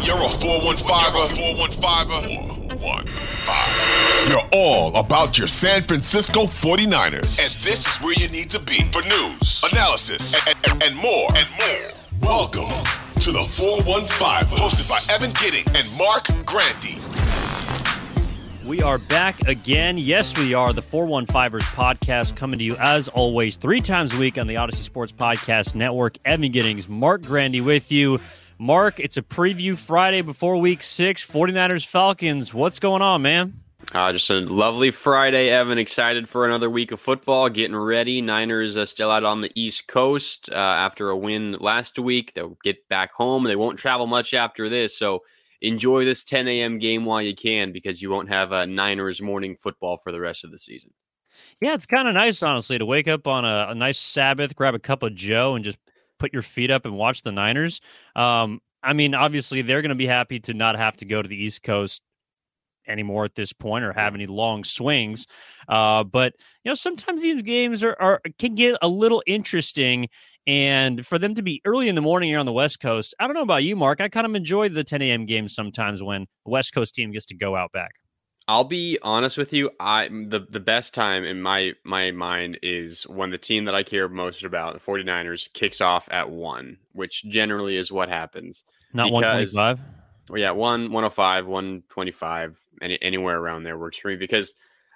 When 0.00 0.08
you're 0.08 0.16
a 0.16 0.30
415er, 0.30 1.36
415. 1.68 4.30
You're 4.30 4.48
all 4.50 4.96
about 4.96 5.36
your 5.36 5.46
San 5.46 5.82
Francisco 5.82 6.44
49ers. 6.44 7.38
And 7.38 7.52
this 7.62 7.86
is 7.86 7.98
where 7.98 8.14
you 8.14 8.28
need 8.28 8.48
to 8.48 8.58
be 8.58 8.80
for 8.84 9.02
news, 9.02 9.62
analysis, 9.70 10.34
and, 10.46 10.56
and, 10.70 10.82
and 10.84 10.96
more. 10.96 11.28
And 11.36 11.46
more. 11.50 11.92
Welcome 12.22 12.70
to 13.20 13.30
the 13.30 13.44
415, 13.44 14.56
hosted 14.58 14.88
by 14.88 15.00
Evan 15.14 15.32
Gidding 15.38 15.66
and 15.76 15.86
Marc 15.98 16.28
Grandi. 16.46 16.96
We 18.66 18.80
are 18.80 18.96
back 18.96 19.46
again. 19.48 19.98
Yes, 19.98 20.34
we 20.38 20.54
are. 20.54 20.72
The 20.72 20.80
415ers 20.80 21.60
podcast 21.74 22.36
coming 22.36 22.58
to 22.58 22.64
you 22.64 22.74
as 22.78 23.08
always 23.08 23.56
three 23.56 23.82
times 23.82 24.14
a 24.14 24.18
week 24.18 24.38
on 24.38 24.46
the 24.46 24.54
Audacy 24.54 24.76
Sports 24.76 25.12
Podcast 25.12 25.74
Network. 25.74 26.16
Evan 26.24 26.52
Giddings, 26.52 26.88
Marc 26.88 27.20
Grandi 27.20 27.60
with 27.60 27.92
you. 27.92 28.18
Marc, 28.60 29.00
it's 29.00 29.16
a 29.16 29.22
preview 29.22 29.74
Friday 29.74 30.20
before 30.20 30.58
week 30.58 30.82
six. 30.82 31.24
49ers 31.24 31.86
Falcons. 31.86 32.52
What's 32.52 32.78
going 32.78 33.00
on, 33.00 33.22
man? 33.22 33.54
Uh, 33.94 34.12
just 34.12 34.28
a 34.28 34.40
lovely 34.40 34.90
Friday, 34.90 35.48
Evan. 35.48 35.78
Excited 35.78 36.28
for 36.28 36.44
another 36.44 36.68
week 36.68 36.92
of 36.92 37.00
football. 37.00 37.48
Getting 37.48 37.74
ready. 37.74 38.20
Niners 38.20 38.76
uh, 38.76 38.84
still 38.84 39.10
out 39.10 39.24
on 39.24 39.40
the 39.40 39.50
East 39.54 39.86
Coast 39.86 40.50
uh, 40.52 40.56
after 40.56 41.08
a 41.08 41.16
win 41.16 41.52
last 41.52 41.98
week. 41.98 42.34
They'll 42.34 42.58
get 42.62 42.86
back 42.90 43.12
home. 43.12 43.44
They 43.44 43.56
won't 43.56 43.78
travel 43.78 44.06
much 44.06 44.34
after 44.34 44.68
this. 44.68 44.94
So 44.94 45.22
enjoy 45.62 46.04
this 46.04 46.22
10 46.22 46.46
a.m. 46.46 46.78
game 46.78 47.06
while 47.06 47.22
you 47.22 47.34
can 47.34 47.72
because 47.72 48.02
you 48.02 48.10
won't 48.10 48.28
have 48.28 48.52
a 48.52 48.66
Niners 48.66 49.22
morning 49.22 49.56
football 49.56 49.96
for 49.96 50.12
the 50.12 50.20
rest 50.20 50.44
of 50.44 50.50
the 50.50 50.58
season. 50.58 50.90
Yeah, 51.62 51.72
it's 51.72 51.86
kind 51.86 52.08
of 52.08 52.12
nice, 52.12 52.42
honestly, 52.42 52.78
to 52.78 52.84
wake 52.84 53.08
up 53.08 53.26
on 53.26 53.46
a, 53.46 53.68
a 53.70 53.74
nice 53.74 53.98
Sabbath, 53.98 54.54
grab 54.54 54.74
a 54.74 54.78
cup 54.78 55.02
of 55.02 55.14
Joe, 55.14 55.54
and 55.54 55.64
just 55.64 55.78
put 56.20 56.32
your 56.32 56.42
feet 56.42 56.70
up 56.70 56.84
and 56.84 56.96
watch 56.96 57.22
the 57.22 57.32
Niners. 57.32 57.80
Um, 58.14 58.60
I 58.82 58.92
mean, 58.92 59.14
obviously, 59.14 59.62
they're 59.62 59.82
going 59.82 59.90
to 59.90 59.96
be 59.96 60.06
happy 60.06 60.38
to 60.40 60.54
not 60.54 60.76
have 60.76 60.96
to 60.98 61.04
go 61.04 61.20
to 61.20 61.28
the 61.28 61.42
East 61.42 61.64
Coast 61.64 62.00
anymore 62.86 63.24
at 63.24 63.34
this 63.34 63.52
point 63.52 63.84
or 63.84 63.92
have 63.92 64.14
any 64.14 64.26
long 64.26 64.64
swings. 64.64 65.26
Uh, 65.68 66.04
but 66.04 66.34
you 66.64 66.70
know, 66.70 66.74
sometimes 66.74 67.22
these 67.22 67.42
games 67.42 67.82
are, 67.82 67.96
are 68.00 68.20
can 68.38 68.54
get 68.54 68.76
a 68.82 68.88
little 68.88 69.22
interesting. 69.26 70.08
And 70.46 71.06
for 71.06 71.18
them 71.18 71.34
to 71.34 71.42
be 71.42 71.60
early 71.64 71.88
in 71.88 71.94
the 71.94 72.00
morning 72.00 72.30
here 72.30 72.38
on 72.38 72.46
the 72.46 72.52
West 72.52 72.80
Coast, 72.80 73.14
I 73.18 73.26
don't 73.26 73.34
know 73.34 73.42
about 73.42 73.62
you, 73.62 73.76
Marc. 73.76 74.00
I 74.00 74.08
kind 74.08 74.26
of 74.26 74.34
enjoy 74.34 74.68
the 74.70 74.82
10 74.82 75.02
a.m. 75.02 75.26
games 75.26 75.54
sometimes 75.54 76.02
when 76.02 76.26
the 76.44 76.50
West 76.50 76.72
Coast 76.72 76.94
team 76.94 77.12
gets 77.12 77.26
to 77.26 77.34
go 77.34 77.54
out 77.54 77.72
back. 77.72 77.92
I'll 78.50 78.64
be 78.64 78.98
honest 79.02 79.38
with 79.38 79.52
you. 79.52 79.70
I 79.78 80.08
the 80.08 80.44
the 80.50 80.58
best 80.58 80.92
time 80.92 81.22
in 81.22 81.40
my 81.40 81.74
my 81.84 82.10
mind 82.10 82.58
is 82.64 83.04
when 83.04 83.30
the 83.30 83.38
team 83.38 83.64
that 83.66 83.76
I 83.76 83.84
care 83.84 84.08
most 84.08 84.42
about, 84.42 84.74
the 84.74 84.80
49ers, 84.80 85.52
kicks 85.52 85.80
off 85.80 86.08
at 86.10 86.30
1, 86.30 86.76
which 86.92 87.22
generally 87.28 87.76
is 87.76 87.92
what 87.92 88.08
happens. 88.08 88.64
Not 88.92 89.12
125. 89.12 89.78
Well, 90.28 90.40
yeah, 90.40 90.50
1 90.50 90.90
105, 90.90 91.46
125, 91.46 92.58
any, 92.82 93.00
anywhere 93.00 93.38
around 93.38 93.62
there 93.62 93.78
works 93.78 93.98
for 93.98 94.08
me 94.08 94.16
because 94.16 94.52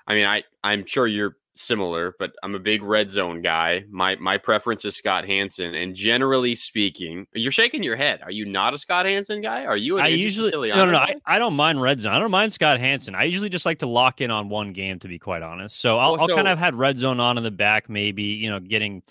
I 0.08 0.14
mean, 0.14 0.26
I 0.26 0.42
I'm 0.64 0.84
sure 0.84 1.06
you're 1.06 1.36
similar, 1.54 2.14
but 2.18 2.32
I'm 2.42 2.54
a 2.54 2.58
big 2.58 2.82
red 2.82 3.10
zone 3.10 3.42
guy. 3.42 3.84
My 3.90 4.16
my 4.16 4.38
preference 4.38 4.84
is 4.84 4.96
Scott 4.96 5.26
Hanson, 5.26 5.74
and 5.74 5.94
generally 5.94 6.54
speaking, 6.54 7.26
you're 7.32 7.52
shaking 7.52 7.82
your 7.82 7.96
head. 7.96 8.20
Are 8.22 8.30
you 8.30 8.44
not 8.44 8.74
a 8.74 8.78
Scott 8.78 9.06
Hanson 9.06 9.40
guy? 9.40 9.64
Are 9.64 9.76
you? 9.76 9.98
I 9.98 10.08
usually 10.08 10.50
no 10.70 10.86
no 10.86 10.92
no. 10.92 10.98
I, 10.98 11.16
I, 11.26 11.38
don't 11.38 11.54
mind 11.54 11.80
red 11.80 12.00
zone. 12.00 12.12
I 12.12 12.18
don't 12.18 12.30
mind 12.30 12.52
Scott 12.52 12.78
Hanson. 12.78 13.14
I 13.14 13.24
usually 13.24 13.48
just 13.48 13.66
like 13.66 13.78
to 13.78 13.86
lock 13.86 14.20
in 14.20 14.30
on 14.30 14.48
one 14.48 14.72
game, 14.72 14.98
to 15.00 15.08
be 15.08 15.18
quite 15.18 15.42
honest. 15.42 15.80
So 15.80 15.98
I'll, 15.98 16.16
so, 16.16 16.22
I'll 16.22 16.28
kind 16.28 16.48
of 16.48 16.58
had 16.58 16.74
red 16.74 16.98
zone 16.98 17.20
on 17.20 17.38
in 17.38 17.44
the 17.44 17.50
back, 17.50 17.88
maybe 17.88 18.24
you 18.24 18.50
know, 18.50 18.60
getting. 18.60 19.02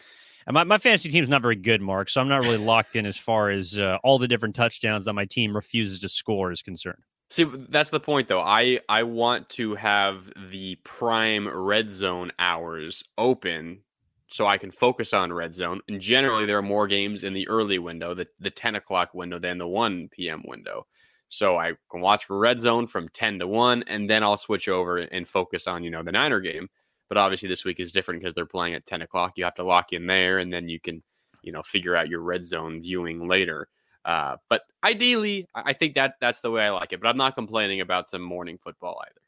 And 0.45 0.53
My, 0.55 0.65
my 0.65 0.77
fantasy 0.77 1.09
team's 1.09 1.29
not 1.29 1.41
very 1.41 1.55
good, 1.55 1.81
Marc, 1.81 2.09
so 2.09 2.19
I'm 2.19 2.27
not 2.27 2.43
really 2.43 2.57
locked 2.57 2.97
in 2.97 3.05
as 3.05 3.15
far 3.15 3.49
as 3.49 3.79
uh, 3.79 3.97
all 4.03 4.19
the 4.19 4.27
different 4.27 4.55
touchdowns 4.55 5.05
that 5.05 5.13
my 5.13 5.23
team 5.23 5.55
refuses 5.55 6.01
to 6.01 6.09
score 6.09 6.51
is 6.51 6.61
concerned. 6.61 7.01
See, 7.33 7.45
that's 7.45 7.89
the 7.89 7.99
point 7.99 8.27
though. 8.27 8.43
I 8.43 8.79
I 8.87 9.01
want 9.01 9.49
to 9.57 9.73
have 9.73 10.31
the 10.51 10.75
prime 10.83 11.47
red 11.47 11.89
zone 11.89 12.31
hours 12.37 13.03
open 13.17 13.79
so 14.27 14.45
I 14.45 14.59
can 14.59 14.69
focus 14.69 15.13
on 15.15 15.33
red 15.33 15.55
zone. 15.55 15.81
And 15.87 15.99
generally, 15.99 16.45
there 16.45 16.59
are 16.59 16.61
more 16.61 16.85
games 16.87 17.23
in 17.23 17.33
the 17.33 17.47
early 17.47 17.79
window, 17.79 18.13
the 18.13 18.27
the 18.39 18.51
ten 18.51 18.75
o'clock 18.75 19.15
window, 19.15 19.39
than 19.39 19.57
the 19.57 19.67
one 19.67 20.09
p.m. 20.09 20.43
window. 20.45 20.85
So 21.27 21.57
I 21.57 21.73
can 21.89 22.01
watch 22.01 22.25
for 22.25 22.37
red 22.37 22.59
zone 22.59 22.85
from 22.85 23.09
ten 23.09 23.39
to 23.39 23.47
one, 23.47 23.81
and 23.87 24.07
then 24.07 24.21
I'll 24.21 24.37
switch 24.37 24.67
over 24.69 24.99
and 24.99 25.27
focus 25.27 25.65
on 25.65 25.83
you 25.83 25.89
know 25.89 26.03
the 26.03 26.11
Niner 26.11 26.39
game. 26.39 26.69
But 27.09 27.17
obviously, 27.17 27.49
this 27.49 27.65
week 27.65 27.79
is 27.79 27.91
different 27.91 28.21
because 28.21 28.35
they're 28.35 28.45
playing 28.45 28.75
at 28.75 28.85
ten 28.85 29.01
o'clock. 29.01 29.33
You 29.37 29.45
have 29.45 29.55
to 29.55 29.63
lock 29.63 29.91
in 29.91 30.05
there, 30.05 30.37
and 30.37 30.53
then 30.53 30.69
you 30.69 30.79
can 30.79 31.01
you 31.41 31.51
know 31.51 31.63
figure 31.63 31.95
out 31.95 32.09
your 32.09 32.21
red 32.21 32.45
zone 32.45 32.79
viewing 32.79 33.27
later. 33.27 33.69
Uh, 34.05 34.37
but 34.49 34.63
ideally, 34.83 35.47
I 35.55 35.73
think 35.73 35.95
that 35.95 36.15
that's 36.19 36.41
the 36.41 36.51
way 36.51 36.65
I 36.65 36.69
like 36.71 36.93
it. 36.93 37.01
But 37.01 37.09
I'm 37.09 37.17
not 37.17 37.35
complaining 37.35 37.81
about 37.81 38.09
some 38.09 38.21
morning 38.21 38.57
football 38.61 39.01
either. 39.05 39.21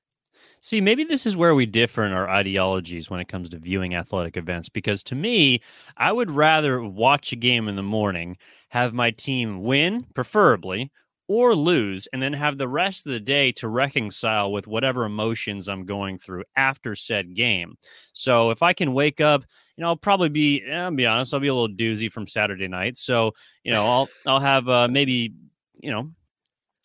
See, 0.61 0.81
maybe 0.81 1.03
this 1.03 1.25
is 1.25 1.37
where 1.37 1.53
we 1.53 1.65
differ 1.65 2.03
in 2.03 2.11
our 2.11 2.27
ideologies 2.27 3.09
when 3.09 3.19
it 3.19 3.27
comes 3.27 3.49
to 3.49 3.59
viewing 3.59 3.95
athletic 3.95 4.35
events. 4.35 4.67
Because 4.67 5.03
to 5.03 5.15
me, 5.15 5.61
I 5.95 6.11
would 6.11 6.31
rather 6.31 6.81
watch 6.81 7.31
a 7.31 7.35
game 7.35 7.67
in 7.67 7.75
the 7.75 7.83
morning, 7.83 8.37
have 8.69 8.93
my 8.93 9.11
team 9.11 9.63
win, 9.63 10.07
preferably, 10.13 10.91
or 11.27 11.55
lose, 11.55 12.07
and 12.13 12.21
then 12.21 12.33
have 12.33 12.57
the 12.57 12.67
rest 12.67 13.05
of 13.05 13.11
the 13.11 13.19
day 13.19 13.51
to 13.53 13.67
reconcile 13.67 14.51
with 14.51 14.67
whatever 14.67 15.05
emotions 15.05 15.67
I'm 15.67 15.85
going 15.85 16.19
through 16.19 16.43
after 16.55 16.95
said 16.95 17.33
game. 17.33 17.77
So 18.13 18.51
if 18.51 18.61
I 18.61 18.73
can 18.73 18.93
wake 18.93 19.21
up, 19.21 19.43
you 19.75 19.81
know, 19.81 19.87
I'll 19.87 19.95
probably 19.95 20.29
be, 20.29 20.63
eh, 20.63 20.75
I'll 20.75 20.91
be 20.91 21.05
honest, 21.05 21.33
I'll 21.33 21.39
be 21.39 21.47
a 21.47 21.53
little 21.53 21.75
doozy 21.75 22.11
from 22.11 22.27
Saturday 22.27 22.67
night. 22.67 22.97
So, 22.97 23.33
you 23.63 23.71
know, 23.71 23.85
I'll, 23.85 24.09
I'll 24.25 24.39
have 24.39 24.69
uh, 24.69 24.87
maybe, 24.87 25.33
you 25.81 25.91
know, 25.91 26.11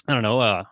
I 0.09 0.15
don't 0.15 0.23
know, 0.23 0.41
uh, 0.41 0.65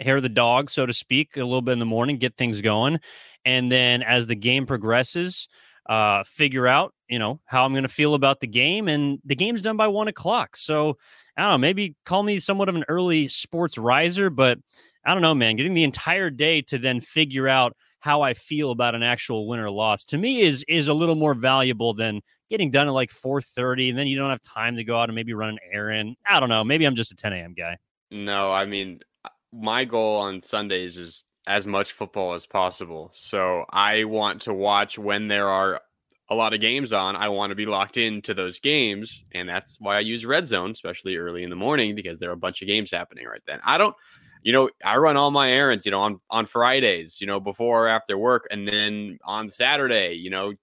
hair 0.00 0.16
of 0.16 0.22
the 0.22 0.28
dog, 0.28 0.70
so 0.70 0.86
to 0.86 0.92
speak, 0.92 1.36
a 1.36 1.40
little 1.40 1.62
bit 1.62 1.72
in 1.72 1.78
the 1.78 1.86
morning, 1.86 2.18
get 2.18 2.36
things 2.36 2.60
going. 2.60 3.00
And 3.44 3.70
then 3.70 4.02
as 4.02 4.26
the 4.26 4.34
game 4.34 4.66
progresses, 4.66 5.48
uh, 5.88 6.24
figure 6.24 6.66
out, 6.66 6.94
you 7.08 7.18
know, 7.18 7.40
how 7.44 7.64
I'm 7.64 7.72
going 7.72 7.84
to 7.84 7.88
feel 7.88 8.14
about 8.14 8.40
the 8.40 8.46
game. 8.46 8.88
And 8.88 9.18
the 9.24 9.36
game's 9.36 9.62
done 9.62 9.76
by 9.76 9.88
one 9.88 10.08
o'clock. 10.08 10.56
So, 10.56 10.96
I 11.36 11.42
don't 11.42 11.52
know, 11.52 11.58
maybe 11.58 11.94
call 12.04 12.22
me 12.22 12.38
somewhat 12.38 12.68
of 12.68 12.74
an 12.74 12.84
early 12.88 13.28
sports 13.28 13.78
riser, 13.78 14.30
but 14.30 14.58
I 15.04 15.12
don't 15.12 15.22
know, 15.22 15.34
man. 15.34 15.56
Getting 15.56 15.74
the 15.74 15.84
entire 15.84 16.30
day 16.30 16.62
to 16.62 16.78
then 16.78 17.00
figure 17.00 17.46
out 17.46 17.76
how 18.00 18.22
I 18.22 18.34
feel 18.34 18.70
about 18.70 18.94
an 18.94 19.02
actual 19.02 19.48
win 19.48 19.60
or 19.60 19.70
loss 19.70 20.04
to 20.04 20.18
me 20.18 20.40
is 20.40 20.64
is 20.68 20.88
a 20.88 20.94
little 20.94 21.14
more 21.14 21.34
valuable 21.34 21.92
than 21.92 22.20
getting 22.50 22.70
done 22.70 22.86
at 22.86 22.92
like 22.92 23.10
4:30 23.10 23.90
and 23.90 23.98
then 23.98 24.06
you 24.06 24.16
don't 24.16 24.30
have 24.30 24.42
time 24.42 24.76
to 24.76 24.84
go 24.84 24.98
out 24.98 25.08
and 25.08 25.14
maybe 25.16 25.34
run 25.34 25.50
an 25.50 25.58
errand. 25.72 26.16
I 26.24 26.38
don't 26.40 26.48
know. 26.48 26.62
Maybe 26.62 26.84
I'm 26.84 26.94
just 26.94 27.12
a 27.12 27.16
10 27.16 27.32
a.m. 27.32 27.54
guy. 27.54 27.76
No, 28.10 28.52
I 28.52 28.64
mean 28.64 29.00
uh, 29.24 29.30
my 29.52 29.84
goal 29.84 30.20
on 30.20 30.40
Sundays 30.40 30.96
is 30.96 31.24
as 31.46 31.66
much 31.66 31.92
football 31.92 32.34
as 32.34 32.46
possible. 32.46 33.10
So 33.14 33.64
I 33.70 34.04
want 34.04 34.42
to 34.42 34.52
watch 34.52 34.98
when 34.98 35.28
there 35.28 35.48
are 35.48 35.80
a 36.28 36.34
lot 36.34 36.54
of 36.54 36.60
games 36.60 36.92
on, 36.92 37.14
I 37.14 37.28
want 37.28 37.50
to 37.50 37.54
be 37.54 37.66
locked 37.66 37.96
into 37.96 38.34
those 38.34 38.58
games. 38.58 39.22
And 39.32 39.48
that's 39.48 39.76
why 39.78 39.96
I 39.96 40.00
use 40.00 40.26
Red 40.26 40.46
Zone, 40.46 40.72
especially 40.72 41.16
early 41.16 41.44
in 41.44 41.50
the 41.50 41.56
morning, 41.56 41.94
because 41.94 42.18
there 42.18 42.30
are 42.30 42.34
a 42.34 42.36
bunch 42.36 42.62
of 42.62 42.68
games 42.68 42.90
happening 42.90 43.26
right 43.26 43.42
then. 43.46 43.60
I 43.64 43.78
don't, 43.78 43.94
you 44.42 44.52
know, 44.52 44.68
I 44.84 44.96
run 44.96 45.16
all 45.16 45.30
my 45.30 45.50
errands, 45.50 45.86
you 45.86 45.92
know, 45.92 46.00
on, 46.00 46.20
on 46.28 46.46
Fridays, 46.46 47.20
you 47.20 47.28
know, 47.28 47.38
before 47.38 47.84
or 47.84 47.88
after 47.88 48.18
work. 48.18 48.48
And 48.50 48.66
then 48.66 49.18
on 49.24 49.48
Saturday, 49.48 50.14
you 50.14 50.30
know, 50.30 50.54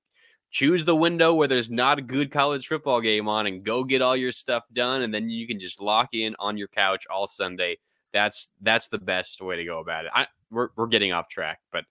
choose 0.52 0.84
the 0.84 0.96
window 0.96 1.34
where 1.34 1.48
there's 1.48 1.72
not 1.72 1.98
a 1.98 2.02
good 2.02 2.30
college 2.30 2.68
football 2.68 3.00
game 3.00 3.30
on 3.30 3.48
and 3.48 3.64
go 3.64 3.86
get 3.86 4.02
all 4.02 4.18
your 4.18 4.34
stuff 4.34 4.64
done. 4.74 5.02
And 5.02 5.14
then 5.14 5.30
you 5.30 5.48
can 5.48 5.60
just 5.60 5.82
lock 5.82 6.10
in 6.14 6.36
on 6.40 6.58
your 6.58 6.68
couch 6.68 7.06
all 7.10 7.26
Sunday. 7.26 7.78
That's, 8.12 8.50
that's 8.62 8.90
the 8.90 9.00
best 9.00 9.42
way 9.42 9.56
to 9.56 9.66
go 9.66 9.80
about 9.80 10.06
it. 10.06 10.12
I, 10.14 10.28
we're, 10.54 10.70
we're 10.76 10.88
getting 10.88 11.12
off 11.12 11.28
track, 11.30 11.60
but 11.72 11.86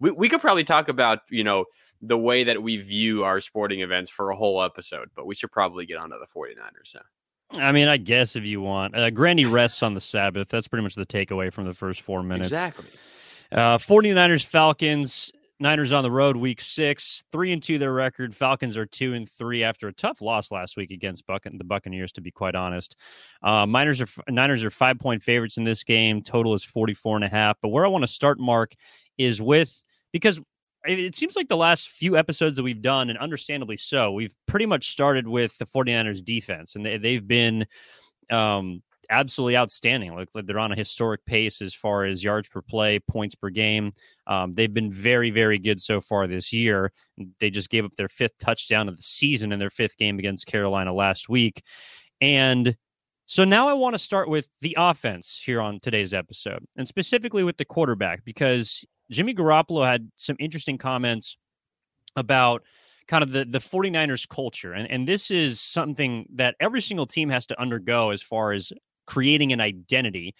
we, 0.00 0.10
we 0.10 0.28
could 0.28 0.40
probably 0.40 0.64
talk 0.64 0.88
about, 0.88 1.20
you 1.30 1.44
know, 1.44 1.64
the 2.00 2.18
way 2.18 2.44
that 2.44 2.62
we 2.62 2.76
view 2.76 3.24
our 3.24 3.40
sporting 3.40 3.80
events 3.80 4.10
for 4.10 4.30
a 4.30 4.36
whole 4.36 4.62
episode, 4.62 5.08
but 5.16 5.26
we 5.26 5.34
should 5.34 5.50
probably 5.50 5.86
get 5.86 5.98
onto 5.98 6.16
the 6.18 6.26
49ers. 6.26 6.94
Huh? 6.94 7.60
I 7.60 7.72
mean, 7.72 7.88
I 7.88 7.96
guess 7.96 8.36
if 8.36 8.44
you 8.44 8.60
want. 8.60 8.94
Uh, 8.94 9.10
Grandi 9.10 9.46
rests 9.46 9.82
on 9.82 9.94
the 9.94 10.00
Sabbath. 10.00 10.48
That's 10.48 10.68
pretty 10.68 10.82
much 10.82 10.94
the 10.94 11.06
takeaway 11.06 11.52
from 11.52 11.64
the 11.64 11.74
first 11.74 12.02
four 12.02 12.22
minutes. 12.22 12.48
Exactly. 12.48 12.86
Uh, 13.50 13.78
49ers, 13.78 14.44
Falcons. 14.44 15.32
Niners 15.60 15.92
on 15.92 16.04
the 16.04 16.10
road, 16.10 16.36
week 16.36 16.60
six, 16.60 17.24
three 17.32 17.52
and 17.52 17.62
two 17.62 17.78
their 17.78 17.92
record. 17.92 18.34
Falcons 18.34 18.76
are 18.76 18.86
two 18.86 19.14
and 19.14 19.28
three 19.28 19.64
after 19.64 19.88
a 19.88 19.92
tough 19.92 20.20
loss 20.20 20.52
last 20.52 20.76
week 20.76 20.90
against 20.90 21.26
Buc- 21.26 21.58
the 21.58 21.64
Buccaneers, 21.64 22.12
to 22.12 22.20
be 22.20 22.30
quite 22.30 22.54
honest. 22.54 22.94
Uh, 23.42 23.66
Niners 23.66 24.00
are 24.00 24.08
Niners 24.28 24.62
are 24.62 24.70
five 24.70 24.98
point 24.98 25.22
favorites 25.22 25.56
in 25.56 25.64
this 25.64 25.82
game. 25.82 26.22
Total 26.22 26.54
is 26.54 26.62
44 26.64 27.16
and 27.16 27.24
a 27.24 27.28
half. 27.28 27.56
But 27.60 27.70
where 27.70 27.84
I 27.84 27.88
want 27.88 28.04
to 28.04 28.10
start, 28.10 28.38
Mark, 28.38 28.72
is 29.16 29.42
with 29.42 29.82
because 30.12 30.40
it 30.84 31.16
seems 31.16 31.34
like 31.34 31.48
the 31.48 31.56
last 31.56 31.88
few 31.88 32.16
episodes 32.16 32.56
that 32.56 32.62
we've 32.62 32.80
done, 32.80 33.10
and 33.10 33.18
understandably 33.18 33.76
so, 33.76 34.12
we've 34.12 34.34
pretty 34.46 34.64
much 34.64 34.90
started 34.90 35.26
with 35.26 35.56
the 35.58 35.66
49ers 35.66 36.24
defense, 36.24 36.76
and 36.76 36.86
they, 36.86 36.96
they've 36.98 37.26
been 37.26 37.66
um, 38.30 38.82
absolutely 39.10 39.56
outstanding. 39.56 40.14
Like, 40.14 40.28
like 40.34 40.46
they're 40.46 40.58
on 40.58 40.72
a 40.72 40.76
historic 40.76 41.24
pace 41.24 41.60
as 41.62 41.74
far 41.74 42.04
as 42.04 42.24
yards 42.24 42.48
per 42.48 42.62
play, 42.62 42.98
points 42.98 43.34
per 43.34 43.50
game. 43.50 43.92
Um, 44.26 44.52
they've 44.52 44.72
been 44.72 44.92
very, 44.92 45.30
very 45.30 45.58
good 45.58 45.80
so 45.80 46.00
far 46.00 46.26
this 46.26 46.52
year. 46.52 46.92
They 47.40 47.50
just 47.50 47.70
gave 47.70 47.84
up 47.84 47.96
their 47.96 48.08
fifth 48.08 48.38
touchdown 48.38 48.88
of 48.88 48.96
the 48.96 49.02
season 49.02 49.52
in 49.52 49.58
their 49.58 49.70
fifth 49.70 49.96
game 49.96 50.18
against 50.18 50.46
Carolina 50.46 50.92
last 50.92 51.28
week. 51.28 51.62
And 52.20 52.76
so 53.26 53.44
now 53.44 53.68
I 53.68 53.74
want 53.74 53.94
to 53.94 53.98
start 53.98 54.28
with 54.28 54.48
the 54.60 54.74
offense 54.78 55.42
here 55.44 55.60
on 55.60 55.80
today's 55.80 56.14
episode, 56.14 56.64
and 56.76 56.88
specifically 56.88 57.44
with 57.44 57.58
the 57.58 57.64
quarterback, 57.64 58.24
because 58.24 58.84
Jimmy 59.10 59.34
Garoppolo 59.34 59.86
had 59.86 60.10
some 60.16 60.36
interesting 60.38 60.78
comments 60.78 61.36
about 62.16 62.62
kind 63.06 63.22
of 63.22 63.32
the, 63.32 63.44
the 63.44 63.58
49ers 63.58 64.28
culture. 64.28 64.72
And, 64.72 64.90
and 64.90 65.08
this 65.08 65.30
is 65.30 65.60
something 65.60 66.26
that 66.34 66.54
every 66.60 66.80
single 66.80 67.06
team 67.06 67.30
has 67.30 67.46
to 67.46 67.60
undergo 67.60 68.10
as 68.10 68.22
far 68.22 68.52
as 68.52 68.72
creating 69.08 69.52
an 69.52 69.60
identity. 69.60 70.34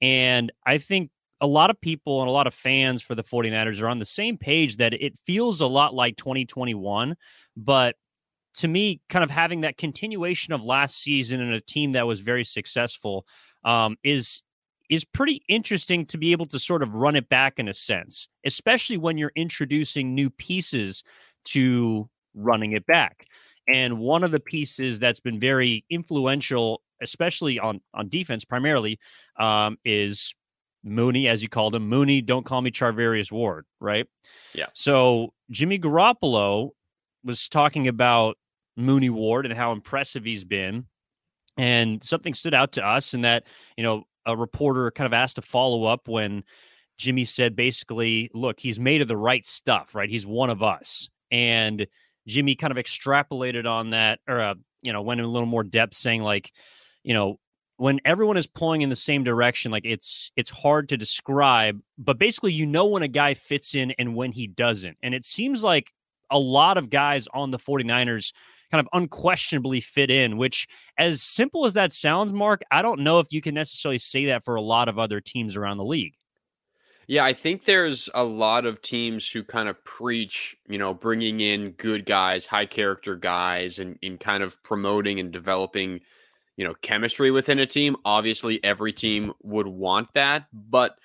And 0.00 0.50
I 0.66 0.78
think 0.78 1.10
a 1.40 1.46
lot 1.46 1.68
of 1.68 1.78
people 1.80 2.22
and 2.22 2.28
a 2.28 2.32
lot 2.32 2.46
of 2.46 2.54
fans 2.54 3.02
for 3.02 3.14
the 3.14 3.22
49ers 3.22 3.82
are 3.82 3.88
on 3.88 3.98
the 3.98 4.06
same 4.06 4.38
page 4.38 4.78
that 4.78 4.94
it 4.94 5.18
feels 5.26 5.60
a 5.60 5.66
lot 5.66 5.94
like 5.94 6.16
2021, 6.16 7.14
but 7.56 7.96
to 8.54 8.68
me, 8.68 9.00
kind 9.08 9.22
of 9.22 9.30
having 9.30 9.60
that 9.62 9.76
continuation 9.76 10.54
of 10.54 10.64
last 10.64 10.96
season 10.96 11.40
and 11.40 11.52
a 11.52 11.60
team 11.60 11.92
that 11.92 12.06
was 12.06 12.20
very 12.20 12.44
successful 12.44 13.26
um, 13.64 13.96
is 14.02 14.42
is 14.90 15.04
pretty 15.04 15.42
interesting 15.48 16.04
to 16.04 16.18
be 16.18 16.32
able 16.32 16.46
to 16.46 16.58
sort 16.58 16.82
of 16.82 16.94
run 16.94 17.16
it 17.16 17.28
back 17.28 17.58
in 17.58 17.68
a 17.68 17.74
sense, 17.74 18.28
especially 18.44 18.98
when 18.98 19.16
you're 19.16 19.32
introducing 19.34 20.14
new 20.14 20.28
pieces 20.28 21.02
to 21.44 22.08
running 22.34 22.72
it 22.72 22.86
back. 22.86 23.26
And 23.66 23.98
one 23.98 24.22
of 24.22 24.30
the 24.30 24.40
pieces 24.40 24.98
that's 24.98 25.20
been 25.20 25.40
very 25.40 25.84
influential, 25.88 26.82
especially 27.00 27.58
on 27.58 27.80
on 27.92 28.08
defense, 28.08 28.44
primarily, 28.44 28.98
um, 29.38 29.76
is 29.84 30.34
Mooney, 30.84 31.28
as 31.28 31.42
you 31.42 31.48
called 31.48 31.74
him. 31.74 31.88
Mooney, 31.88 32.20
don't 32.20 32.44
call 32.44 32.60
me 32.60 32.70
Charvarius 32.70 33.32
Ward, 33.32 33.66
right? 33.80 34.06
Yeah. 34.54 34.66
So 34.74 35.32
Jimmy 35.50 35.78
Garoppolo 35.78 36.70
was 37.24 37.48
talking 37.48 37.88
about 37.88 38.36
Mooney 38.76 39.10
Ward 39.10 39.46
and 39.46 39.54
how 39.54 39.72
impressive 39.72 40.24
he's 40.24 40.44
been. 40.44 40.86
And 41.56 42.02
something 42.02 42.34
stood 42.34 42.54
out 42.54 42.72
to 42.72 42.84
us 42.84 43.14
in 43.14 43.22
that, 43.22 43.44
you 43.76 43.84
know, 43.84 44.04
a 44.26 44.36
reporter 44.36 44.90
kind 44.90 45.06
of 45.06 45.12
asked 45.12 45.36
to 45.36 45.42
follow 45.42 45.84
up 45.84 46.08
when 46.08 46.44
Jimmy 46.98 47.24
said 47.24 47.56
basically, 47.56 48.30
look, 48.34 48.58
he's 48.58 48.80
made 48.80 49.00
of 49.00 49.08
the 49.08 49.16
right 49.16 49.46
stuff, 49.46 49.94
right? 49.94 50.10
He's 50.10 50.26
one 50.26 50.50
of 50.50 50.62
us. 50.62 51.08
And 51.30 51.86
Jimmy 52.26 52.56
kind 52.56 52.70
of 52.70 52.76
extrapolated 52.76 53.66
on 53.66 53.90
that, 53.90 54.20
or, 54.28 54.40
uh, 54.40 54.54
you 54.82 54.92
know, 54.92 55.02
went 55.02 55.20
in 55.20 55.26
a 55.26 55.30
little 55.30 55.46
more 55.46 55.64
depth 55.64 55.94
saying, 55.94 56.22
like, 56.22 56.52
you 57.04 57.14
know, 57.14 57.38
when 57.76 58.00
everyone 58.04 58.36
is 58.36 58.46
pulling 58.46 58.82
in 58.82 58.88
the 58.88 58.96
same 58.96 59.24
direction, 59.24 59.70
like 59.70 59.84
it's 59.84 60.32
it's 60.36 60.50
hard 60.50 60.88
to 60.88 60.96
describe, 60.96 61.80
but 61.98 62.18
basically 62.18 62.52
you 62.52 62.66
know 62.66 62.86
when 62.86 63.02
a 63.02 63.08
guy 63.08 63.34
fits 63.34 63.74
in 63.74 63.92
and 63.98 64.14
when 64.14 64.32
he 64.32 64.46
doesn't. 64.46 64.96
And 65.02 65.14
it 65.14 65.24
seems 65.24 65.62
like 65.62 65.92
a 66.30 66.38
lot 66.38 66.78
of 66.78 66.90
guys 66.90 67.28
on 67.32 67.50
the 67.50 67.58
49ers 67.58 68.32
kind 68.70 68.80
of 68.80 68.88
unquestionably 68.92 69.80
fit 69.80 70.10
in, 70.10 70.36
which, 70.36 70.66
as 70.98 71.22
simple 71.22 71.64
as 71.64 71.74
that 71.74 71.92
sounds, 71.92 72.32
Marc, 72.32 72.62
I 72.70 72.82
don't 72.82 73.00
know 73.00 73.20
if 73.20 73.32
you 73.32 73.40
can 73.40 73.54
necessarily 73.54 73.98
say 73.98 74.26
that 74.26 74.44
for 74.44 74.56
a 74.56 74.62
lot 74.62 74.88
of 74.88 74.98
other 74.98 75.20
teams 75.20 75.54
around 75.54 75.76
the 75.76 75.84
league. 75.84 76.14
Yeah, 77.06 77.24
I 77.24 77.34
think 77.34 77.66
there's 77.66 78.08
a 78.14 78.24
lot 78.24 78.64
of 78.64 78.80
teams 78.80 79.28
who 79.28 79.44
kind 79.44 79.68
of 79.68 79.82
preach, 79.84 80.56
you 80.66 80.78
know, 80.78 80.94
bringing 80.94 81.40
in 81.40 81.72
good 81.72 82.06
guys, 82.06 82.46
high 82.46 82.66
character 82.66 83.14
guys, 83.14 83.78
and 83.78 83.98
in 84.00 84.16
kind 84.16 84.42
of 84.42 84.60
promoting 84.62 85.20
and 85.20 85.30
developing, 85.30 86.00
you 86.56 86.64
know, 86.64 86.74
chemistry 86.82 87.30
within 87.30 87.58
a 87.58 87.66
team. 87.66 87.96
Obviously, 88.04 88.62
every 88.62 88.92
team 88.92 89.32
would 89.42 89.66
want 89.66 90.08
that, 90.14 90.46
but 90.52 90.96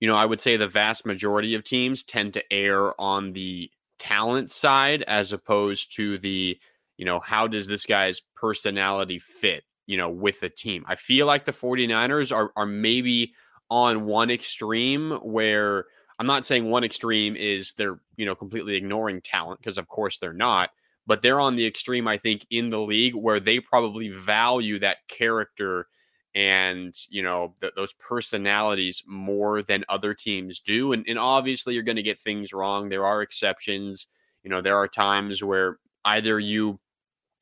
you 0.00 0.08
know, 0.08 0.16
I 0.16 0.26
would 0.26 0.40
say 0.40 0.56
the 0.56 0.68
vast 0.68 1.06
majority 1.06 1.54
of 1.54 1.64
teams 1.64 2.02
tend 2.02 2.34
to 2.34 2.52
err 2.52 2.98
on 3.00 3.32
the 3.32 3.70
talent 3.98 4.50
side 4.50 5.02
as 5.02 5.32
opposed 5.32 5.94
to 5.96 6.18
the 6.18 6.58
you 6.96 7.04
know, 7.04 7.18
how 7.20 7.46
does 7.46 7.66
this 7.66 7.86
guy's 7.86 8.20
personality 8.36 9.18
fit, 9.18 9.64
you 9.86 9.96
know, 9.96 10.10
with 10.10 10.40
the 10.40 10.48
team? 10.48 10.84
I 10.86 10.94
feel 10.94 11.26
like 11.26 11.44
the 11.44 11.52
49ers 11.52 12.34
are 12.34 12.52
are 12.56 12.66
maybe 12.66 13.34
on 13.70 14.04
one 14.04 14.30
extreme 14.30 15.12
where 15.22 15.86
I'm 16.18 16.26
not 16.26 16.46
saying 16.46 16.70
one 16.70 16.84
extreme 16.84 17.34
is 17.34 17.72
they're, 17.72 17.98
you 18.16 18.26
know, 18.26 18.34
completely 18.34 18.76
ignoring 18.76 19.20
talent 19.20 19.60
because 19.60 19.78
of 19.78 19.88
course 19.88 20.18
they're 20.18 20.32
not, 20.32 20.70
but 21.06 21.22
they're 21.22 21.40
on 21.40 21.56
the 21.56 21.66
extreme 21.66 22.08
I 22.08 22.18
think 22.18 22.46
in 22.50 22.68
the 22.68 22.80
league 22.80 23.14
where 23.14 23.40
they 23.40 23.60
probably 23.60 24.08
value 24.08 24.78
that 24.80 24.98
character 25.08 25.86
and 26.34 26.94
you 27.08 27.22
know 27.22 27.54
th- 27.60 27.74
those 27.76 27.92
personalities 27.94 29.02
more 29.06 29.62
than 29.62 29.84
other 29.88 30.14
teams 30.14 30.60
do 30.60 30.92
and, 30.92 31.04
and 31.08 31.18
obviously 31.18 31.74
you're 31.74 31.82
going 31.82 31.96
to 31.96 32.02
get 32.02 32.18
things 32.18 32.52
wrong 32.52 32.88
there 32.88 33.06
are 33.06 33.22
exceptions 33.22 34.08
you 34.42 34.50
know 34.50 34.60
there 34.60 34.76
are 34.76 34.88
times 34.88 35.44
where 35.44 35.78
either 36.04 36.40
you 36.40 36.80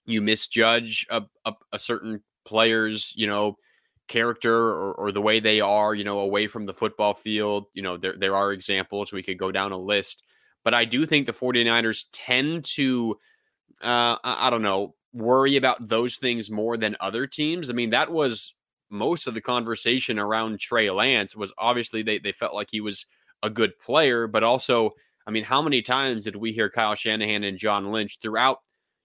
you 0.07 0.21
misjudge 0.21 1.07
a, 1.11 1.23
a, 1.45 1.53
a 1.73 1.79
certain 1.79 2.23
player's, 2.45 3.13
you 3.17 3.27
know, 3.27 3.57
character 4.09 4.55
or, 4.55 4.93
or, 4.95 5.13
the 5.13 5.21
way 5.21 5.41
they 5.41 5.61
are, 5.61 5.95
you 5.95 6.05
know, 6.05 6.19
away 6.19 6.47
from 6.47 6.65
the 6.65 6.75
football 6.75 7.15
field. 7.15 7.67
You 7.73 7.83
know, 7.83 7.97
there, 7.97 8.15
there 8.19 8.37
are 8.37 8.53
examples. 8.53 9.13
We 9.13 9.23
could 9.23 9.39
go 9.39 9.53
down 9.53 9.73
a 9.73 9.79
list. 9.79 10.25
But 10.65 10.75
I 10.75 10.85
do 10.85 11.07
think 11.07 11.27
the 11.27 11.33
49ers 11.33 12.07
tend 12.13 12.65
to, 12.77 13.19
uh, 13.83 14.17
I, 14.23 14.47
I 14.47 14.51
don't 14.51 14.63
know, 14.63 14.95
worry 15.13 15.57
about 15.57 15.89
those 15.89 16.17
things 16.17 16.51
more 16.51 16.77
than 16.77 16.97
other 17.01 17.27
teams. 17.27 17.71
I 17.71 17.73
mean, 17.73 17.91
that 17.91 18.11
was 18.11 18.55
most 18.91 19.27
of 19.27 19.35
the 19.35 19.41
conversation 19.41 20.19
around 20.19 20.59
Trey 20.59 20.91
Lance 20.91 21.37
was 21.37 21.53
obviously 21.59 22.03
they, 22.03 22.19
they 22.19 22.33
felt 22.33 22.55
like 22.55 22.69
he 22.71 22.81
was 22.81 23.07
a 23.43 23.51
good 23.51 23.79
player, 23.79 24.27
but 24.27 24.43
also, 24.43 24.91
I 25.27 25.31
mean, 25.31 25.45
how 25.45 25.63
many 25.63 25.83
times 25.83 26.25
did 26.25 26.37
we 26.37 26.53
hear 26.53 26.71
Kyle 26.71 26.95
Shanahan 26.95 27.45
and 27.45 27.59
John 27.59 27.91
Lynch 27.93 28.19
throughout 28.21 28.59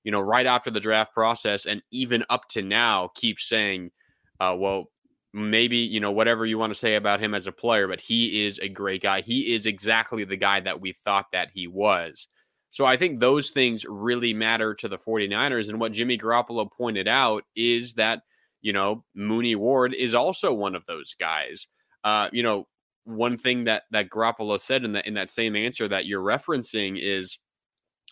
you 0.08 0.12
know, 0.12 0.22
right 0.22 0.46
after 0.46 0.72
the 0.72 0.80
draft 0.80 1.14
process 1.14 1.66
and 1.66 1.82
even 1.92 2.24
up 2.30 2.48
to 2.48 2.62
now 2.62 3.10
keep 3.14 3.42
saying, 3.42 3.92
uh, 4.40 4.56
well, 4.58 4.86
maybe, 5.34 5.76
you 5.80 6.00
know, 6.00 6.14
whatever 6.14 6.46
you 6.46 6.58
want 6.58 6.72
to 6.72 6.80
say 6.80 6.96
about 6.96 7.20
him 7.20 7.34
as 7.34 7.46
a 7.46 7.52
player, 7.52 7.90
but 7.90 8.00
he 8.00 8.46
is 8.46 8.58
a 8.60 8.70
great 8.70 9.02
guy. 9.02 9.20
He 9.20 9.54
is 9.54 9.66
exactly 9.66 10.24
the 10.24 10.38
guy 10.38 10.62
that 10.62 10.80
we 10.80 10.94
thought 11.04 11.26
that 11.34 11.52
he 11.54 11.68
was. 11.68 12.30
So 12.78 12.86
I 12.86 12.96
think 12.96 13.20
those 13.20 13.50
things 13.50 13.88
really 13.90 14.36
matter 14.36 14.76
to 14.76 14.88
the 14.88 15.00
49ers. 15.00 15.70
And 15.70 15.80
what 15.80 15.94
Jimmy 15.94 16.16
Garoppolo 16.16 16.72
pointed 16.72 17.08
out 17.08 17.44
is 17.56 17.94
that, 17.94 18.22
you 18.62 18.72
know, 18.72 19.04
Mooney 19.16 19.56
Ward 19.56 19.96
is 19.96 20.14
also 20.14 20.54
one 20.54 20.76
of 20.76 20.86
those 20.86 21.16
guys. 21.16 21.66
Uh, 22.04 22.30
you 22.32 22.44
know, 22.44 22.68
one 23.04 23.36
thing 23.36 23.64
that 23.64 23.86
that 23.90 24.12
Garoppolo 24.12 24.60
said 24.60 24.86
in 24.86 24.92
that 24.92 25.08
in 25.08 25.16
that 25.16 25.32
same 25.32 25.56
answer 25.56 25.88
that 25.88 26.06
you're 26.06 26.22
referencing 26.22 27.00
is 27.02 27.40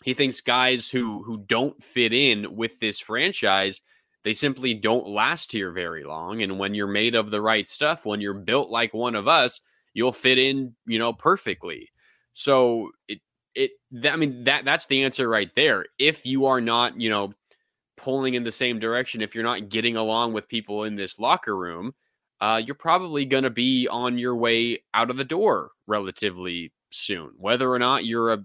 he 0.02 0.14
thinks 0.14 0.40
guys 0.40 0.90
who 0.90 1.22
who 1.22 1.44
don't 1.46 1.80
fit 1.80 2.12
in 2.12 2.56
with 2.56 2.80
this 2.80 2.98
franchise 2.98 3.80
they 4.24 4.34
simply 4.34 4.74
don't 4.74 5.06
last 5.06 5.52
here 5.52 5.70
very 5.70 6.02
long 6.02 6.42
and 6.42 6.58
when 6.58 6.74
you're 6.74 6.88
made 6.88 7.14
of 7.14 7.30
the 7.30 7.40
right 7.40 7.68
stuff 7.68 8.04
when 8.04 8.20
you're 8.20 8.34
built 8.34 8.68
like 8.68 8.92
one 8.92 9.14
of 9.14 9.28
us 9.28 9.60
you'll 9.94 10.12
fit 10.12 10.38
in 10.38 10.74
you 10.86 10.98
know 10.98 11.12
perfectly 11.12 11.88
so 12.32 12.90
it 13.08 13.20
it 13.56 13.72
that, 13.90 14.12
i 14.12 14.16
mean 14.16 14.44
that 14.44 14.64
that's 14.64 14.86
the 14.86 15.02
answer 15.02 15.28
right 15.28 15.50
there 15.56 15.84
if 15.98 16.24
you 16.24 16.46
are 16.46 16.60
not 16.60 17.00
you 17.00 17.10
know 17.10 17.32
pulling 17.96 18.34
in 18.34 18.44
the 18.44 18.50
same 18.52 18.78
direction 18.78 19.22
if 19.22 19.34
you're 19.34 19.44
not 19.44 19.68
getting 19.68 19.96
along 19.96 20.32
with 20.32 20.48
people 20.48 20.84
in 20.84 20.94
this 20.96 21.18
locker 21.18 21.56
room 21.56 21.92
uh, 22.42 22.60
you're 22.64 22.74
probably 22.74 23.24
going 23.24 23.44
to 23.44 23.50
be 23.50 23.88
on 23.88 24.18
your 24.18 24.36
way 24.36 24.78
out 24.92 25.08
of 25.08 25.16
the 25.16 25.24
door 25.24 25.70
relatively 25.86 26.70
soon 26.90 27.30
whether 27.38 27.72
or 27.72 27.78
not 27.78 28.04
you're 28.04 28.34
a 28.34 28.44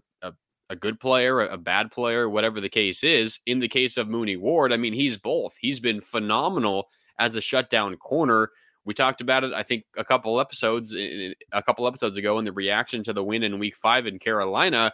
a 0.71 0.75
good 0.75 1.01
player, 1.01 1.41
a 1.41 1.57
bad 1.57 1.91
player, 1.91 2.29
whatever 2.29 2.61
the 2.61 2.69
case 2.69 3.03
is. 3.03 3.39
In 3.45 3.59
the 3.59 3.67
case 3.67 3.97
of 3.97 4.07
Mooney 4.07 4.37
Ward, 4.37 4.71
I 4.71 4.77
mean, 4.77 4.93
he's 4.93 5.17
both. 5.17 5.53
He's 5.59 5.81
been 5.81 5.99
phenomenal 5.99 6.87
as 7.19 7.35
a 7.35 7.41
shutdown 7.41 7.97
corner. 7.97 8.51
We 8.85 8.93
talked 8.93 9.21
about 9.21 9.43
it, 9.43 9.53
I 9.53 9.63
think, 9.63 9.83
a 9.95 10.03
couple 10.03 10.39
episodes, 10.39 10.93
a 10.93 11.63
couple 11.63 11.87
episodes 11.87 12.17
ago 12.17 12.39
in 12.39 12.45
the 12.45 12.51
reaction 12.51 13.03
to 13.03 13.13
the 13.13 13.23
win 13.23 13.43
in 13.43 13.59
Week 13.59 13.75
Five 13.75 14.07
in 14.07 14.17
Carolina. 14.17 14.93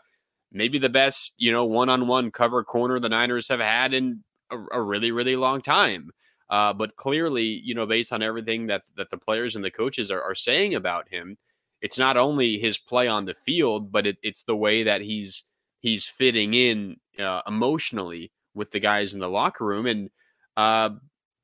Maybe 0.51 0.77
the 0.77 0.89
best, 0.89 1.33
you 1.37 1.51
know, 1.51 1.65
one-on-one 1.65 2.31
cover 2.31 2.63
corner 2.63 2.99
the 2.99 3.09
Niners 3.09 3.49
have 3.49 3.59
had 3.59 3.93
in 3.93 4.23
a, 4.49 4.57
a 4.73 4.81
really, 4.81 5.11
really 5.11 5.35
long 5.35 5.61
time. 5.61 6.11
Uh, 6.49 6.73
but 6.73 6.95
clearly, 6.95 7.43
you 7.43 7.75
know, 7.75 7.85
based 7.85 8.13
on 8.13 8.23
everything 8.23 8.67
that 8.67 8.83
that 8.95 9.09
the 9.09 9.17
players 9.17 9.55
and 9.55 9.65
the 9.65 9.71
coaches 9.71 10.09
are, 10.09 10.21
are 10.21 10.35
saying 10.35 10.75
about 10.75 11.09
him, 11.09 11.37
it's 11.81 11.97
not 11.97 12.15
only 12.15 12.57
his 12.57 12.77
play 12.77 13.07
on 13.07 13.25
the 13.25 13.33
field, 13.33 13.91
but 13.91 14.07
it, 14.07 14.17
it's 14.23 14.43
the 14.43 14.55
way 14.55 14.83
that 14.83 15.01
he's 15.01 15.43
he's 15.81 16.05
fitting 16.05 16.53
in 16.53 16.97
uh, 17.19 17.41
emotionally 17.45 18.31
with 18.53 18.71
the 18.71 18.79
guys 18.79 19.13
in 19.13 19.19
the 19.19 19.29
locker 19.29 19.65
room. 19.65 19.85
And 19.85 20.09
uh, 20.55 20.89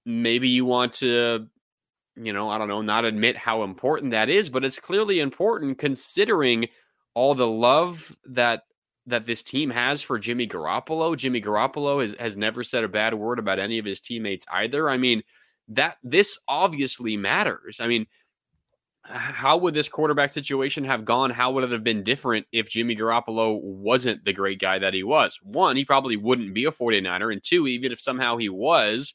maybe 0.06 0.48
you 0.50 0.66
want 0.66 0.94
to, 0.94 1.48
you 2.16 2.34
know, 2.34 2.50
I 2.50 2.58
don't 2.58 2.68
know, 2.68 2.82
not 2.82 3.06
admit 3.06 3.36
how 3.38 3.64
important 3.64 4.12
that 4.12 4.30
is, 4.30 4.50
but 4.50 4.64
it's 4.64 4.80
clearly 4.80 5.20
important 5.20 5.78
considering 5.78 6.68
all 7.14 7.34
the 7.36 7.48
love 7.48 8.16
that 8.26 8.64
that 9.06 9.26
this 9.26 9.44
team 9.44 9.70
has 9.70 10.02
for 10.02 10.18
Jimmy 10.18 10.48
Garoppolo. 10.48 11.18
Jimmy 11.18 11.42
Garoppolo 11.42 12.02
has, 12.02 12.16
has 12.20 12.38
never 12.38 12.64
said 12.64 12.86
a 12.86 12.88
bad 12.88 13.14
word 13.14 13.38
about 13.38 13.60
any 13.60 13.78
of 13.78 13.84
his 13.84 14.00
teammates 14.00 14.46
either. 14.50 14.90
I 14.90 14.96
mean, 14.96 15.24
that 15.70 15.98
this 16.04 16.40
obviously 16.48 17.18
matters. 17.18 17.82
I 17.82 17.88
mean, 17.88 18.08
how 19.04 19.58
would 19.58 19.74
this 19.74 19.90
quarterback 19.90 20.32
situation 20.32 20.86
have 20.86 21.04
gone? 21.04 21.30
How 21.30 21.52
would 21.52 21.66
it 21.66 21.72
have 21.72 21.84
been 21.84 22.04
different 22.04 22.46
if 22.54 22.70
Jimmy 22.70 22.96
Garoppolo 22.96 23.62
wasn't 23.62 24.24
the 24.24 24.32
great 24.32 24.60
guy 24.60 24.80
that 24.80 24.94
he 24.94 25.04
was? 25.04 25.38
One, 25.44 25.76
he 25.76 25.84
probably 25.84 26.16
wouldn't 26.16 26.54
be 26.54 26.64
a 26.66 26.72
49er. 26.72 27.34
And 27.34 27.44
two, 27.44 27.68
even 27.68 27.92
if 27.92 28.00
somehow 28.00 28.38
he 28.38 28.48
was, 28.48 29.14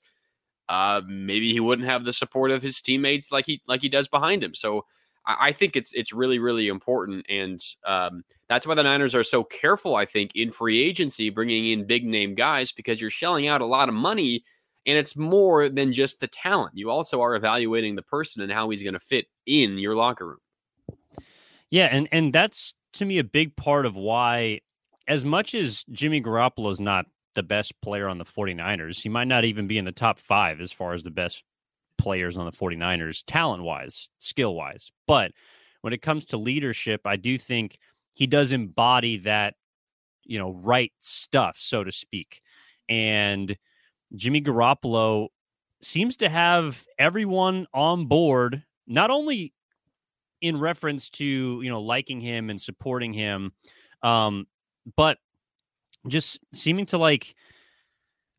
uh, 0.68 1.00
maybe 1.06 1.52
he 1.52 1.60
wouldn't 1.60 1.88
have 1.88 2.04
the 2.04 2.12
support 2.12 2.50
of 2.50 2.62
his 2.62 2.80
teammates 2.80 3.32
like 3.32 3.46
he 3.46 3.60
like 3.66 3.80
he 3.80 3.88
does 3.88 4.08
behind 4.08 4.42
him. 4.42 4.54
So 4.54 4.84
I, 5.26 5.48
I 5.48 5.52
think 5.52 5.76
it's 5.76 5.92
it's 5.94 6.12
really 6.12 6.38
really 6.38 6.68
important, 6.68 7.26
and 7.28 7.62
um, 7.86 8.24
that's 8.48 8.66
why 8.66 8.74
the 8.74 8.82
Niners 8.82 9.14
are 9.14 9.24
so 9.24 9.44
careful. 9.44 9.96
I 9.96 10.04
think 10.04 10.32
in 10.34 10.50
free 10.50 10.82
agency, 10.82 11.30
bringing 11.30 11.70
in 11.70 11.86
big 11.86 12.04
name 12.04 12.34
guys 12.34 12.72
because 12.72 13.00
you're 13.00 13.10
shelling 13.10 13.48
out 13.48 13.60
a 13.60 13.66
lot 13.66 13.88
of 13.88 13.94
money, 13.94 14.44
and 14.86 14.98
it's 14.98 15.16
more 15.16 15.68
than 15.68 15.92
just 15.92 16.20
the 16.20 16.28
talent. 16.28 16.76
You 16.76 16.90
also 16.90 17.20
are 17.22 17.34
evaluating 17.34 17.94
the 17.94 18.02
person 18.02 18.42
and 18.42 18.52
how 18.52 18.68
he's 18.70 18.82
going 18.82 18.94
to 18.94 19.00
fit 19.00 19.26
in 19.46 19.78
your 19.78 19.94
locker 19.94 20.26
room. 20.26 20.40
Yeah, 21.70 21.88
and 21.90 22.08
and 22.12 22.32
that's 22.32 22.74
to 22.94 23.04
me 23.04 23.18
a 23.18 23.24
big 23.24 23.56
part 23.56 23.86
of 23.86 23.96
why, 23.96 24.60
as 25.06 25.24
much 25.24 25.54
as 25.54 25.84
Jimmy 25.90 26.20
Garoppolo 26.20 26.70
is 26.72 26.80
not 26.80 27.06
the 27.38 27.42
best 27.44 27.80
player 27.80 28.08
on 28.08 28.18
the 28.18 28.24
49ers, 28.24 29.00
he 29.00 29.08
might 29.08 29.28
not 29.28 29.44
even 29.44 29.68
be 29.68 29.78
in 29.78 29.84
the 29.84 29.92
top 29.92 30.18
five 30.18 30.60
as 30.60 30.72
far 30.72 30.92
as 30.92 31.04
the 31.04 31.10
best 31.12 31.44
players 31.96 32.36
on 32.36 32.46
the 32.46 32.52
49ers, 32.52 33.22
talent 33.28 33.62
wise, 33.62 34.10
skill 34.18 34.56
wise. 34.56 34.90
But 35.06 35.30
when 35.82 35.92
it 35.92 36.02
comes 36.02 36.24
to 36.26 36.36
leadership, 36.36 37.02
I 37.04 37.14
do 37.14 37.38
think 37.38 37.78
he 38.12 38.26
does 38.26 38.50
embody 38.50 39.18
that, 39.18 39.54
you 40.24 40.40
know, 40.40 40.50
right 40.64 40.90
stuff, 40.98 41.58
so 41.60 41.84
to 41.84 41.92
speak. 41.92 42.42
And 42.88 43.56
Jimmy 44.16 44.42
Garoppolo 44.42 45.28
seems 45.80 46.16
to 46.16 46.28
have 46.28 46.84
everyone 46.98 47.68
on 47.72 48.06
board, 48.06 48.64
not 48.88 49.12
only 49.12 49.54
in 50.40 50.58
reference 50.58 51.08
to, 51.10 51.24
you 51.24 51.70
know, 51.70 51.80
liking 51.80 52.20
him 52.20 52.50
and 52.50 52.60
supporting 52.60 53.12
him, 53.12 53.52
um, 54.02 54.48
but 54.96 55.18
just 56.06 56.38
seeming 56.54 56.86
to 56.86 56.98
like 56.98 57.34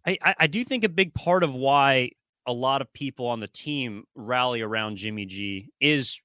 I, 0.05 0.35
I 0.39 0.47
do 0.47 0.63
think 0.63 0.83
a 0.83 0.89
big 0.89 1.13
part 1.13 1.43
of 1.43 1.53
why 1.53 2.11
a 2.47 2.53
lot 2.53 2.81
of 2.81 2.91
people 2.93 3.27
on 3.27 3.39
the 3.39 3.47
team 3.47 4.05
rally 4.15 4.61
around 4.61 4.95
Jimmy 4.95 5.25
G 5.25 5.69
is 5.79 6.19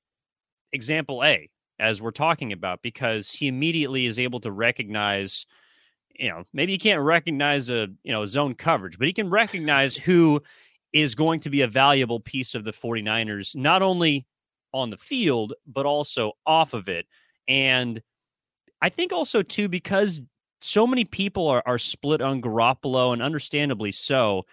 example 0.72 1.22
A, 1.24 1.50
as 1.78 2.00
we're 2.00 2.12
talking 2.12 2.52
about, 2.52 2.80
because 2.82 3.30
he 3.30 3.46
immediately 3.48 4.06
is 4.06 4.18
able 4.18 4.40
to 4.40 4.50
recognize, 4.50 5.44
you 6.14 6.30
know, 6.30 6.44
maybe 6.52 6.72
he 6.72 6.78
can't 6.78 7.02
recognize 7.02 7.68
a, 7.68 7.88
you 8.04 8.12
know, 8.12 8.24
zone 8.24 8.54
coverage, 8.54 8.96
but 8.96 9.06
he 9.06 9.12
can 9.12 9.28
recognize 9.28 9.96
who 9.96 10.40
is 10.92 11.14
going 11.14 11.40
to 11.40 11.50
be 11.50 11.60
a 11.60 11.68
valuable 11.68 12.20
piece 12.20 12.54
of 12.54 12.64
the 12.64 12.72
49ers, 12.72 13.54
not 13.54 13.82
only 13.82 14.24
on 14.72 14.90
the 14.90 14.96
field, 14.96 15.52
but 15.66 15.84
also 15.84 16.32
off 16.46 16.72
of 16.72 16.88
it. 16.88 17.06
And 17.48 18.00
I 18.80 18.88
think 18.88 19.12
also, 19.12 19.42
too, 19.42 19.68
because 19.68 20.20
so 20.64 20.86
many 20.86 21.04
people 21.04 21.46
are, 21.48 21.62
are 21.66 21.78
split 21.78 22.20
on 22.20 22.40
Garoppolo, 22.40 23.12
and 23.12 23.22
understandably 23.22 23.92
so 23.92 24.44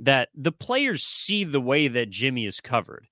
that 0.00 0.28
the 0.34 0.52
players 0.52 1.02
see 1.02 1.44
the 1.44 1.60
way 1.60 1.86
that 1.86 2.10
Jimmy 2.10 2.46
is 2.46 2.60
covered 2.60 3.06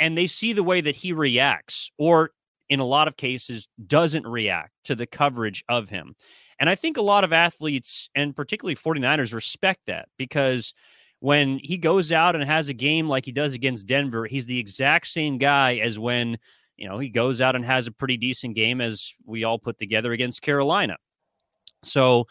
and 0.00 0.16
they 0.16 0.26
see 0.26 0.52
the 0.52 0.62
way 0.62 0.80
that 0.80 0.96
he 0.96 1.12
reacts 1.12 1.92
or 1.98 2.30
in 2.68 2.80
a 2.80 2.84
lot 2.84 3.06
of 3.06 3.16
cases 3.16 3.68
doesn't 3.86 4.26
react 4.26 4.72
to 4.84 4.94
the 4.94 5.06
coverage 5.06 5.62
of 5.68 5.90
him. 5.90 6.14
And 6.58 6.70
I 6.70 6.74
think 6.74 6.96
a 6.96 7.02
lot 7.02 7.22
of 7.22 7.32
athletes 7.32 8.08
and 8.14 8.34
particularly 8.34 8.76
49ers 8.76 9.34
respect 9.34 9.82
that 9.86 10.08
because 10.16 10.72
when 11.20 11.60
he 11.62 11.76
goes 11.76 12.10
out 12.10 12.34
and 12.34 12.42
has 12.42 12.68
a 12.68 12.74
game 12.74 13.08
like 13.08 13.26
he 13.26 13.32
does 13.32 13.52
against 13.52 13.86
Denver, 13.86 14.26
he's 14.26 14.46
the 14.46 14.58
exact 14.58 15.06
same 15.06 15.38
guy 15.38 15.76
as 15.76 15.98
when, 15.98 16.38
you 16.76 16.88
know, 16.88 16.98
he 16.98 17.10
goes 17.10 17.40
out 17.40 17.54
and 17.54 17.64
has 17.64 17.86
a 17.86 17.92
pretty 17.92 18.16
decent 18.16 18.56
game 18.56 18.80
as 18.80 19.12
we 19.26 19.44
all 19.44 19.58
put 19.58 19.78
together 19.78 20.12
against 20.12 20.42
Carolina. 20.42 20.96
So, 21.84 22.26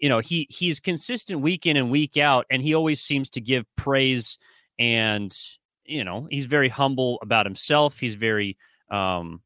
you 0.00 0.08
know 0.08 0.18
he 0.18 0.46
he's 0.50 0.80
consistent 0.80 1.40
week 1.40 1.66
in 1.66 1.76
and 1.76 1.90
week 1.90 2.16
out 2.16 2.46
and 2.50 2.62
he 2.62 2.74
always 2.74 3.00
seems 3.00 3.30
to 3.30 3.40
give 3.40 3.64
praise 3.76 4.38
and 4.78 5.36
you 5.84 6.02
know 6.02 6.26
he's 6.30 6.46
very 6.46 6.68
humble 6.68 7.18
about 7.22 7.46
himself. 7.46 8.00
He's 8.00 8.14
very 8.14 8.56
um 8.90 9.42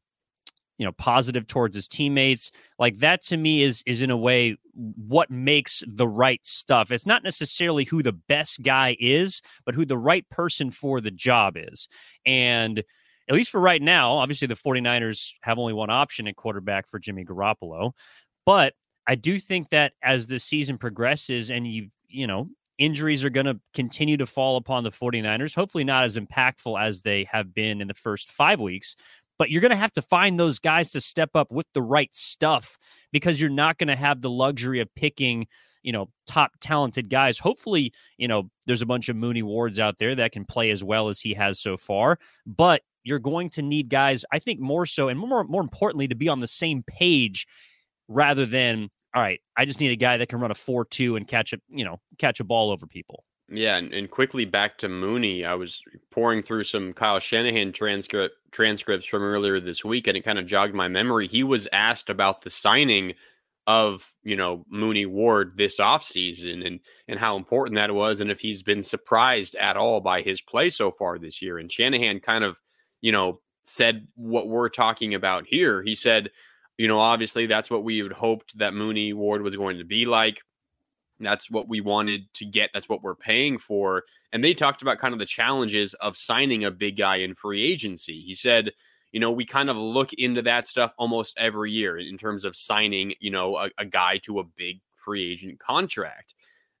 you 0.77 0.85
know 0.85 0.93
positive 0.93 1.45
towards 1.47 1.75
his 1.75 1.87
teammates. 1.87 2.51
Like 2.79 2.99
that 2.99 3.21
to 3.23 3.37
me 3.37 3.61
is 3.61 3.83
is 3.85 4.01
in 4.01 4.11
a 4.11 4.17
way 4.17 4.57
what 4.73 5.29
makes 5.29 5.83
the 5.87 6.07
right 6.07 6.43
stuff. 6.45 6.91
It's 6.91 7.05
not 7.05 7.23
necessarily 7.23 7.83
who 7.83 8.01
the 8.01 8.13
best 8.13 8.63
guy 8.63 8.95
is 8.99 9.41
but 9.65 9.75
who 9.75 9.85
the 9.85 9.97
right 9.97 10.27
person 10.29 10.71
for 10.71 11.01
the 11.01 11.11
job 11.11 11.55
is. 11.57 11.87
And 12.25 12.81
at 13.27 13.35
least 13.35 13.49
for 13.49 13.59
right 13.59 13.81
now 13.81 14.13
obviously 14.13 14.47
the 14.47 14.55
49ers 14.55 15.33
have 15.41 15.59
only 15.59 15.73
one 15.73 15.89
option 15.89 16.27
at 16.27 16.35
quarterback 16.35 16.87
for 16.87 16.99
Jimmy 16.99 17.25
Garoppolo 17.25 17.91
but 18.45 18.73
I 19.07 19.15
do 19.15 19.39
think 19.39 19.69
that 19.69 19.93
as 20.01 20.27
the 20.27 20.39
season 20.39 20.77
progresses 20.77 21.51
and 21.51 21.67
you, 21.67 21.89
you 22.07 22.27
know, 22.27 22.49
injuries 22.77 23.23
are 23.23 23.29
going 23.29 23.45
to 23.45 23.59
continue 23.73 24.17
to 24.17 24.25
fall 24.25 24.57
upon 24.57 24.83
the 24.83 24.91
49ers, 24.91 25.55
hopefully 25.55 25.83
not 25.83 26.03
as 26.03 26.17
impactful 26.17 26.81
as 26.81 27.01
they 27.01 27.27
have 27.31 27.53
been 27.53 27.81
in 27.81 27.87
the 27.87 27.93
first 27.93 28.31
five 28.31 28.59
weeks. 28.59 28.95
But 29.37 29.49
you're 29.49 29.61
going 29.61 29.71
to 29.71 29.75
have 29.75 29.91
to 29.93 30.01
find 30.01 30.39
those 30.39 30.59
guys 30.59 30.91
to 30.91 31.01
step 31.01 31.31
up 31.35 31.51
with 31.51 31.67
the 31.73 31.81
right 31.81 32.13
stuff 32.15 32.77
because 33.11 33.39
you're 33.39 33.49
not 33.49 33.77
going 33.77 33.89
to 33.89 33.95
have 33.95 34.21
the 34.21 34.29
luxury 34.29 34.79
of 34.79 34.93
picking, 34.95 35.47
you 35.83 35.91
know, 35.91 36.09
top 36.25 36.53
talented 36.61 37.09
guys. 37.09 37.37
Hopefully, 37.37 37.91
you 38.17 38.29
know, 38.29 38.49
there's 38.65 38.81
a 38.81 38.85
bunch 38.85 39.09
of 39.09 39.17
Mooney 39.17 39.43
Wards 39.43 39.77
out 39.77 39.97
there 39.97 40.15
that 40.15 40.31
can 40.31 40.45
play 40.45 40.71
as 40.71 40.85
well 40.85 41.09
as 41.09 41.19
he 41.19 41.33
has 41.33 41.59
so 41.59 41.75
far. 41.75 42.17
But 42.45 42.81
you're 43.03 43.19
going 43.19 43.49
to 43.51 43.61
need 43.61 43.89
guys, 43.89 44.23
I 44.31 44.39
think, 44.39 44.61
more 44.61 44.85
so 44.85 45.09
and 45.09 45.19
more 45.19 45.43
more 45.43 45.61
importantly, 45.61 46.07
to 46.07 46.15
be 46.15 46.29
on 46.29 46.39
the 46.39 46.47
same 46.47 46.83
page 46.83 47.45
rather 48.07 48.45
than 48.45 48.89
all 49.13 49.21
right, 49.21 49.39
I 49.55 49.63
just 49.63 49.79
need 49.79 49.91
a 49.91 49.95
guy 49.95 50.17
that 50.17 50.27
can 50.27 50.39
run 50.39 50.51
a 50.51 50.55
four-two 50.55 51.15
and 51.15 51.27
catch 51.27 51.53
a 51.53 51.57
you 51.69 51.85
know 51.85 51.99
catch 52.17 52.39
a 52.39 52.43
ball 52.43 52.71
over 52.71 52.85
people. 52.85 53.23
Yeah, 53.49 53.77
and, 53.77 53.93
and 53.93 54.09
quickly 54.09 54.45
back 54.45 54.77
to 54.79 54.89
Mooney. 54.89 55.45
I 55.45 55.53
was 55.53 55.81
pouring 56.11 56.41
through 56.41 56.63
some 56.63 56.93
Kyle 56.93 57.19
Shanahan 57.19 57.71
transcript 57.71 58.35
transcripts 58.51 59.05
from 59.05 59.21
earlier 59.21 59.59
this 59.59 59.85
week, 59.85 60.07
and 60.07 60.17
it 60.17 60.23
kind 60.23 60.39
of 60.39 60.45
jogged 60.45 60.73
my 60.73 60.87
memory. 60.87 61.27
He 61.27 61.43
was 61.43 61.67
asked 61.71 62.09
about 62.09 62.41
the 62.41 62.49
signing 62.49 63.13
of 63.67 64.11
you 64.23 64.35
know 64.35 64.65
Mooney 64.69 65.05
Ward 65.05 65.53
this 65.57 65.79
offseason 65.79 66.65
and 66.65 66.79
and 67.07 67.19
how 67.19 67.37
important 67.37 67.75
that 67.75 67.93
was, 67.93 68.19
and 68.19 68.31
if 68.31 68.39
he's 68.39 68.63
been 68.63 68.83
surprised 68.83 69.55
at 69.55 69.77
all 69.77 70.01
by 70.01 70.21
his 70.21 70.41
play 70.41 70.69
so 70.69 70.91
far 70.91 71.17
this 71.19 71.41
year. 71.41 71.57
And 71.59 71.71
Shanahan 71.71 72.19
kind 72.19 72.43
of 72.43 72.59
you 73.01 73.11
know 73.11 73.41
said 73.63 74.07
what 74.15 74.47
we're 74.47 74.69
talking 74.69 75.13
about 75.13 75.45
here. 75.45 75.83
He 75.83 75.95
said 75.95 76.31
you 76.77 76.87
know, 76.87 76.99
obviously 76.99 77.45
that's 77.45 77.69
what 77.69 77.83
we 77.83 77.99
had 77.99 78.11
hoped 78.11 78.57
that 78.57 78.73
Mooney 78.73 79.13
Ward 79.13 79.41
was 79.41 79.55
going 79.55 79.77
to 79.77 79.85
be 79.85 80.05
like. 80.05 80.41
That's 81.19 81.49
what 81.49 81.69
we 81.69 81.79
wanted 81.79 82.33
to 82.33 82.45
get. 82.45 82.71
That's 82.73 82.89
what 82.89 83.01
we're 83.01 83.15
paying 83.15 83.57
for. 83.57 84.03
And 84.33 84.43
they 84.43 84.53
talked 84.53 84.81
about 84.81 84.97
kind 84.97 85.13
of 85.13 85.19
the 85.19 85.25
challenges 85.25 85.93
of 85.95 86.17
signing 86.17 86.65
a 86.65 86.71
big 86.71 86.97
guy 86.97 87.17
in 87.17 87.35
free 87.35 87.63
agency. 87.63 88.21
He 88.21 88.35
said, 88.35 88.71
you 89.13 89.21
know, 89.21 89.31
we 89.31 89.45
kind 89.45 89.69
of 89.69 89.77
look 89.77 90.11
into 90.13 90.41
that 90.41 90.67
stuff 90.67 90.93
almost 90.97 91.37
every 91.37 91.71
year 91.71 91.97
in 91.97 92.17
terms 92.17 92.43
of 92.43 92.53
signing, 92.53 93.13
you 93.21 93.31
know, 93.31 93.55
a, 93.55 93.69
a 93.77 93.85
guy 93.85 94.17
to 94.23 94.39
a 94.39 94.43
big 94.43 94.81
free 94.97 95.31
agent 95.31 95.57
contract. 95.59 96.35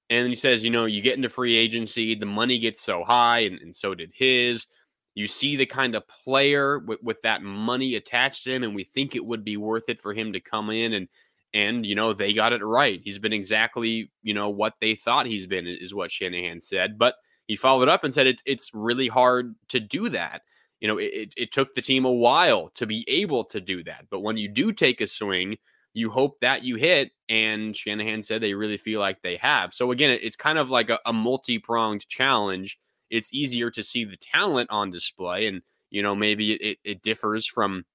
And 0.09 0.27
he 0.27 0.35
says, 0.35 0.63
you 0.63 0.69
know, 0.69 0.83
you 0.83 1.01
get 1.01 1.15
into 1.15 1.29
free 1.29 1.55
agency, 1.55 2.13
the 2.13 2.25
money 2.25 2.59
gets 2.59 2.81
so 2.81 3.03
high, 3.03 3.39
and, 3.39 3.59
and 3.61 3.73
so 3.73 3.95
did 3.95 4.11
his. 4.13 4.67
You 5.15 5.27
see 5.27 5.55
the 5.55 5.65
kind 5.65 5.95
of 5.95 6.07
player 6.07 6.79
with, 6.79 7.01
with 7.01 7.21
that 7.23 7.41
money 7.41 7.95
attached 7.95 8.43
to 8.43 8.53
him, 8.53 8.63
and 8.63 8.75
we 8.75 8.83
think 8.83 9.15
it 9.15 9.25
would 9.25 9.43
be 9.43 9.57
worth 9.57 9.87
it 9.87 9.99
for 9.99 10.13
him 10.13 10.33
to 10.33 10.39
come 10.39 10.69
in 10.69 10.93
and 10.93 11.07
and 11.53 11.85
you 11.85 11.95
know 11.95 12.13
they 12.13 12.33
got 12.33 12.53
it 12.53 12.63
right. 12.63 12.99
He's 13.03 13.17
been 13.17 13.33
exactly 13.33 14.11
you 14.21 14.33
know 14.33 14.49
what 14.49 14.73
they 14.81 14.95
thought 14.95 15.25
he's 15.25 15.47
been 15.47 15.65
is 15.65 15.93
what 15.93 16.11
Shanahan 16.11 16.61
said, 16.61 16.99
but 16.99 17.15
he 17.47 17.55
followed 17.55 17.87
up 17.89 18.03
and 18.03 18.13
said 18.13 18.27
it's 18.27 18.43
it's 18.45 18.71
really 18.73 19.07
hard 19.07 19.55
to 19.69 19.79
do 19.79 20.09
that. 20.09 20.41
You 20.81 20.89
know, 20.89 20.97
it, 20.97 21.33
it 21.37 21.51
took 21.53 21.73
the 21.73 21.81
team 21.81 22.05
a 22.05 22.11
while 22.11 22.69
to 22.75 22.85
be 22.85 23.05
able 23.07 23.45
to 23.45 23.61
do 23.61 23.83
that, 23.85 24.05
but 24.11 24.19
when 24.19 24.37
you 24.37 24.49
do 24.49 24.73
take 24.73 24.99
a 24.99 25.07
swing, 25.07 25.57
you 25.93 26.09
hope 26.09 26.39
that 26.41 26.63
you 26.63 26.75
hit. 26.75 27.11
And 27.29 27.75
Shanahan 27.75 28.21
said 28.21 28.41
they 28.41 28.53
really 28.53 28.77
feel 28.77 28.99
like 28.99 29.21
they 29.21 29.37
have. 29.37 29.73
So 29.73 29.91
again, 29.91 30.19
it's 30.21 30.35
kind 30.35 30.59
of 30.59 30.69
like 30.69 30.89
a, 30.89 30.99
a 31.05 31.13
multi 31.13 31.57
pronged 31.57 32.07
challenge 32.07 32.77
it's 33.09 33.33
easier 33.33 33.69
to 33.71 33.83
see 33.83 34.03
the 34.03 34.17
talent 34.17 34.69
on 34.71 34.91
display. 34.91 35.47
And, 35.47 35.61
you 35.89 36.01
know, 36.01 36.15
maybe 36.15 36.53
it, 36.53 36.77
it 36.83 37.01
differs 37.01 37.45
from, 37.45 37.85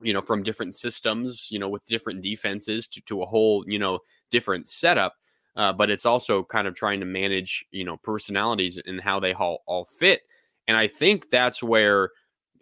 you 0.00 0.12
know, 0.12 0.20
from 0.20 0.42
different 0.42 0.74
systems, 0.74 1.48
you 1.50 1.58
know, 1.58 1.68
with 1.68 1.84
different 1.86 2.22
defenses 2.22 2.86
to, 2.88 3.00
to 3.02 3.22
a 3.22 3.26
whole, 3.26 3.64
you 3.66 3.78
know, 3.78 4.00
different 4.30 4.68
setup. 4.68 5.14
Uh, 5.56 5.72
but 5.72 5.90
it's 5.90 6.06
also 6.06 6.44
kind 6.44 6.68
of 6.68 6.74
trying 6.74 7.00
to 7.00 7.06
manage, 7.06 7.64
you 7.72 7.84
know, 7.84 7.96
personalities 7.96 8.80
and 8.86 9.00
how 9.00 9.18
they 9.18 9.32
all, 9.32 9.62
all 9.66 9.84
fit. 9.84 10.22
And 10.68 10.76
I 10.76 10.86
think 10.86 11.30
that's 11.30 11.62
where 11.62 12.10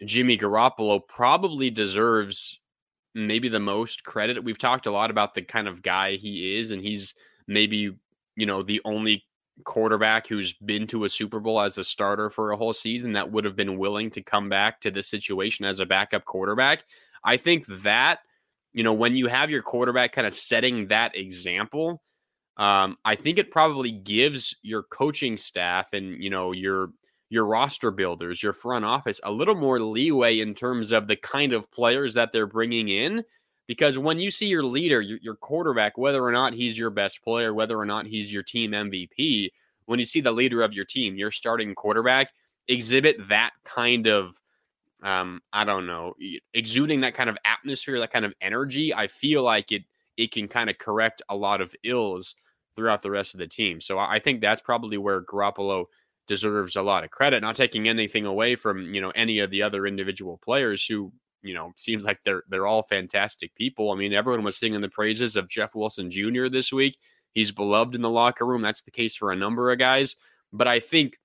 Jimmy 0.05 0.37
Garoppolo 0.37 1.07
probably 1.07 1.69
deserves 1.69 2.59
maybe 3.13 3.49
the 3.49 3.59
most 3.59 4.03
credit. 4.03 4.43
We've 4.43 4.57
talked 4.57 4.85
a 4.85 4.91
lot 4.91 5.11
about 5.11 5.35
the 5.35 5.41
kind 5.41 5.67
of 5.67 5.81
guy 5.81 6.15
he 6.15 6.57
is, 6.57 6.71
and 6.71 6.81
he's 6.81 7.13
maybe, 7.47 7.95
you 8.35 8.45
know, 8.45 8.63
the 8.63 8.81
only 8.85 9.25
quarterback 9.63 10.27
who's 10.27 10.53
been 10.53 10.87
to 10.87 11.03
a 11.03 11.09
Super 11.09 11.39
Bowl 11.39 11.59
as 11.61 11.77
a 11.77 11.83
starter 11.83 12.29
for 12.29 12.51
a 12.51 12.57
whole 12.57 12.73
season 12.73 13.13
that 13.13 13.31
would 13.31 13.45
have 13.45 13.55
been 13.55 13.77
willing 13.77 14.09
to 14.11 14.21
come 14.21 14.49
back 14.49 14.81
to 14.81 14.91
this 14.91 15.09
situation 15.09 15.65
as 15.65 15.79
a 15.79 15.85
backup 15.85 16.25
quarterback. 16.25 16.83
I 17.23 17.37
think 17.37 17.65
that, 17.83 18.19
you 18.73 18.83
know, 18.83 18.93
when 18.93 19.15
you 19.15 19.27
have 19.27 19.49
your 19.49 19.61
quarterback 19.61 20.11
kind 20.11 20.27
of 20.27 20.35
setting 20.35 20.87
that 20.87 21.15
example, 21.15 22.01
um, 22.57 22.97
I 23.05 23.15
think 23.15 23.37
it 23.37 23.51
probably 23.51 23.91
gives 23.91 24.55
your 24.61 24.83
coaching 24.83 25.37
staff 25.37 25.93
and, 25.93 26.21
you 26.23 26.29
know, 26.29 26.51
your 26.51 26.89
your 27.29 27.45
roster 27.45 27.91
builders, 27.91 28.41
your 28.41 28.53
front 28.53 28.85
office, 28.85 29.19
a 29.23 29.31
little 29.31 29.55
more 29.55 29.79
leeway 29.79 30.39
in 30.39 30.53
terms 30.53 30.91
of 30.91 31.07
the 31.07 31.17
kind 31.17 31.51
of 31.51 31.69
players 31.71 32.13
that 32.13 32.31
they're 32.31 32.47
bringing 32.47 32.87
in. 32.87 33.23
Because 33.67 33.97
when 33.97 34.19
you 34.19 34.31
see 34.31 34.47
your 34.47 34.63
leader, 34.63 35.01
your, 35.01 35.19
your 35.21 35.35
quarterback, 35.35 35.97
whether 35.97 36.23
or 36.23 36.31
not 36.31 36.53
he's 36.53 36.77
your 36.77 36.89
best 36.89 37.21
player, 37.21 37.53
whether 37.53 37.77
or 37.77 37.85
not 37.85 38.07
he's 38.07 38.31
your 38.31 38.43
team 38.43 38.71
MVP, 38.71 39.51
when 39.85 39.99
you 39.99 40.05
see 40.05 40.21
the 40.21 40.31
leader 40.31 40.61
of 40.61 40.73
your 40.73 40.85
team, 40.85 41.17
your 41.17 41.31
starting 41.31 41.75
quarterback, 41.75 42.29
exhibit 42.67 43.17
that 43.29 43.51
kind 43.63 44.07
of, 44.07 44.39
um, 45.03 45.41
I 45.51 45.65
don't 45.65 45.85
know, 45.85 46.13
exuding 46.53 47.01
that 47.01 47.13
kind 47.13 47.29
of 47.29 47.37
atmosphere, 47.45 47.99
that 47.99 48.11
kind 48.11 48.25
of 48.25 48.33
energy, 48.41 48.93
I 48.93 49.07
feel 49.07 49.43
like 49.43 49.71
it 49.71 49.83
it 50.17 50.31
can 50.31 50.47
kind 50.47 50.69
of 50.69 50.77
correct 50.79 51.21
a 51.29 51.35
lot 51.35 51.61
of 51.61 51.75
ills 51.83 52.35
throughout 52.75 53.03
the 53.03 53.11
rest 53.11 53.35
of 53.35 53.39
the 53.39 53.47
team. 53.47 53.79
So 53.79 53.99
I 53.99 54.19
think 54.19 54.41
that's 54.41 54.61
probably 54.61 54.97
where 54.97 55.21
Garoppolo 55.21 55.85
deserves 56.27 56.75
a 56.75 56.81
lot 56.81 57.03
of 57.03 57.11
credit. 57.11 57.41
Not 57.41 57.55
taking 57.55 57.87
anything 57.87 58.25
away 58.25 58.55
from 58.55 58.93
you 58.93 59.01
know 59.01 59.11
any 59.11 59.39
of 59.39 59.51
the 59.51 59.63
other 59.63 59.85
individual 59.87 60.39
players 60.43 60.85
who 60.85 61.11
you 61.47 61.53
know 61.53 61.73
seems 61.77 62.03
like 62.03 62.19
they're 62.23 62.43
they're 62.49 62.67
all 62.67 62.83
fantastic 62.83 63.55
people. 63.55 63.91
I 63.91 63.95
mean, 63.95 64.13
everyone 64.13 64.43
was 64.43 64.57
singing 64.57 64.81
the 64.81 64.89
praises 64.89 65.35
of 65.35 65.49
Jeff 65.49 65.75
Wilson 65.75 66.09
Jr. 66.09 66.47
this 66.47 66.71
week. 66.71 66.97
He's 67.33 67.51
beloved 67.51 67.95
in 67.95 68.01
the 68.01 68.09
locker 68.09 68.45
room. 68.45 68.61
That's 68.61 68.81
the 68.81 68.91
case 68.91 69.15
for 69.15 69.31
a 69.31 69.35
number 69.35 69.71
of 69.71 69.79
guys. 69.79 70.15
But 70.51 70.67
I 70.67 70.79
think 70.79 71.17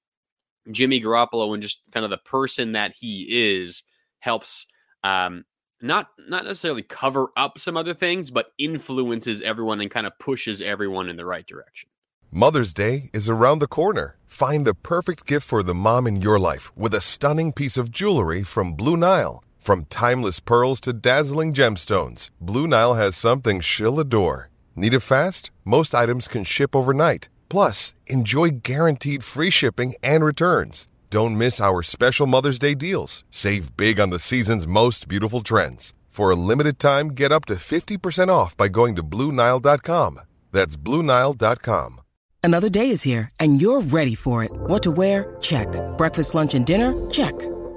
Jimmy 0.71 1.00
Garoppolo 1.00 1.52
and 1.55 1.62
just 1.62 1.81
kind 1.91 2.05
of 2.05 2.11
the 2.11 2.19
person 2.19 2.73
that 2.73 2.95
he 2.95 3.26
is 3.31 3.83
helps 4.21 4.67
um, 5.05 5.45
not 5.81 6.09
not 6.29 6.45
necessarily 6.45 6.83
cover 6.83 7.29
up 7.37 7.59
some 7.59 7.76
other 7.76 7.95
things, 7.95 8.31
but 8.31 8.52
influences 8.59 9.41
everyone 9.43 9.81
and 9.81 9.91
kind 9.91 10.07
of 10.07 10.19
pushes 10.19 10.61
everyone 10.61 11.09
in 11.09 11.17
the 11.17 11.26
right 11.26 11.47
direction. 11.47 11.88
Mother's 12.31 12.73
Day 12.73 13.11
is 13.12 13.29
around 13.29 13.59
the 13.59 13.67
corner. 13.67 14.17
Find 14.26 14.67
the 14.67 14.75
perfect 14.75 15.26
gift 15.26 15.47
for 15.47 15.62
the 15.62 15.75
mom 15.75 16.07
in 16.07 16.23
your 16.23 16.38
life 16.38 16.75
with 16.76 16.95
a 16.95 17.00
stunning 17.00 17.52
piece 17.52 17.76
of 17.76 17.91
jewelry 17.91 18.43
from 18.43 18.73
Blue 18.73 18.97
Nile. 18.97 19.45
From 19.62 19.85
timeless 19.85 20.40
pearls 20.40 20.81
to 20.81 20.92
dazzling 20.92 21.52
gemstones, 21.52 22.31
Blue 22.40 22.66
Nile 22.66 22.95
has 22.95 23.14
something 23.14 23.61
she'll 23.61 24.00
adore. 24.00 24.50
Need 24.75 24.92
it 24.92 25.07
fast? 25.07 25.52
Most 25.64 25.95
items 25.95 26.26
can 26.26 26.42
ship 26.42 26.75
overnight. 26.75 27.28
Plus, 27.49 27.95
enjoy 28.09 28.49
guaranteed 28.64 29.23
free 29.23 29.50
shipping 29.50 29.95
and 30.02 30.25
returns. 30.25 30.88
Don't 31.11 31.38
miss 31.38 31.61
our 31.61 31.81
special 31.85 32.26
Mother's 32.26 32.59
Day 32.59 32.75
deals. 32.75 33.23
Save 33.31 33.76
big 33.76 34.00
on 34.00 34.11
the 34.11 34.19
season's 34.19 34.66
most 34.66 35.07
beautiful 35.07 35.42
trends. 35.42 35.95
For 36.09 36.33
a 36.33 36.40
limited 36.50 36.81
time, 36.81 37.11
get 37.11 37.31
up 37.31 37.45
to 37.45 37.54
50% 37.54 38.31
off 38.31 38.57
by 38.57 38.66
going 38.66 38.96
to 38.96 39.05
Bluenile.com. 39.05 40.18
That's 40.51 40.77
Bluenile.com. 40.77 42.01
Another 42.42 42.68
day 42.68 42.90
is 42.90 43.03
here, 43.03 43.31
and 43.38 43.62
you're 43.62 43.83
ready 43.83 44.16
for 44.16 44.42
it. 44.42 44.51
What 44.66 44.83
to 44.83 44.90
wear? 44.90 45.37
Check. 45.40 45.68
Breakfast, 45.96 46.35
lunch, 46.35 46.55
and 46.55 46.66
dinner? 46.66 46.92
Check. 47.11 47.38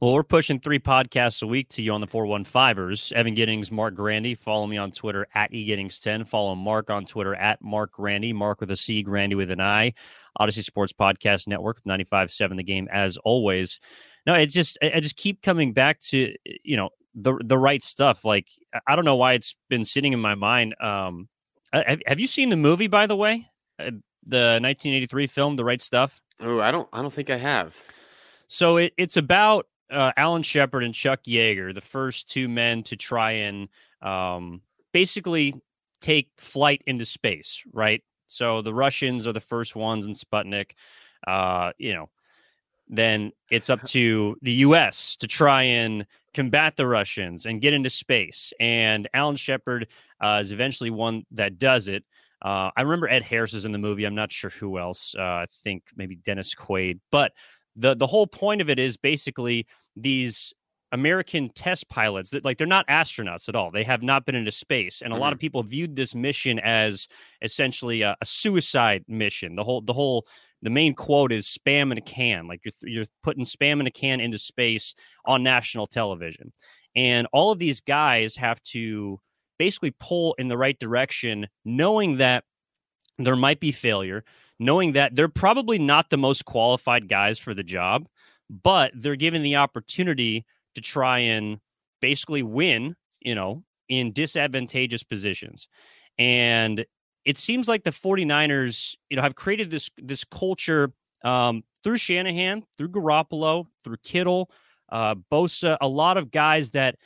Well, 0.00 0.14
we're 0.14 0.22
pushing 0.22 0.58
three 0.58 0.78
podcasts 0.78 1.42
a 1.42 1.46
week 1.46 1.68
to 1.70 1.82
you 1.82 1.92
on 1.92 2.00
the 2.00 2.06
415ers. 2.06 3.12
Evan 3.12 3.34
Giddings, 3.34 3.70
Marc 3.70 3.94
Grandi. 3.94 4.34
Follow 4.34 4.66
me 4.66 4.78
on 4.78 4.92
Twitter 4.92 5.26
at 5.34 5.52
eGiddings10. 5.52 6.26
Follow 6.26 6.54
Mark 6.54 6.88
on 6.88 7.04
Twitter 7.04 7.34
at 7.34 7.60
Mark 7.60 7.92
Grandi. 7.92 8.32
Mark 8.32 8.60
with 8.60 8.70
a 8.70 8.76
C, 8.76 9.02
Grandi 9.02 9.34
with 9.34 9.50
an 9.50 9.60
I. 9.60 9.92
Audacy 10.40 10.64
Sports 10.64 10.94
Podcast 10.94 11.46
Network, 11.46 11.82
95.7 11.86 12.56
The 12.56 12.62
Game, 12.62 12.88
as 12.90 13.18
always. 13.18 13.78
No, 14.26 14.32
it 14.32 14.46
just, 14.46 14.78
I 14.82 15.00
just 15.00 15.16
keep 15.16 15.42
coming 15.42 15.74
back 15.74 16.00
to, 16.00 16.34
you 16.64 16.78
know, 16.78 16.88
the 17.14 17.38
the 17.44 17.58
right 17.58 17.82
stuff. 17.82 18.24
Like, 18.24 18.46
I 18.86 18.96
don't 18.96 19.04
know 19.04 19.16
why 19.16 19.34
it's 19.34 19.54
been 19.68 19.84
sitting 19.84 20.14
in 20.14 20.20
my 20.20 20.34
mind. 20.34 20.76
Um, 20.80 21.28
have, 21.74 22.00
have 22.06 22.18
you 22.18 22.26
seen 22.26 22.48
the 22.48 22.56
movie, 22.56 22.86
by 22.86 23.06
the 23.06 23.16
way? 23.16 23.50
Uh, 23.78 23.90
the 24.24 24.60
1983 24.62 25.26
film, 25.26 25.56
The 25.56 25.64
Right 25.64 25.82
Stuff? 25.82 26.22
Oh, 26.40 26.60
I 26.60 26.70
don't, 26.70 26.88
I 26.90 27.02
don't 27.02 27.12
think 27.12 27.28
I 27.28 27.36
have. 27.36 27.76
So 28.48 28.78
it, 28.78 28.94
it's 28.96 29.16
about 29.16 29.66
uh, 29.90 30.12
Alan 30.16 30.42
Shepard 30.42 30.84
and 30.84 30.94
Chuck 30.94 31.24
Yeager, 31.24 31.74
the 31.74 31.80
first 31.80 32.30
two 32.30 32.48
men 32.48 32.82
to 32.84 32.96
try 32.96 33.32
and 33.32 33.68
um, 34.02 34.62
basically 34.92 35.54
take 36.00 36.30
flight 36.36 36.82
into 36.86 37.04
space, 37.04 37.62
right? 37.72 38.02
So 38.28 38.62
the 38.62 38.74
Russians 38.74 39.26
are 39.26 39.32
the 39.32 39.40
first 39.40 39.74
ones 39.74 40.06
in 40.06 40.12
Sputnik. 40.12 40.72
Uh, 41.26 41.72
you 41.78 41.92
know, 41.92 42.08
then 42.88 43.32
it's 43.50 43.70
up 43.70 43.82
to 43.84 44.36
the 44.42 44.52
U.S. 44.52 45.16
to 45.16 45.26
try 45.26 45.62
and 45.62 46.06
combat 46.34 46.76
the 46.76 46.86
Russians 46.86 47.46
and 47.46 47.60
get 47.60 47.74
into 47.74 47.90
space. 47.90 48.52
And 48.60 49.08
Alan 49.14 49.36
Shepard 49.36 49.88
uh, 50.20 50.38
is 50.42 50.52
eventually 50.52 50.90
one 50.90 51.24
that 51.32 51.58
does 51.58 51.88
it. 51.88 52.04
Uh, 52.42 52.70
I 52.74 52.82
remember 52.82 53.08
Ed 53.08 53.22
Harris 53.22 53.52
is 53.52 53.64
in 53.64 53.72
the 53.72 53.78
movie. 53.78 54.04
I'm 54.04 54.14
not 54.14 54.32
sure 54.32 54.50
who 54.50 54.78
else. 54.78 55.14
Uh, 55.18 55.22
I 55.22 55.46
think 55.62 55.84
maybe 55.94 56.16
Dennis 56.16 56.54
Quaid. 56.54 57.00
But 57.10 57.32
the 57.76 57.94
the 57.94 58.06
whole 58.06 58.26
point 58.26 58.60
of 58.60 58.68
it 58.68 58.78
is 58.78 58.96
basically 58.96 59.66
these 59.96 60.52
American 60.92 61.50
test 61.50 61.88
pilots 61.88 62.30
that 62.30 62.44
like 62.44 62.58
they're 62.58 62.66
not 62.66 62.86
astronauts 62.88 63.48
at 63.48 63.54
all. 63.54 63.70
They 63.70 63.84
have 63.84 64.02
not 64.02 64.26
been 64.26 64.34
into 64.34 64.50
space, 64.50 65.02
and 65.02 65.12
a 65.12 65.14
mm-hmm. 65.14 65.22
lot 65.22 65.32
of 65.32 65.38
people 65.38 65.62
viewed 65.62 65.94
this 65.94 66.14
mission 66.14 66.58
as 66.58 67.06
essentially 67.42 68.02
a, 68.02 68.16
a, 68.20 68.26
suicide 68.26 69.04
mission. 69.06 69.54
The 69.54 69.64
whole 69.64 69.82
the 69.82 69.92
whole 69.92 70.26
the 70.62 70.70
main 70.70 70.94
quote 70.94 71.32
is 71.32 71.46
"spam 71.46 71.92
in 71.92 71.98
a 71.98 72.02
can." 72.02 72.48
Like 72.48 72.62
you're 72.64 72.90
you're 72.90 73.06
putting 73.22 73.44
spam 73.44 73.80
in 73.80 73.86
a 73.86 73.90
can 73.90 74.20
into 74.20 74.38
space 74.38 74.94
on 75.24 75.44
national 75.44 75.86
television, 75.86 76.52
and 76.96 77.28
all 77.32 77.52
of 77.52 77.60
these 77.60 77.80
guys 77.80 78.34
have 78.36 78.60
to 78.62 79.20
basically 79.58 79.94
pull 80.00 80.34
in 80.38 80.48
the 80.48 80.58
right 80.58 80.78
direction, 80.78 81.46
knowing 81.64 82.16
that 82.16 82.44
there 83.18 83.36
might 83.36 83.60
be 83.60 83.70
failure, 83.70 84.24
knowing 84.60 84.92
that 84.92 85.16
they're 85.16 85.26
probably 85.26 85.78
not 85.78 86.10
the 86.10 86.18
most 86.18 86.44
qualified 86.44 87.08
guys 87.08 87.38
for 87.38 87.54
the 87.54 87.64
job, 87.64 88.06
but 88.48 88.92
they're 88.94 89.16
given 89.16 89.42
the 89.42 89.56
opportunity 89.56 90.44
to 90.74 90.80
try 90.80 91.18
and 91.18 91.58
basically 92.00 92.42
win, 92.42 92.94
you 93.20 93.34
know, 93.34 93.64
in 93.88 94.12
disadvantageous 94.12 95.02
positions. 95.02 95.66
And 96.18 96.84
it 97.24 97.38
seems 97.38 97.68
like 97.68 97.84
the 97.84 97.90
49ers, 97.90 98.96
you 99.08 99.16
know, 99.16 99.22
have 99.22 99.34
created 99.34 99.70
this 99.70 99.90
this 99.96 100.24
culture 100.24 100.92
um, 101.24 101.64
through 101.82 101.96
Shanahan, 101.96 102.62
through 102.76 102.88
Garoppolo, 102.88 103.66
through 103.82 103.96
Kittle, 104.04 104.50
uh, 104.92 105.14
Bosa, 105.30 105.78
a 105.80 105.88
lot 105.88 106.18
of 106.18 106.30
guys 106.30 106.72
that 106.72 106.96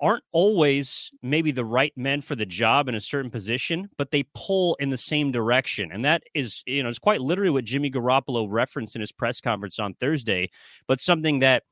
aren't 0.00 0.24
always 0.32 1.10
maybe 1.22 1.50
the 1.50 1.64
right 1.64 1.92
men 1.96 2.20
for 2.20 2.34
the 2.34 2.46
job 2.46 2.88
in 2.88 2.94
a 2.94 3.00
certain 3.00 3.30
position, 3.30 3.88
but 3.96 4.10
they 4.10 4.24
pull 4.34 4.74
in 4.76 4.90
the 4.90 4.96
same 4.96 5.32
direction. 5.32 5.90
And 5.92 6.04
that 6.04 6.22
is, 6.34 6.62
you 6.66 6.82
know, 6.82 6.88
it's 6.88 6.98
quite 6.98 7.20
literally 7.20 7.50
what 7.50 7.64
Jimmy 7.64 7.90
Garoppolo 7.90 8.46
referenced 8.50 8.94
in 8.94 9.00
his 9.00 9.12
press 9.12 9.40
conference 9.40 9.78
on 9.78 9.94
Thursday, 9.94 10.50
but 10.86 11.00
something 11.00 11.38
that 11.38 11.62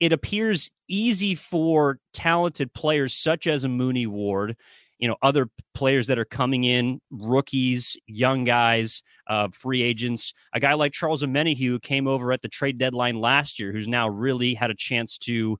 it 0.00 0.12
appears 0.12 0.70
easy 0.88 1.34
for 1.34 1.98
talented 2.12 2.72
players 2.72 3.14
such 3.14 3.46
as 3.46 3.64
a 3.64 3.68
Mooney 3.68 4.06
Ward, 4.06 4.56
you 4.98 5.08
know, 5.08 5.16
other 5.22 5.48
players 5.74 6.06
that 6.06 6.18
are 6.18 6.24
coming 6.24 6.64
in, 6.64 7.00
rookies, 7.10 7.96
young 8.06 8.44
guys, 8.44 9.02
uh, 9.26 9.48
free 9.52 9.82
agents, 9.82 10.32
a 10.54 10.60
guy 10.60 10.74
like 10.74 10.92
Charles 10.92 11.22
Omenihu 11.22 11.58
who 11.58 11.80
came 11.80 12.08
over 12.08 12.32
at 12.32 12.42
the 12.42 12.48
trade 12.48 12.78
deadline 12.78 13.20
last 13.20 13.58
year, 13.58 13.72
who's 13.72 13.88
now 13.88 14.08
really 14.08 14.54
had 14.54 14.70
a 14.70 14.74
chance 14.74 15.18
to 15.18 15.58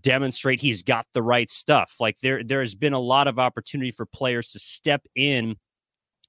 demonstrate 0.00 0.60
he's 0.60 0.82
got 0.82 1.06
the 1.14 1.22
right 1.22 1.50
stuff. 1.50 1.96
Like 2.00 2.18
there 2.20 2.42
there 2.44 2.60
has 2.60 2.74
been 2.74 2.92
a 2.92 2.98
lot 2.98 3.28
of 3.28 3.38
opportunity 3.38 3.90
for 3.90 4.06
players 4.06 4.52
to 4.52 4.58
step 4.58 5.06
in 5.14 5.56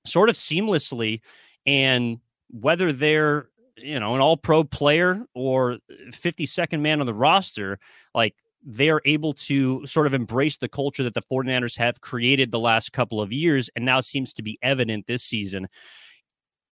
sort 0.06 0.30
of 0.30 0.36
seamlessly 0.36 1.22
and 1.66 2.20
whether 2.50 2.92
they're 2.94 3.50
you 3.76 4.00
know 4.00 4.16
an 4.16 4.22
all 4.22 4.38
pro 4.38 4.64
player 4.64 5.24
or 5.34 5.78
52nd 6.12 6.80
man 6.82 7.00
on 7.00 7.06
the 7.06 7.14
roster 7.14 7.80
like 8.14 8.36
they 8.66 8.90
are 8.90 9.02
able 9.06 9.34
to 9.34 9.86
sort 9.86 10.08
of 10.08 10.14
embrace 10.14 10.58
the 10.58 10.68
culture 10.68 11.04
that 11.04 11.14
the 11.14 11.22
49ers 11.22 11.78
have 11.78 12.02
created 12.02 12.52
the 12.52 12.60
last 12.60 12.92
couple 12.92 13.22
of 13.22 13.32
years 13.32 13.70
and 13.76 13.86
now 13.86 14.02
seems 14.02 14.34
to 14.34 14.44
be 14.44 14.58
evident 14.62 15.08
this 15.08 15.24
season. 15.24 15.68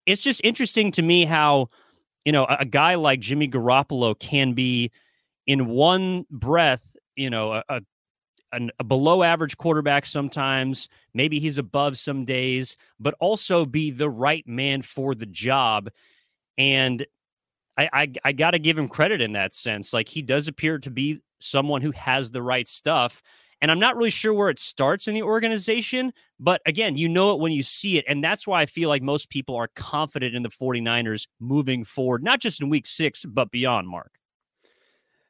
It's 0.04 0.22
just 0.22 0.40
interesting 0.44 0.90
to 0.92 1.02
me 1.02 1.24
how, 1.24 1.68
you 2.24 2.32
know, 2.32 2.44
a, 2.44 2.58
a 2.60 2.64
guy 2.64 2.94
like 2.96 3.20
Jimmy 3.20 3.48
Garoppolo 3.48 4.18
can 4.18 4.52
be 4.52 4.90
in 5.48 5.66
one 5.66 6.26
breath, 6.30 6.94
you 7.16 7.30
know, 7.30 7.54
a, 7.54 7.64
a, 7.70 7.80
a 8.78 8.84
below 8.84 9.22
average 9.22 9.56
quarterback 9.56 10.06
sometimes, 10.06 10.88
maybe 11.14 11.40
he's 11.40 11.58
above 11.58 11.98
some 11.98 12.24
days, 12.24 12.76
but 13.00 13.14
also 13.18 13.64
be 13.64 13.90
the 13.90 14.10
right 14.10 14.46
man 14.46 14.82
for 14.82 15.14
the 15.14 15.26
job. 15.26 15.88
And 16.58 17.04
I, 17.78 17.88
I, 17.92 18.12
I 18.24 18.32
got 18.32 18.52
to 18.52 18.58
give 18.58 18.76
him 18.76 18.88
credit 18.88 19.22
in 19.22 19.32
that 19.32 19.54
sense. 19.54 19.92
Like 19.92 20.08
he 20.08 20.20
does 20.20 20.48
appear 20.48 20.78
to 20.80 20.90
be 20.90 21.20
someone 21.40 21.80
who 21.80 21.92
has 21.92 22.30
the 22.30 22.42
right 22.42 22.68
stuff. 22.68 23.22
And 23.62 23.70
I'm 23.70 23.80
not 23.80 23.96
really 23.96 24.10
sure 24.10 24.34
where 24.34 24.50
it 24.50 24.58
starts 24.58 25.08
in 25.08 25.14
the 25.14 25.22
organization, 25.22 26.12
but 26.38 26.60
again, 26.66 26.96
you 26.96 27.08
know 27.08 27.32
it 27.32 27.40
when 27.40 27.52
you 27.52 27.62
see 27.62 27.96
it. 27.96 28.04
And 28.06 28.22
that's 28.22 28.46
why 28.46 28.60
I 28.60 28.66
feel 28.66 28.88
like 28.88 29.02
most 29.02 29.30
people 29.30 29.56
are 29.56 29.68
confident 29.74 30.36
in 30.36 30.42
the 30.42 30.48
49ers 30.50 31.26
moving 31.40 31.84
forward, 31.84 32.22
not 32.22 32.40
just 32.40 32.60
in 32.60 32.68
week 32.68 32.86
six, 32.86 33.24
but 33.24 33.50
beyond, 33.50 33.88
Marc. 33.88 34.17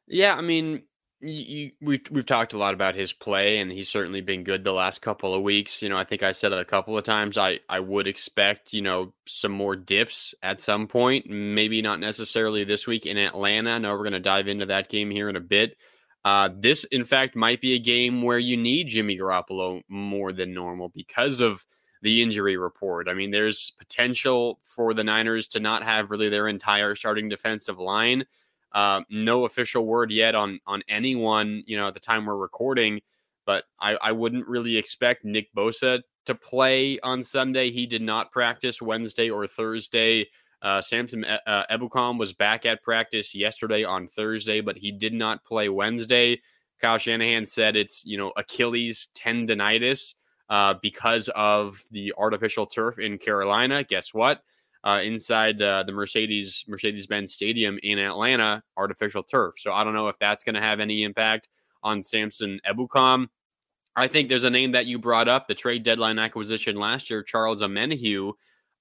Yeah, 0.08 0.34
I 0.34 0.40
mean, 0.40 0.82
you, 1.20 1.72
we've 1.80 2.00
we've 2.10 2.26
talked 2.26 2.52
a 2.54 2.58
lot 2.58 2.74
about 2.74 2.94
his 2.94 3.12
play, 3.12 3.58
and 3.58 3.70
he's 3.70 3.88
certainly 3.88 4.20
been 4.20 4.44
good 4.44 4.64
the 4.64 4.72
last 4.72 5.02
couple 5.02 5.34
of 5.34 5.42
weeks. 5.42 5.82
You 5.82 5.88
know, 5.88 5.98
I 5.98 6.04
think 6.04 6.22
I 6.22 6.32
said 6.32 6.52
it 6.52 6.58
a 6.60 6.64
couple 6.64 6.96
of 6.96 7.04
times. 7.04 7.36
I 7.36 7.60
I 7.68 7.80
would 7.80 8.06
expect 8.06 8.72
you 8.72 8.82
know 8.82 9.12
some 9.26 9.52
more 9.52 9.76
dips 9.76 10.34
at 10.42 10.60
some 10.60 10.86
point. 10.86 11.28
Maybe 11.28 11.82
not 11.82 12.00
necessarily 12.00 12.64
this 12.64 12.86
week 12.86 13.04
in 13.06 13.18
Atlanta. 13.18 13.72
I 13.72 13.78
know 13.78 13.92
we're 13.92 13.98
going 13.98 14.12
to 14.12 14.20
dive 14.20 14.48
into 14.48 14.66
that 14.66 14.88
game 14.88 15.10
here 15.10 15.28
in 15.28 15.36
a 15.36 15.40
bit. 15.40 15.76
Uh, 16.24 16.50
this, 16.58 16.84
in 16.84 17.04
fact, 17.04 17.36
might 17.36 17.60
be 17.60 17.74
a 17.74 17.78
game 17.78 18.22
where 18.22 18.38
you 18.38 18.56
need 18.56 18.88
Jimmy 18.88 19.16
Garoppolo 19.16 19.82
more 19.88 20.32
than 20.32 20.52
normal 20.52 20.90
because 20.90 21.40
of 21.40 21.64
the 22.02 22.22
injury 22.22 22.56
report. 22.56 23.08
I 23.08 23.14
mean, 23.14 23.30
there's 23.30 23.72
potential 23.78 24.60
for 24.62 24.94
the 24.94 25.04
Niners 25.04 25.48
to 25.48 25.60
not 25.60 25.82
have 25.82 26.10
really 26.10 26.28
their 26.28 26.48
entire 26.48 26.94
starting 26.94 27.28
defensive 27.28 27.78
line. 27.78 28.24
Uh, 28.72 29.00
no 29.10 29.44
official 29.44 29.86
word 29.86 30.10
yet 30.10 30.34
on 30.34 30.60
on 30.66 30.82
anyone, 30.88 31.62
you 31.66 31.76
know, 31.76 31.88
at 31.88 31.94
the 31.94 32.00
time 32.00 32.26
we're 32.26 32.36
recording, 32.36 33.00
but 33.46 33.64
I, 33.80 33.96
I 33.96 34.12
wouldn't 34.12 34.46
really 34.46 34.76
expect 34.76 35.24
Nick 35.24 35.48
Bosa 35.54 36.02
to 36.26 36.34
play 36.34 36.98
on 37.00 37.22
Sunday. 37.22 37.70
He 37.70 37.86
did 37.86 38.02
not 38.02 38.30
practice 38.30 38.82
Wednesday 38.82 39.30
or 39.30 39.46
Thursday. 39.46 40.28
Uh, 40.60 40.80
Samson 40.82 41.24
uh, 41.24 41.64
Ebukam 41.70 42.18
was 42.18 42.32
back 42.32 42.66
at 42.66 42.82
practice 42.82 43.34
yesterday 43.34 43.84
on 43.84 44.06
Thursday, 44.06 44.60
but 44.60 44.76
he 44.76 44.92
did 44.92 45.14
not 45.14 45.44
play 45.44 45.68
Wednesday. 45.68 46.40
Kyle 46.80 46.98
Shanahan 46.98 47.46
said 47.46 47.76
it's 47.76 48.04
you 48.04 48.18
know 48.18 48.32
Achilles 48.36 49.08
tendonitis 49.14 50.14
uh, 50.50 50.74
because 50.82 51.28
of 51.34 51.82
the 51.90 52.12
artificial 52.18 52.66
turf 52.66 52.98
in 52.98 53.18
Carolina. 53.18 53.84
Guess 53.84 54.14
what? 54.14 54.42
Uh, 54.88 55.02
inside 55.02 55.60
uh, 55.60 55.82
the 55.82 55.92
Mercedes 55.92 56.64
Mercedes 56.66 57.06
Benz 57.06 57.34
Stadium 57.34 57.78
in 57.82 57.98
Atlanta, 57.98 58.62
artificial 58.74 59.22
turf. 59.22 59.56
So 59.58 59.70
I 59.70 59.84
don't 59.84 59.92
know 59.92 60.08
if 60.08 60.18
that's 60.18 60.44
going 60.44 60.54
to 60.54 60.62
have 60.62 60.80
any 60.80 61.02
impact 61.02 61.48
on 61.82 62.02
Samson 62.02 62.58
Ebukam. 62.66 63.26
I 63.96 64.08
think 64.08 64.28
there's 64.28 64.44
a 64.44 64.50
name 64.50 64.72
that 64.72 64.86
you 64.86 64.98
brought 64.98 65.28
up, 65.28 65.46
the 65.46 65.54
trade 65.54 65.82
deadline 65.82 66.18
acquisition 66.18 66.76
last 66.76 67.10
year, 67.10 67.22
Charles 67.22 67.60
Omenihu. 67.60 68.32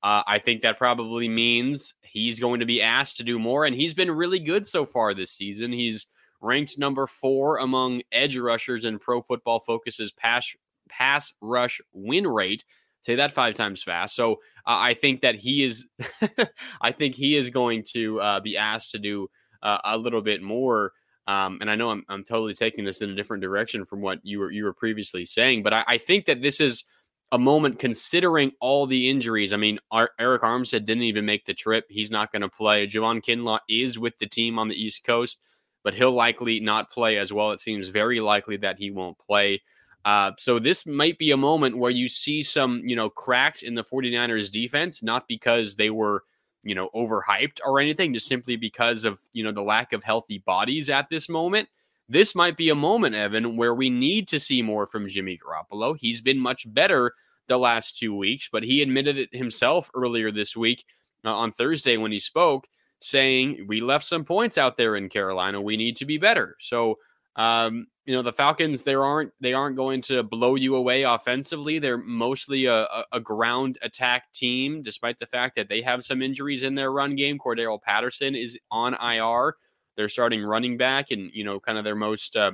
Uh, 0.02 0.22
I 0.26 0.40
think 0.40 0.62
that 0.62 0.78
probably 0.78 1.28
means 1.28 1.94
he's 2.04 2.40
going 2.40 2.62
to 2.62 2.66
be 2.66 2.82
asked 2.82 3.18
to 3.18 3.24
do 3.24 3.38
more, 3.38 3.66
and 3.66 3.76
he's 3.76 3.94
been 3.94 4.12
really 4.12 4.40
good 4.40 4.66
so 4.66 4.86
far 4.86 5.14
this 5.14 5.32
season. 5.32 5.74
He's 5.74 6.08
ranked 6.40 6.78
number 6.78 7.06
four 7.06 7.58
among 7.58 8.04
edge 8.14 8.38
rushers 8.38 8.86
in 8.86 9.00
Pro 9.00 9.22
Football 9.22 9.60
Focus's 9.60 10.14
pass 10.14 10.48
pass 10.88 11.34
rush 11.42 11.82
win 11.92 12.26
rate. 12.28 12.64
Say 13.08 13.16
that 13.16 13.32
five 13.32 13.56
times 13.56 13.82
fast. 13.82 14.18
So 14.18 14.34
uh, 14.34 14.36
I 14.66 14.94
think 14.94 15.22
that 15.22 15.36
he 15.36 15.64
is, 15.64 15.86
I 16.82 16.92
think 16.92 17.16
he 17.16 17.38
is 17.38 17.50
going 17.50 17.86
to 17.94 18.20
uh, 18.20 18.40
be 18.42 18.58
asked 18.58 18.92
to 18.92 19.00
do 19.00 19.30
uh, 19.64 19.78
a 19.86 19.98
little 19.98 20.22
bit 20.22 20.42
more. 20.42 20.92
Um, 21.26 21.60
and 21.62 21.72
I 21.72 21.76
know 21.76 21.90
I'm, 21.90 22.04
I'm 22.10 22.26
totally 22.26 22.54
taking 22.54 22.84
this 22.84 23.02
in 23.02 23.10
a 23.10 23.16
different 23.16 23.44
direction 23.44 23.86
from 23.86 24.02
what 24.02 24.20
you 24.24 24.40
were 24.40 24.52
you 24.52 24.66
were 24.66 24.74
previously 24.74 25.24
saying, 25.24 25.64
but 25.64 25.74
I, 25.74 25.86
I 25.88 25.98
think 26.00 26.26
that 26.26 26.42
this 26.42 26.60
is 26.60 26.84
a 27.32 27.38
moment 27.38 27.80
considering 27.80 28.52
all 28.60 28.86
the 28.86 29.10
injuries. 29.10 29.54
I 29.54 29.58
mean, 29.58 29.80
our, 29.90 30.10
Arik 30.20 30.42
Armstead 30.42 30.84
didn't 30.84 31.04
even 31.04 31.26
make 31.26 31.46
the 31.46 31.54
trip; 31.54 31.86
he's 31.88 32.12
not 32.12 32.34
going 32.34 32.42
to 32.42 32.50
play. 32.50 32.88
Javon 32.88 33.24
Kinlaw 33.24 33.60
is 33.70 33.98
with 33.98 34.20
the 34.20 34.28
team 34.28 34.60
on 34.60 34.68
the 34.68 34.76
East 34.76 35.06
Coast, 35.06 35.40
but 35.82 35.94
he'll 35.94 36.12
likely 36.12 36.60
not 36.60 36.92
play 36.92 37.18
as 37.18 37.32
well. 37.32 37.52
It 37.52 37.62
seems 37.62 37.88
very 37.88 38.20
likely 38.20 38.58
that 38.58 38.78
he 38.78 38.92
won't 38.92 39.18
play. 39.18 39.62
Uh, 40.08 40.32
so 40.38 40.58
this 40.58 40.86
might 40.86 41.18
be 41.18 41.32
a 41.32 41.38
moment 41.38 41.78
where 41.78 41.92
you 41.92 42.08
see 42.08 42.42
some, 42.42 42.82
you 42.86 42.96
know, 42.96 43.10
cracks 43.10 43.62
in 43.62 43.76
the 43.76 43.84
49ers 43.84 44.50
defense, 44.50 45.04
not 45.04 45.28
because 45.28 45.76
they 45.76 45.90
were, 45.90 46.24
you 46.64 46.74
know, 46.74 46.90
overhyped 46.96 47.60
or 47.66 47.82
anything, 47.82 48.14
just 48.14 48.26
simply 48.26 48.56
because 48.56 49.04
of, 49.04 49.20
you 49.34 49.44
know, 49.44 49.52
the 49.52 49.62
lack 49.62 49.92
of 49.92 50.06
healthy 50.06 50.38
bodies 50.38 50.90
at 50.90 51.10
this 51.10 51.28
moment. 51.28 51.68
This 52.08 52.36
might 52.36 52.56
be 52.56 52.70
a 52.70 52.76
moment, 52.76 53.16
Evan, 53.16 53.58
where 53.58 53.76
we 53.76 53.90
need 53.90 54.30
to 54.30 54.40
see 54.40 54.62
more 54.62 54.88
from 54.88 55.10
Jimmy 55.10 55.38
Garoppolo. 55.38 55.98
He's 56.00 56.22
been 56.22 56.40
much 56.40 56.74
better 56.74 57.14
the 57.50 57.58
last 57.58 58.00
two 58.00 58.16
weeks, 58.16 58.48
but 58.50 58.64
he 58.64 58.82
admitted 58.82 59.18
it 59.18 59.36
himself 59.36 59.92
earlier 59.94 60.32
this 60.32 60.56
week 60.56 60.86
uh, 61.26 61.36
on 61.36 61.52
Thursday 61.52 61.98
when 61.98 62.14
he 62.14 62.20
spoke, 62.20 62.66
saying, 63.02 63.66
We 63.68 63.82
left 63.82 64.06
some 64.06 64.24
points 64.24 64.58
out 64.58 64.78
there 64.78 64.96
in 64.96 65.10
Carolina. 65.10 65.60
We 65.60 65.76
need 65.76 65.98
to 65.98 66.06
be 66.06 66.18
better. 66.18 66.56
So, 66.62 66.98
um, 67.38 67.88
you 68.06 68.16
know 68.16 68.24
the 68.24 68.34
Falcons 68.34 68.84
they 68.84 68.96
aren't 68.96 69.32
they 69.40 69.54
aren't 69.54 69.76
going 69.76 70.02
to 70.04 70.24
blow 70.24 70.56
you 70.56 70.76
away 70.76 71.04
offensively. 71.04 71.78
They're 71.78 71.98
mostly 71.98 72.66
a, 72.66 72.88
a, 73.12 73.20
ground 73.20 73.78
attack 73.84 74.32
team, 74.34 74.82
despite 74.82 75.20
the 75.20 75.28
fact 75.28 75.56
that 75.56 75.70
they 75.70 75.82
have 75.82 76.04
some 76.04 76.22
injuries 76.22 76.64
in 76.64 76.74
their 76.74 76.92
run 76.92 77.16
game. 77.16 77.38
Cordarrelle 77.38 77.82
Patterson 77.82 78.34
is 78.34 78.58
on 78.72 78.96
IR. 78.96 79.56
They're 79.96 80.10
starting 80.10 80.44
running 80.44 80.78
back 80.78 81.12
and 81.12 81.30
you 81.34 81.44
know 81.44 81.60
kind 81.60 81.78
of 81.78 81.84
their 81.84 81.96
most 81.96 82.36
uh, 82.36 82.54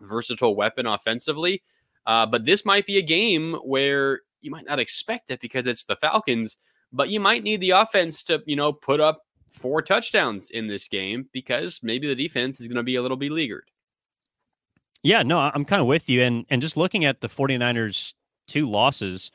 versatile 0.00 0.56
weapon 0.56 0.86
offensively. 0.86 1.62
Uh, 2.06 2.24
but 2.24 2.46
this 2.46 2.64
might 2.64 2.86
be 2.86 2.96
a 2.96 3.02
game 3.02 3.54
where 3.64 4.20
you 4.40 4.50
might 4.50 4.66
not 4.66 4.78
expect 4.78 5.30
it 5.30 5.40
because 5.40 5.66
it's 5.66 5.84
the 5.84 5.96
Falcons, 5.96 6.56
but 6.92 7.10
you 7.10 7.20
might 7.20 7.42
need 7.42 7.60
the 7.60 7.70
offense 7.70 8.22
to 8.22 8.42
you 8.46 8.56
know 8.56 8.72
put 8.72 9.00
up 9.00 9.22
four 9.50 9.82
touchdowns 9.82 10.50
in 10.50 10.68
this 10.68 10.88
game 10.88 11.28
because 11.32 11.80
maybe 11.82 12.06
the 12.06 12.14
defense 12.14 12.60
is 12.60 12.68
going 12.68 12.76
to 12.76 12.82
be 12.82 12.96
a 12.96 13.02
little 13.02 13.16
beleaguered. 13.16 13.68
Yeah, 15.02 15.22
no, 15.22 15.38
I'm 15.38 15.64
kind 15.64 15.80
of 15.80 15.86
with 15.86 16.08
you. 16.08 16.22
And 16.22 16.44
and 16.48 16.62
just 16.62 16.76
looking 16.76 17.04
at 17.04 17.20
the 17.20 17.28
49ers 17.28 18.14
two 18.48 18.68
losses, 18.68 19.30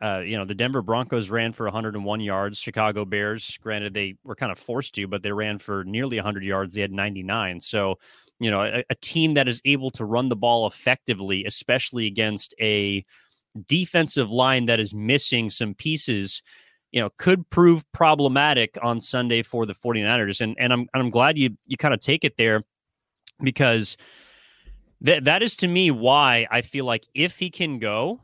uh, 0.00 0.20
you 0.20 0.36
know, 0.36 0.44
the 0.44 0.54
Denver 0.54 0.82
Broncos 0.82 1.30
ran 1.30 1.52
for 1.52 1.64
101 1.64 2.20
yards. 2.20 2.58
Chicago 2.58 3.04
Bears, 3.04 3.58
granted, 3.62 3.94
they 3.94 4.16
were 4.24 4.34
kind 4.34 4.52
of 4.52 4.58
forced 4.58 4.94
to, 4.96 5.06
but 5.06 5.22
they 5.22 5.32
ran 5.32 5.58
for 5.58 5.84
nearly 5.84 6.16
100 6.16 6.44
yards. 6.44 6.74
They 6.74 6.80
had 6.80 6.92
99. 6.92 7.60
So, 7.60 7.98
you 8.40 8.50
know, 8.50 8.62
a, 8.62 8.84
a 8.90 8.94
team 8.96 9.34
that 9.34 9.48
is 9.48 9.62
able 9.64 9.90
to 9.92 10.04
run 10.04 10.28
the 10.28 10.36
ball 10.36 10.66
effectively, 10.66 11.44
especially 11.44 12.06
against 12.06 12.54
a 12.60 13.04
defensive 13.68 14.30
line 14.30 14.66
that 14.66 14.80
is 14.80 14.92
missing 14.94 15.48
some 15.48 15.74
pieces, 15.74 16.42
you 16.90 17.00
know, 17.00 17.10
could 17.18 17.48
prove 17.50 17.84
problematic 17.92 18.76
on 18.82 19.00
Sunday 19.00 19.42
for 19.42 19.64
the 19.64 19.74
49ers. 19.74 20.40
And 20.40 20.56
and 20.58 20.72
I'm 20.72 20.88
I'm 20.92 21.10
glad 21.10 21.38
you 21.38 21.56
you 21.66 21.76
kind 21.76 21.94
of 21.94 22.00
take 22.00 22.24
it 22.24 22.36
there 22.36 22.64
because– 23.42 23.96
that 25.04 25.24
that 25.24 25.42
is 25.42 25.54
to 25.56 25.68
me 25.68 25.90
why 25.90 26.46
I 26.50 26.62
feel 26.62 26.86
like 26.86 27.06
if 27.14 27.38
he 27.38 27.50
can 27.50 27.78
go, 27.78 28.20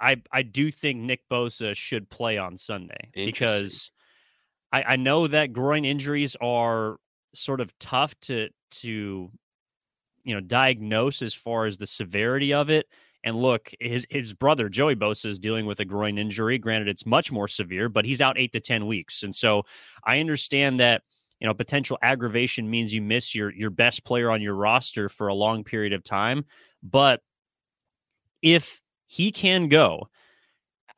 I 0.00 0.20
I 0.32 0.42
do 0.42 0.70
think 0.70 1.00
Nick 1.00 1.28
Bosa 1.30 1.74
should 1.74 2.10
play 2.10 2.38
on 2.38 2.58
Sunday 2.58 3.10
because 3.14 3.90
I, 4.72 4.82
I 4.82 4.96
know 4.96 5.28
that 5.28 5.52
groin 5.52 5.84
injuries 5.84 6.36
are 6.40 6.96
sort 7.34 7.60
of 7.60 7.76
tough 7.78 8.18
to 8.22 8.48
to 8.82 9.30
you 10.24 10.34
know 10.34 10.40
diagnose 10.40 11.22
as 11.22 11.34
far 11.34 11.66
as 11.66 11.76
the 11.76 11.86
severity 11.86 12.52
of 12.52 12.68
it. 12.68 12.86
And 13.24 13.36
look, 13.36 13.70
his 13.78 14.04
his 14.10 14.34
brother 14.34 14.68
Joey 14.68 14.96
Bosa 14.96 15.26
is 15.26 15.38
dealing 15.38 15.66
with 15.66 15.78
a 15.78 15.84
groin 15.84 16.18
injury. 16.18 16.58
Granted, 16.58 16.88
it's 16.88 17.06
much 17.06 17.30
more 17.30 17.46
severe, 17.46 17.88
but 17.88 18.04
he's 18.04 18.20
out 18.20 18.38
eight 18.38 18.52
to 18.54 18.60
ten 18.60 18.88
weeks. 18.88 19.22
And 19.22 19.32
so 19.32 19.62
I 20.04 20.18
understand 20.18 20.80
that 20.80 21.02
you 21.42 21.48
know 21.48 21.54
potential 21.54 21.98
aggravation 22.02 22.70
means 22.70 22.94
you 22.94 23.02
miss 23.02 23.34
your 23.34 23.52
your 23.52 23.68
best 23.68 24.04
player 24.04 24.30
on 24.30 24.40
your 24.40 24.54
roster 24.54 25.08
for 25.08 25.26
a 25.26 25.34
long 25.34 25.64
period 25.64 25.92
of 25.92 26.04
time 26.04 26.44
but 26.82 27.20
if 28.40 28.80
he 29.06 29.32
can 29.32 29.68
go 29.68 30.08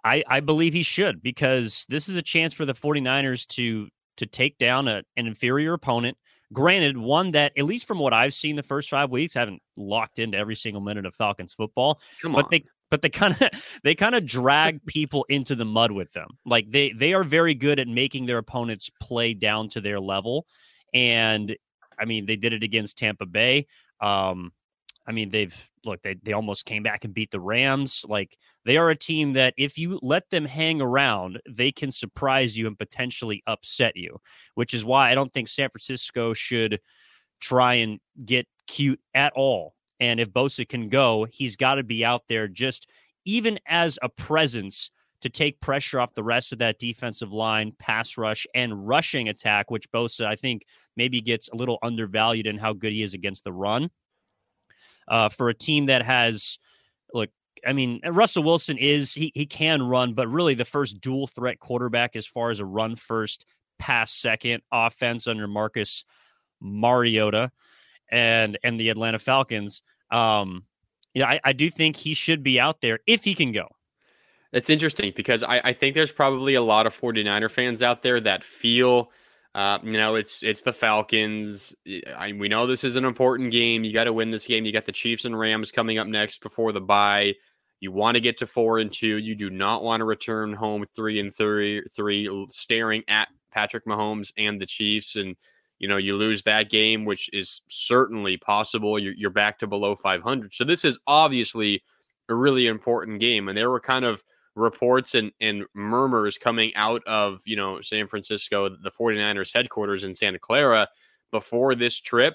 i 0.05 0.23
i 0.29 0.41
believe 0.41 0.75
he 0.75 0.83
should 0.83 1.23
because 1.23 1.87
this 1.89 2.11
is 2.11 2.15
a 2.15 2.23
chance 2.23 2.53
for 2.53 2.67
the 2.67 2.75
49ers 2.75 3.47
to 3.47 3.89
to 4.17 4.27
take 4.27 4.59
down 4.59 4.87
a, 4.87 5.03
an 5.17 5.27
inferior 5.27 5.73
opponent 5.73 6.17
Granted, 6.53 6.97
one 6.97 7.33
that, 7.33 7.53
at 7.59 7.65
least 7.65 7.87
from 7.87 7.99
what 7.99 8.13
I've 8.13 8.33
seen 8.33 8.55
the 8.55 8.63
first 8.63 8.89
five 8.89 9.11
weeks, 9.11 9.35
haven't 9.35 9.61
locked 9.77 10.21
into 10.21 10.39
every 10.39 10.55
single 10.55 10.81
minute 10.81 11.05
of 11.05 11.15
Falcons 11.15 11.53
football. 11.53 12.01
Come 12.23 12.33
but 12.33 12.45
on. 12.45 12.49
they 12.51 12.65
but 12.95 13.03
they 13.03 13.09
kind 13.11 13.37
of 13.41 13.49
they 13.83 13.97
kind 13.97 14.15
of 14.15 14.25
drag 14.25 14.79
people 14.87 15.27
into 15.29 15.57
the 15.57 15.65
mud 15.65 15.91
with 15.91 16.13
them. 16.13 16.29
Like 16.47 16.71
they 16.71 16.93
they 16.93 17.13
are 17.13 17.25
very 17.25 17.53
good 17.55 17.81
at 17.81 17.89
making 17.89 18.27
their 18.27 18.39
opponents 18.39 18.89
play 19.01 19.35
down 19.35 19.69
to 19.71 19.81
their 19.81 19.99
level. 19.99 20.47
And 20.93 21.57
I 21.99 22.05
mean, 22.05 22.25
they 22.27 22.37
did 22.37 22.53
it 22.53 22.63
against 22.63 22.97
Tampa 22.97 23.27
Bay. 23.27 23.67
Um, 24.01 24.53
I 25.09 25.13
mean, 25.13 25.31
they've 25.31 25.73
look, 25.85 26.03
they 26.03 26.15
they 26.23 26.35
almost 26.35 26.67
came 26.67 26.85
back 26.85 27.05
and 27.05 27.13
beat 27.13 27.33
the 27.33 27.41
Rams. 27.41 28.05
Like 28.09 28.39
they 28.65 28.77
are 28.77 28.91
a 28.91 28.97
team 28.97 29.33
that 29.33 29.55
if 29.59 29.77
you 29.77 29.99
let 30.01 30.31
them 30.31 30.45
hang 30.45 30.81
around, 30.81 31.41
they 31.51 31.73
can 31.73 31.91
surprise 31.91 32.57
you 32.57 32.69
and 32.69 32.79
potentially 32.79 33.43
upset 33.49 33.97
you, 33.97 34.21
which 34.55 34.73
is 34.73 34.85
why 34.85 35.11
I 35.11 35.17
don't 35.17 35.35
think 35.35 35.49
San 35.49 35.69
Francisco 35.69 36.33
should 36.33 36.79
try 37.41 37.75
and 37.75 37.99
get 38.25 38.47
cute 38.69 39.01
at 39.15 39.33
all. 39.35 39.74
And 40.01 40.21
if 40.21 40.31
Bosa 40.31 40.69
can 40.69 40.89
go, 40.89 41.27
he's 41.31 41.57
got 41.57 41.77
to 41.77 41.83
be 41.83 42.05
out 42.05 42.23
there 42.29 42.49
just 42.49 42.89
even 43.25 43.59
as 43.67 43.99
a 44.03 44.09
presence 44.09 44.91
to 45.21 45.31
take 45.31 45.61
pressure 45.61 45.99
off 45.99 46.13
the 46.13 46.23
rest 46.23 46.53
of 46.53 46.59
that 46.59 46.79
defensive 46.79 47.33
line, 47.33 47.73
pass 47.79 48.19
rush, 48.19 48.47
and 48.55 48.87
rushing 48.87 49.29
attack, 49.29 49.71
which 49.71 49.91
Bosa, 49.91 50.27
I 50.27 50.37
think, 50.37 50.67
maybe 50.97 51.23
gets 51.23 51.49
a 51.49 51.57
little 51.57 51.79
undervalued 51.83 52.47
in 52.47 52.59
how 52.59 52.75
good 52.75 52.93
he 52.93 53.03
is 53.03 53.15
against 53.15 53.43
the 53.45 53.53
run. 53.53 53.89
Uh, 55.09 55.31
for 55.31 55.49
a 55.49 55.55
team 55.55 55.87
that 55.87 56.03
has, 56.03 56.59
look, 57.15 57.31
I 57.67 57.73
mean, 57.73 58.01
Russell 58.05 58.43
Wilson 58.43 58.77
is, 58.77 59.15
he, 59.15 59.33
he 59.35 59.47
can 59.47 59.83
run, 59.83 60.13
but 60.13 60.29
really 60.29 60.53
the 60.53 60.65
first 60.67 61.01
dual 61.01 61.27
threat 61.27 61.59
quarterback 61.59 62.17
as 62.17 62.27
far 62.27 62.51
as 62.51 62.61
a 62.61 62.67
run 62.67 62.95
first, 62.95 63.47
pass 63.79 64.13
second 64.13 64.63
offense 64.71 65.27
under 65.27 65.49
Marcus 65.49 66.05
Mariota 66.61 67.51
and 68.15 68.57
and 68.63 68.79
the 68.79 68.89
Atlanta 68.91 69.19
Falcons. 69.19 69.83
Um, 70.11 70.65
I, 71.17 71.41
I 71.45 71.53
do 71.53 71.69
think 71.69 71.97
he 71.97 72.15
should 72.15 72.43
be 72.43 72.61
out 72.61 72.81
there 72.81 73.01
if 73.07 73.25
he 73.25 73.35
can 73.35 73.53
go. 73.53 73.69
It's 74.53 74.71
interesting 74.71 75.13
because 75.17 75.43
I, 75.43 75.61
I 75.65 75.73
think 75.73 75.97
there's 75.97 76.13
probably 76.13 76.55
a 76.55 76.63
lot 76.63 76.87
of 76.87 76.99
49er 76.99 77.51
fans 77.51 77.83
out 77.83 78.03
there 78.03 78.21
that 78.21 78.45
feel, 78.45 79.11
uh, 79.57 79.79
you 79.83 79.95
know, 79.95 80.15
it's 80.15 80.45
it's 80.45 80.63
the 80.63 80.73
Falcons. 80.73 81.75
I, 82.17 82.33
we 82.33 82.49
know 82.49 82.69
this 82.69 82.85
is 82.85 82.95
an 82.95 83.05
important 83.05 83.51
game. 83.51 83.83
You 83.83 83.93
got 83.93 84.05
to 84.05 84.13
win 84.13 84.31
this 84.31 84.47
game. 84.47 84.65
You 84.65 84.73
got 84.73 84.85
the 84.85 84.93
Chiefs 84.93 85.25
and 85.25 85.37
Rams 85.37 85.73
coming 85.73 85.99
up 85.99 86.07
next 86.07 86.41
before 86.41 86.71
the 86.71 86.81
bye. 86.81 87.35
You 87.81 87.91
want 87.91 88.15
to 88.15 88.21
get 88.21 88.39
to 88.39 88.47
four 88.47 88.79
and 88.79 88.93
two. 88.93 89.17
You 89.17 89.35
do 89.35 89.51
not 89.51 89.83
want 89.83 90.01
to 90.01 90.05
return 90.05 90.53
home 90.53 90.87
three 90.95 91.19
and 91.19 91.35
three, 91.35 91.83
three 91.95 92.47
staring 92.51 93.03
at 93.09 93.29
Patrick 93.53 93.87
Mahomes 93.87 94.33
and 94.39 94.61
the 94.61 94.67
Chiefs. 94.67 95.17
And 95.17 95.35
you 95.79 95.89
know 95.89 95.97
you 95.97 96.17
lose 96.17 96.43
that 96.45 96.71
game, 96.71 97.05
which 97.05 97.31
is 97.33 97.61
certainly 97.69 98.37
possible. 98.37 98.99
You're, 98.99 99.15
you're 99.15 99.31
back 99.31 99.59
to 99.59 99.67
below 99.67 99.95
500. 99.95 100.55
So 100.55 100.65
this 100.65 100.85
is 100.85 100.99
obviously 101.07 101.83
a 102.29 102.35
really 102.35 102.67
important 102.67 103.21
game. 103.21 103.49
And 103.49 103.57
there 103.57 103.71
were 103.71 103.81
kind 103.81 104.05
of 104.05 104.25
reports 104.57 105.15
and, 105.15 105.33
and 105.41 105.65
murmurs 105.75 106.39
coming 106.39 106.75
out 106.77 107.03
of 107.07 107.41
you 107.45 107.57
know 107.57 107.81
San 107.81 108.07
Francisco, 108.07 108.69
the 108.69 108.91
49ers 108.91 109.55
headquarters 109.55 110.05
in 110.05 110.15
Santa 110.15 110.39
Clara 110.39 110.89
before 111.31 111.75
this 111.75 112.01
trip. 112.01 112.35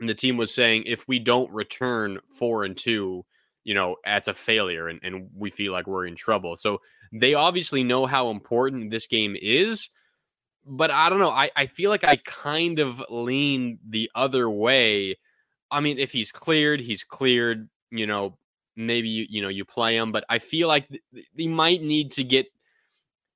And 0.00 0.08
the 0.08 0.14
team 0.14 0.36
was 0.36 0.54
saying 0.54 0.84
if 0.86 1.06
we 1.08 1.18
don't 1.18 1.50
return 1.52 2.18
four 2.32 2.64
and 2.64 2.76
two, 2.76 3.24
you 3.64 3.74
know, 3.74 3.96
that's 4.04 4.28
a 4.28 4.34
failure 4.34 4.88
and, 4.88 5.00
and 5.02 5.28
we 5.36 5.50
feel 5.50 5.72
like 5.72 5.86
we're 5.86 6.06
in 6.06 6.16
trouble. 6.16 6.56
So 6.56 6.80
they 7.12 7.34
obviously 7.34 7.84
know 7.84 8.06
how 8.06 8.30
important 8.30 8.90
this 8.90 9.06
game 9.06 9.36
is. 9.40 9.88
But 10.68 10.90
I 10.90 11.08
don't 11.08 11.18
know. 11.18 11.30
I, 11.30 11.50
I 11.56 11.66
feel 11.66 11.90
like 11.90 12.04
I 12.04 12.16
kind 12.16 12.78
of 12.78 13.02
lean 13.08 13.78
the 13.88 14.10
other 14.14 14.50
way. 14.50 15.16
I 15.70 15.80
mean, 15.80 15.98
if 15.98 16.12
he's 16.12 16.30
cleared, 16.30 16.80
he's 16.80 17.02
cleared, 17.02 17.68
you 17.90 18.06
know, 18.06 18.36
maybe 18.76 19.08
you, 19.08 19.26
you 19.28 19.42
know 19.42 19.48
you 19.48 19.64
play 19.64 19.96
him, 19.96 20.12
but 20.12 20.24
I 20.28 20.38
feel 20.38 20.68
like 20.68 20.88
th- 20.88 21.02
they 21.36 21.46
might 21.46 21.82
need 21.82 22.12
to 22.12 22.24
get 22.24 22.46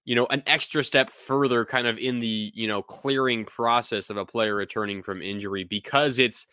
you 0.04 0.14
know 0.14 0.26
an 0.26 0.42
extra 0.46 0.82
step 0.82 1.10
further 1.10 1.64
kind 1.64 1.86
of 1.86 1.98
in 1.98 2.20
the 2.20 2.52
you 2.54 2.68
know 2.68 2.82
clearing 2.82 3.44
process 3.44 4.10
of 4.10 4.16
a 4.16 4.24
player 4.24 4.54
returning 4.54 5.02
from 5.02 5.22
injury 5.22 5.64
because 5.64 6.18
it's 6.18 6.46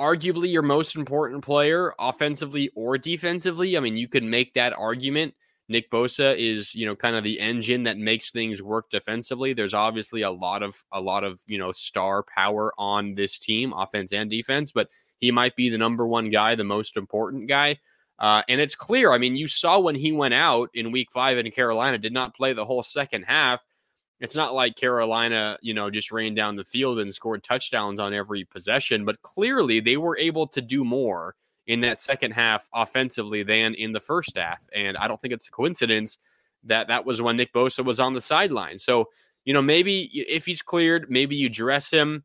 arguably 0.00 0.52
your 0.52 0.62
most 0.62 0.96
important 0.96 1.44
player 1.44 1.94
offensively 1.98 2.70
or 2.74 2.98
defensively. 2.98 3.76
I 3.76 3.80
mean, 3.80 3.96
you 3.96 4.08
could 4.08 4.24
make 4.24 4.54
that 4.54 4.72
argument. 4.72 5.34
Nick 5.68 5.90
Bosa 5.90 6.36
is, 6.36 6.74
you 6.74 6.84
know, 6.84 6.94
kind 6.94 7.16
of 7.16 7.24
the 7.24 7.40
engine 7.40 7.84
that 7.84 7.96
makes 7.96 8.30
things 8.30 8.60
work 8.60 8.90
defensively. 8.90 9.54
There's 9.54 9.74
obviously 9.74 10.22
a 10.22 10.30
lot 10.30 10.62
of 10.62 10.76
a 10.92 11.00
lot 11.00 11.24
of, 11.24 11.40
you 11.46 11.58
know, 11.58 11.72
star 11.72 12.22
power 12.22 12.72
on 12.76 13.14
this 13.14 13.38
team, 13.38 13.72
offense 13.72 14.12
and 14.12 14.30
defense, 14.30 14.72
but 14.72 14.88
he 15.20 15.30
might 15.30 15.56
be 15.56 15.70
the 15.70 15.78
number 15.78 16.06
one 16.06 16.28
guy, 16.30 16.54
the 16.54 16.64
most 16.64 16.96
important 16.96 17.48
guy. 17.48 17.78
Uh, 18.18 18.42
and 18.48 18.60
it's 18.60 18.74
clear. 18.74 19.12
I 19.12 19.18
mean, 19.18 19.36
you 19.36 19.46
saw 19.46 19.78
when 19.78 19.94
he 19.94 20.12
went 20.12 20.34
out 20.34 20.70
in 20.74 20.92
week 20.92 21.08
five 21.10 21.38
in 21.38 21.50
Carolina, 21.50 21.98
did 21.98 22.12
not 22.12 22.36
play 22.36 22.52
the 22.52 22.64
whole 22.64 22.82
second 22.82 23.24
half. 23.24 23.64
It's 24.20 24.36
not 24.36 24.54
like 24.54 24.76
Carolina, 24.76 25.58
you 25.62 25.74
know, 25.74 25.90
just 25.90 26.12
ran 26.12 26.34
down 26.34 26.56
the 26.56 26.64
field 26.64 27.00
and 27.00 27.12
scored 27.12 27.42
touchdowns 27.42 27.98
on 27.98 28.14
every 28.14 28.44
possession, 28.44 29.04
but 29.04 29.20
clearly 29.22 29.80
they 29.80 29.96
were 29.96 30.16
able 30.16 30.46
to 30.48 30.60
do 30.60 30.84
more 30.84 31.34
in 31.66 31.80
that 31.80 32.00
second 32.00 32.32
half 32.32 32.68
offensively 32.74 33.42
than 33.42 33.74
in 33.74 33.92
the 33.92 34.00
first 34.00 34.36
half. 34.36 34.60
And 34.74 34.96
I 34.96 35.08
don't 35.08 35.20
think 35.20 35.32
it's 35.32 35.48
a 35.48 35.50
coincidence 35.50 36.18
that 36.64 36.88
that 36.88 37.04
was 37.04 37.22
when 37.22 37.36
Nick 37.36 37.52
Bosa 37.52 37.84
was 37.84 38.00
on 38.00 38.14
the 38.14 38.20
sideline. 38.20 38.78
So, 38.78 39.08
you 39.44 39.52
know, 39.52 39.62
maybe 39.62 40.10
if 40.12 40.46
he's 40.46 40.62
cleared, 40.62 41.10
maybe 41.10 41.36
you 41.36 41.48
dress 41.48 41.90
him, 41.90 42.24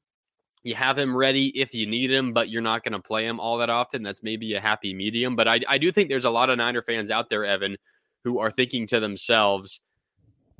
you 0.64 0.76
have 0.76 0.98
him 0.98 1.16
ready 1.16 1.48
if 1.60 1.74
you 1.74 1.88
need 1.88 2.12
him, 2.12 2.34
but 2.34 2.50
you're 2.50 2.62
not 2.62 2.84
going 2.84 2.94
to 2.94 3.00
play 3.00 3.26
him 3.26 3.40
all 3.40 3.58
that 3.58 3.70
often. 3.70 4.04
That's 4.04 4.24
maybe 4.24 4.54
a 4.56 4.60
happy 4.60 4.94
medium. 4.94 5.36
But 5.36 5.48
I, 5.48 5.62
I 5.68 5.78
do 5.78 5.92
think 5.92 6.10
there's 6.10 6.26
a 6.26 6.30
lot 6.30 6.50
of 6.50 6.58
Niner 6.58 6.82
fans 6.82 7.10
out 7.10 7.30
there, 7.30 7.46
Evan, 7.46 7.78
who 8.24 8.40
are 8.40 8.52
thinking 8.52 8.86
to 8.88 9.00
themselves, 9.00 9.80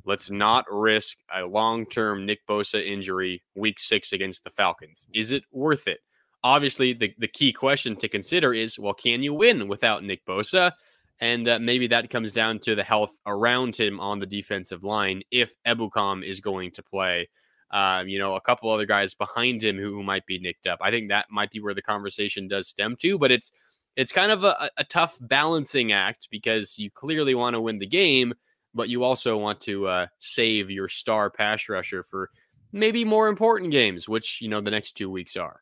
let's 0.06 0.30
not 0.30 0.64
risk 0.70 1.18
a 1.34 1.44
long 1.44 1.84
term 1.84 2.24
Nick 2.24 2.46
Bosa 2.46 2.84
injury 2.84 3.42
week 3.54 3.78
six 3.78 4.12
against 4.12 4.44
the 4.44 4.50
Falcons. 4.50 5.06
Is 5.14 5.32
it 5.32 5.44
worth 5.52 5.86
it? 5.86 6.00
Obviously, 6.42 6.92
the, 6.92 7.14
the 7.18 7.28
key 7.28 7.52
question 7.52 7.96
to 7.96 8.08
consider 8.08 8.54
is 8.54 8.78
well, 8.78 8.94
can 8.94 9.22
you 9.22 9.34
win 9.34 9.68
without 9.68 10.04
Nick 10.04 10.24
Bosa? 10.24 10.72
And 11.20 11.48
uh, 11.48 11.58
maybe 11.58 11.86
that 11.88 12.08
comes 12.08 12.32
down 12.32 12.60
to 12.60 12.74
the 12.74 12.82
health 12.82 13.12
around 13.26 13.76
him 13.76 14.00
on 14.00 14.20
the 14.20 14.26
defensive 14.26 14.84
line 14.84 15.22
if 15.30 15.54
Ebukam 15.66 16.24
is 16.24 16.40
going 16.40 16.70
to 16.72 16.82
play. 16.82 17.28
Um, 17.72 18.08
you 18.08 18.18
know, 18.18 18.34
a 18.34 18.40
couple 18.40 18.70
other 18.70 18.86
guys 18.86 19.14
behind 19.14 19.62
him 19.62 19.76
who, 19.76 19.92
who 19.92 20.02
might 20.02 20.26
be 20.26 20.40
nicked 20.40 20.66
up. 20.66 20.78
I 20.82 20.90
think 20.90 21.08
that 21.08 21.26
might 21.30 21.50
be 21.50 21.60
where 21.60 21.74
the 21.74 21.82
conversation 21.82 22.48
does 22.48 22.68
stem 22.68 22.96
to, 22.96 23.18
but 23.18 23.30
it's 23.30 23.52
it's 23.96 24.12
kind 24.12 24.32
of 24.32 24.44
a, 24.44 24.70
a 24.78 24.84
tough 24.84 25.18
balancing 25.20 25.92
act 25.92 26.28
because 26.30 26.78
you 26.78 26.90
clearly 26.90 27.34
want 27.34 27.54
to 27.54 27.60
win 27.60 27.78
the 27.78 27.86
game, 27.86 28.32
but 28.74 28.88
you 28.88 29.04
also 29.04 29.36
want 29.36 29.60
to 29.62 29.86
uh, 29.86 30.06
save 30.18 30.70
your 30.70 30.88
star 30.88 31.28
pass 31.30 31.68
rusher 31.68 32.02
for 32.02 32.30
maybe 32.72 33.04
more 33.04 33.28
important 33.28 33.70
games, 33.70 34.08
which 34.08 34.40
you 34.40 34.48
know 34.48 34.60
the 34.60 34.70
next 34.70 34.96
two 34.96 35.10
weeks 35.10 35.36
are. 35.36 35.60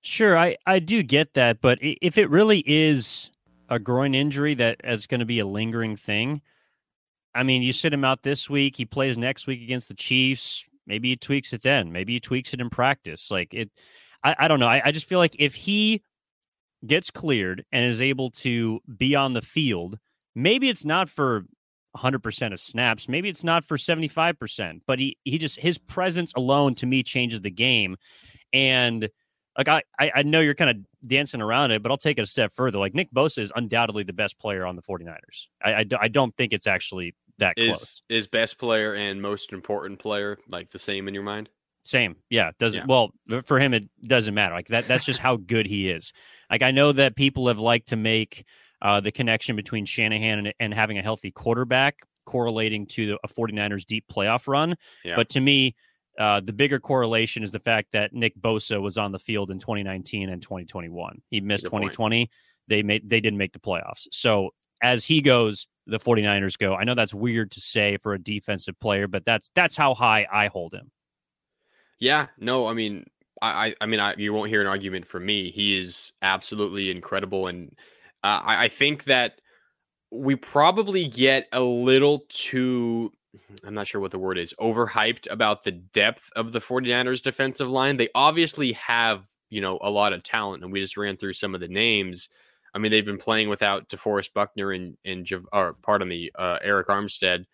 Sure, 0.00 0.38
I 0.38 0.56
I 0.66 0.78
do 0.78 1.02
get 1.02 1.34
that, 1.34 1.60
but 1.60 1.78
if 1.80 2.18
it 2.18 2.30
really 2.30 2.62
is 2.66 3.30
a 3.68 3.78
groin 3.78 4.14
injury 4.14 4.54
that 4.54 4.80
is 4.84 5.06
going 5.06 5.20
to 5.20 5.26
be 5.26 5.40
a 5.40 5.46
lingering 5.46 5.96
thing, 5.96 6.40
I 7.34 7.42
mean, 7.42 7.62
you 7.62 7.72
sit 7.72 7.92
him 7.92 8.04
out 8.04 8.22
this 8.22 8.48
week, 8.48 8.76
he 8.76 8.84
plays 8.84 9.18
next 9.18 9.46
week 9.46 9.62
against 9.62 9.88
the 9.88 9.94
Chiefs. 9.94 10.64
Maybe 10.86 11.10
he 11.10 11.16
tweaks 11.16 11.52
it 11.52 11.62
then. 11.62 11.92
Maybe 11.92 12.14
he 12.14 12.20
tweaks 12.20 12.54
it 12.54 12.60
in 12.60 12.70
practice. 12.70 13.30
Like 13.30 13.52
it, 13.54 13.70
I, 14.24 14.34
I 14.40 14.48
don't 14.48 14.60
know. 14.60 14.68
I, 14.68 14.82
I 14.86 14.92
just 14.92 15.06
feel 15.06 15.18
like 15.18 15.36
if 15.38 15.54
he 15.54 16.02
gets 16.86 17.10
cleared 17.10 17.64
and 17.72 17.84
is 17.84 18.00
able 18.00 18.30
to 18.30 18.80
be 18.96 19.14
on 19.14 19.34
the 19.34 19.42
field, 19.42 19.98
maybe 20.34 20.68
it's 20.68 20.84
not 20.84 21.08
for 21.08 21.44
100% 21.96 22.52
of 22.52 22.60
snaps. 22.60 23.08
Maybe 23.08 23.28
it's 23.28 23.44
not 23.44 23.64
for 23.64 23.76
75%, 23.76 24.80
but 24.86 24.98
he, 24.98 25.18
he 25.24 25.38
just, 25.38 25.58
his 25.60 25.78
presence 25.78 26.32
alone 26.36 26.74
to 26.76 26.86
me 26.86 27.02
changes 27.02 27.40
the 27.40 27.50
game. 27.50 27.96
And 28.52 29.10
like, 29.58 29.68
I, 29.98 30.10
I 30.14 30.22
know 30.22 30.40
you're 30.40 30.54
kind 30.54 30.70
of 30.70 30.76
dancing 31.06 31.42
around 31.42 31.72
it, 31.72 31.82
but 31.82 31.90
I'll 31.90 31.98
take 31.98 32.18
it 32.18 32.22
a 32.22 32.26
step 32.26 32.52
further. 32.54 32.78
Like, 32.78 32.94
Nick 32.94 33.12
Bosa 33.12 33.40
is 33.40 33.52
undoubtedly 33.54 34.04
the 34.04 34.12
best 34.12 34.38
player 34.38 34.64
on 34.64 34.76
the 34.76 34.82
49ers. 34.82 35.48
I, 35.62 35.72
I, 35.74 35.84
I 36.02 36.08
don't 36.08 36.34
think 36.36 36.52
it's 36.52 36.66
actually 36.66 37.14
that 37.38 37.54
is, 37.56 37.68
close. 37.68 38.02
Is 38.08 38.26
best 38.26 38.58
player 38.58 38.94
and 38.94 39.20
most 39.20 39.52
important 39.52 39.98
player 39.98 40.38
like 40.48 40.70
the 40.70 40.78
same 40.78 41.08
in 41.08 41.14
your 41.14 41.22
mind? 41.22 41.48
Same. 41.84 42.16
Yeah. 42.28 42.50
Doesn't 42.58 42.80
Yeah. 42.80 42.86
well 42.86 43.10
for 43.46 43.58
him 43.58 43.72
it 43.72 43.84
doesn't 44.02 44.34
matter. 44.34 44.54
Like 44.54 44.68
that 44.68 44.86
that's 44.88 45.04
just 45.04 45.20
how 45.20 45.36
good 45.36 45.66
he 45.66 45.88
is. 45.88 46.12
Like 46.50 46.62
I 46.62 46.70
know 46.70 46.92
that 46.92 47.16
people 47.16 47.48
have 47.48 47.58
liked 47.58 47.88
to 47.88 47.96
make 47.96 48.44
uh, 48.82 49.00
the 49.00 49.10
connection 49.12 49.56
between 49.56 49.84
Shanahan 49.86 50.38
and, 50.40 50.54
and 50.60 50.74
having 50.74 50.98
a 50.98 51.02
healthy 51.02 51.30
quarterback 51.30 51.96
correlating 52.26 52.86
to 52.86 53.18
a 53.24 53.28
49ers 53.28 53.86
deep 53.86 54.04
playoff 54.12 54.46
run. 54.46 54.76
Yeah. 55.02 55.16
But 55.16 55.30
to 55.30 55.40
me, 55.40 55.76
uh, 56.18 56.40
the 56.40 56.52
bigger 56.52 56.80
correlation 56.80 57.42
is 57.42 57.52
the 57.52 57.60
fact 57.60 57.92
that 57.92 58.12
Nick 58.12 58.36
Bosa 58.40 58.82
was 58.82 58.98
on 58.98 59.12
the 59.12 59.18
field 59.18 59.50
in 59.50 59.58
2019 59.58 60.28
and 60.28 60.42
2021. 60.42 61.22
He 61.30 61.40
missed 61.40 61.64
good 61.64 61.70
point. 61.70 61.92
2020. 61.92 62.30
They 62.66 62.82
made 62.82 63.08
they 63.08 63.20
didn't 63.20 63.38
make 63.38 63.52
the 63.52 63.60
playoffs. 63.60 64.08
So 64.10 64.50
as 64.82 65.04
he 65.04 65.22
goes, 65.22 65.66
the 65.86 65.98
49ers 65.98 66.58
go. 66.58 66.74
I 66.74 66.84
know 66.84 66.94
that's 66.94 67.14
weird 67.14 67.52
to 67.52 67.60
say 67.60 67.96
for 68.02 68.14
a 68.14 68.18
defensive 68.18 68.78
player, 68.78 69.06
but 69.06 69.24
that's 69.24 69.50
that's 69.54 69.76
how 69.76 69.94
high 69.94 70.26
I 70.30 70.48
hold 70.48 70.74
him. 70.74 70.90
Yeah, 71.98 72.26
no, 72.38 72.66
I 72.66 72.74
mean, 72.74 73.06
I, 73.42 73.74
I 73.80 73.86
mean, 73.86 73.98
I, 73.98 74.14
you 74.16 74.32
won't 74.32 74.50
hear 74.50 74.60
an 74.60 74.66
argument 74.66 75.06
from 75.06 75.26
me. 75.26 75.50
He 75.50 75.78
is 75.78 76.12
absolutely 76.22 76.90
incredible, 76.90 77.46
and 77.46 77.74
uh, 78.22 78.40
I, 78.44 78.64
I 78.64 78.68
think 78.68 79.04
that 79.04 79.40
we 80.10 80.36
probably 80.36 81.06
get 81.06 81.48
a 81.52 81.60
little 81.60 82.24
too 82.28 83.12
I'm 83.64 83.74
not 83.74 83.86
sure 83.86 84.00
what 84.00 84.10
the 84.10 84.18
word 84.18 84.38
is, 84.38 84.54
overhyped 84.60 85.30
about 85.30 85.64
the 85.64 85.72
depth 85.72 86.30
of 86.36 86.52
the 86.52 86.60
49ers 86.60 87.22
defensive 87.22 87.68
line. 87.68 87.96
They 87.96 88.08
obviously 88.14 88.72
have, 88.72 89.24
you 89.50 89.60
know, 89.60 89.78
a 89.82 89.90
lot 89.90 90.12
of 90.12 90.22
talent, 90.22 90.62
and 90.62 90.72
we 90.72 90.80
just 90.80 90.96
ran 90.96 91.16
through 91.16 91.34
some 91.34 91.54
of 91.54 91.60
the 91.60 91.68
names. 91.68 92.28
I 92.74 92.78
mean, 92.78 92.92
they've 92.92 93.04
been 93.04 93.18
playing 93.18 93.48
without 93.48 93.88
DeForest 93.88 94.32
Buckner 94.34 94.72
and 94.72 94.96
and 95.04 95.28
or 95.52 95.74
pardon 95.82 96.08
me, 96.08 96.30
uh, 96.38 96.58
Arik 96.64 96.86
Armstead, 96.86 97.44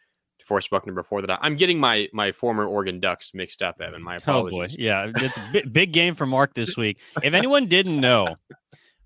DeForest 0.42 0.70
Buckner 0.70 0.92
before 0.92 1.22
that. 1.22 1.38
I'm 1.42 1.56
getting 1.56 1.78
my 1.78 2.08
my 2.12 2.32
former 2.32 2.66
Oregon 2.66 3.00
Ducks 3.00 3.32
mixed 3.34 3.62
up, 3.62 3.80
Evan. 3.80 4.02
My 4.02 4.16
apologies. 4.16 4.76
Oh 4.76 4.76
boy, 4.76 4.82
yeah, 4.82 5.10
it's 5.14 5.36
a 5.36 5.48
big, 5.52 5.72
big 5.72 5.92
game 5.92 6.14
for 6.14 6.26
Marc 6.26 6.54
this 6.54 6.76
week. 6.76 6.98
If 7.22 7.34
anyone 7.34 7.66
didn't 7.66 8.00
know, 8.00 8.36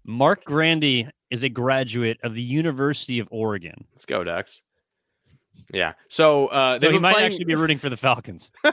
Marc 0.05 0.45
Grandi 0.45 1.09
is 1.31 1.43
a 1.43 1.49
graduate 1.49 2.19
of 2.23 2.35
the 2.35 2.43
University 2.43 3.19
of 3.19 3.29
Oregon. 3.31 3.85
Let's 3.93 4.07
go, 4.07 4.25
Ducks. 4.25 4.63
Yeah. 5.73 5.93
So, 6.09 6.47
uh, 6.49 6.79
so 6.81 6.99
might 6.99 7.13
playing... 7.13 7.27
actually 7.27 7.45
be 7.45 7.55
rooting 7.55 7.79
for 7.79 7.89
the 7.89 7.97
Falcons. 7.97 8.51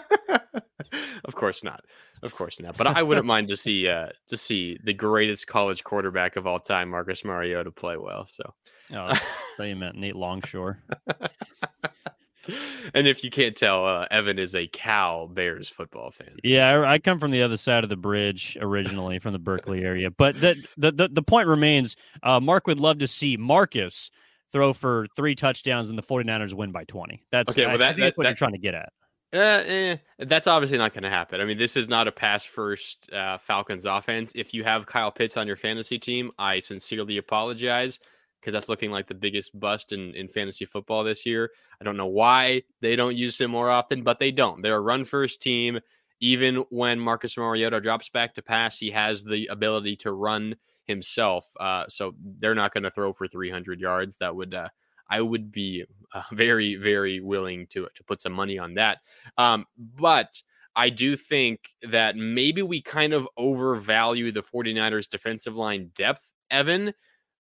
of 1.25 1.35
course 1.35 1.63
not. 1.63 1.83
Of 2.23 2.35
course 2.35 2.59
not. 2.59 2.77
But 2.77 2.87
I 2.87 3.03
wouldn't 3.03 3.25
mind 3.35 3.49
to 3.49 3.57
see 3.57 3.87
uh, 3.87 4.09
to 4.27 4.37
see 4.37 4.79
the 4.83 4.93
greatest 4.93 5.47
college 5.47 5.83
quarterback 5.83 6.35
of 6.35 6.47
all 6.47 6.59
time, 6.59 6.89
Marcus 6.89 7.23
Mariota, 7.23 7.71
play 7.71 7.97
well. 7.97 8.27
So. 8.27 8.53
Oh, 8.93 9.11
I 9.59 9.65
you 9.65 9.75
meant 9.75 9.95
Nate 9.97 10.15
Longshore. 10.15 10.77
and 12.93 13.07
if 13.07 13.23
you 13.23 13.31
can't 13.31 13.55
tell, 13.55 13.85
uh, 13.85 14.05
Evan 14.11 14.37
is 14.37 14.53
a 14.55 14.67
Cal 14.67 15.27
Bears 15.27 15.69
football 15.69 16.11
fan. 16.11 16.37
Yeah, 16.43 16.69
I, 16.69 16.93
I, 16.93 16.99
come 16.99 17.19
from 17.19 17.31
the 17.31 17.41
other 17.41 17.57
side 17.57 17.83
of 17.83 17.89
the 17.89 17.95
bridge 17.95 18.57
originally, 18.61 19.19
from 19.19 19.33
the 19.33 19.39
Berkeley 19.39 19.83
area. 19.83 20.11
But 20.11 20.39
the 20.39 20.55
the 20.77 20.91
the, 20.91 21.07
the 21.07 21.23
point 21.23 21.47
remains, 21.47 21.95
uh, 22.23 22.39
Marc 22.39 22.67
would 22.67 22.79
love 22.79 22.99
to 22.99 23.07
see 23.07 23.37
Marcus 23.37 24.11
throw 24.55 24.71
for 24.71 25.05
three 25.17 25.35
touchdowns 25.35 25.89
and 25.89 25.97
the 25.97 26.01
49ers 26.01 26.53
win 26.53 26.71
by 26.71 26.85
20. 26.85 27.25
That's 27.29 27.49
okay. 27.49 27.65
Well, 27.65 27.77
that, 27.77 27.83
I, 27.83 27.89
I 27.89 27.91
that, 27.91 27.99
that's 27.99 28.17
what 28.17 28.23
that, 28.23 28.29
you're 28.29 28.35
trying 28.35 28.53
to 28.53 28.57
get 28.57 28.73
at. 28.73 28.93
Uh, 29.33 29.37
eh, 29.37 29.97
that's 30.19 30.47
obviously 30.47 30.77
not 30.77 30.93
going 30.93 31.03
to 31.03 31.09
happen. 31.09 31.41
I 31.41 31.45
mean, 31.45 31.57
this 31.57 31.75
is 31.75 31.89
not 31.89 32.07
a 32.07 32.11
pass 32.11 32.45
first 32.45 33.11
uh, 33.11 33.37
Falcons 33.37 33.85
offense. 33.85 34.31
If 34.33 34.53
you 34.53 34.63
have 34.63 34.85
Kyle 34.85 35.11
Pitts 35.11 35.35
on 35.35 35.45
your 35.45 35.57
fantasy 35.57 35.99
team, 35.99 36.31
I 36.39 36.59
sincerely 36.59 37.17
apologize 37.17 37.99
because 38.39 38.53
that's 38.53 38.69
looking 38.69 38.91
like 38.91 39.07
the 39.07 39.13
biggest 39.13 39.59
bust 39.59 39.91
in, 39.91 40.15
in 40.15 40.29
fantasy 40.29 40.63
football 40.63 41.03
this 41.03 41.25
year. 41.25 41.51
I 41.81 41.83
don't 41.83 41.97
know 41.97 42.05
why 42.05 42.63
they 42.79 42.95
don't 42.95 43.17
use 43.17 43.41
him 43.41 43.51
more 43.51 43.69
often, 43.69 44.03
but 44.03 44.19
they 44.19 44.31
don't. 44.31 44.61
They're 44.61 44.77
a 44.77 44.81
run 44.81 45.03
first 45.03 45.41
team. 45.41 45.81
Even 46.21 46.63
when 46.69 46.97
Marcus 46.97 47.35
Mariota 47.35 47.81
drops 47.81 48.07
back 48.07 48.35
to 48.35 48.41
pass, 48.41 48.79
he 48.79 48.89
has 48.91 49.25
the 49.25 49.47
ability 49.47 49.97
to 49.97 50.13
run 50.13 50.55
himself. 50.85 51.47
Uh, 51.59 51.85
so 51.87 52.13
they're 52.39 52.55
not 52.55 52.73
going 52.73 52.83
to 52.83 52.91
throw 52.91 53.13
for 53.13 53.27
300 53.27 53.79
yards. 53.79 54.17
That 54.17 54.35
would 54.35 54.53
uh, 54.53 54.69
I 55.09 55.21
would 55.21 55.51
be 55.51 55.85
uh, 56.13 56.23
very 56.31 56.75
very 56.75 57.19
willing 57.19 57.67
to 57.67 57.87
to 57.93 58.03
put 58.03 58.21
some 58.21 58.33
money 58.33 58.57
on 58.57 58.75
that. 58.75 58.99
Um, 59.37 59.65
but 59.77 60.41
I 60.75 60.89
do 60.89 61.15
think 61.15 61.69
that 61.89 62.17
maybe 62.17 62.61
we 62.61 62.81
kind 62.81 63.13
of 63.13 63.27
overvalue 63.37 64.31
the 64.31 64.43
49ers 64.43 65.09
defensive 65.09 65.55
line 65.55 65.91
depth, 65.95 66.29
Evan, 66.51 66.93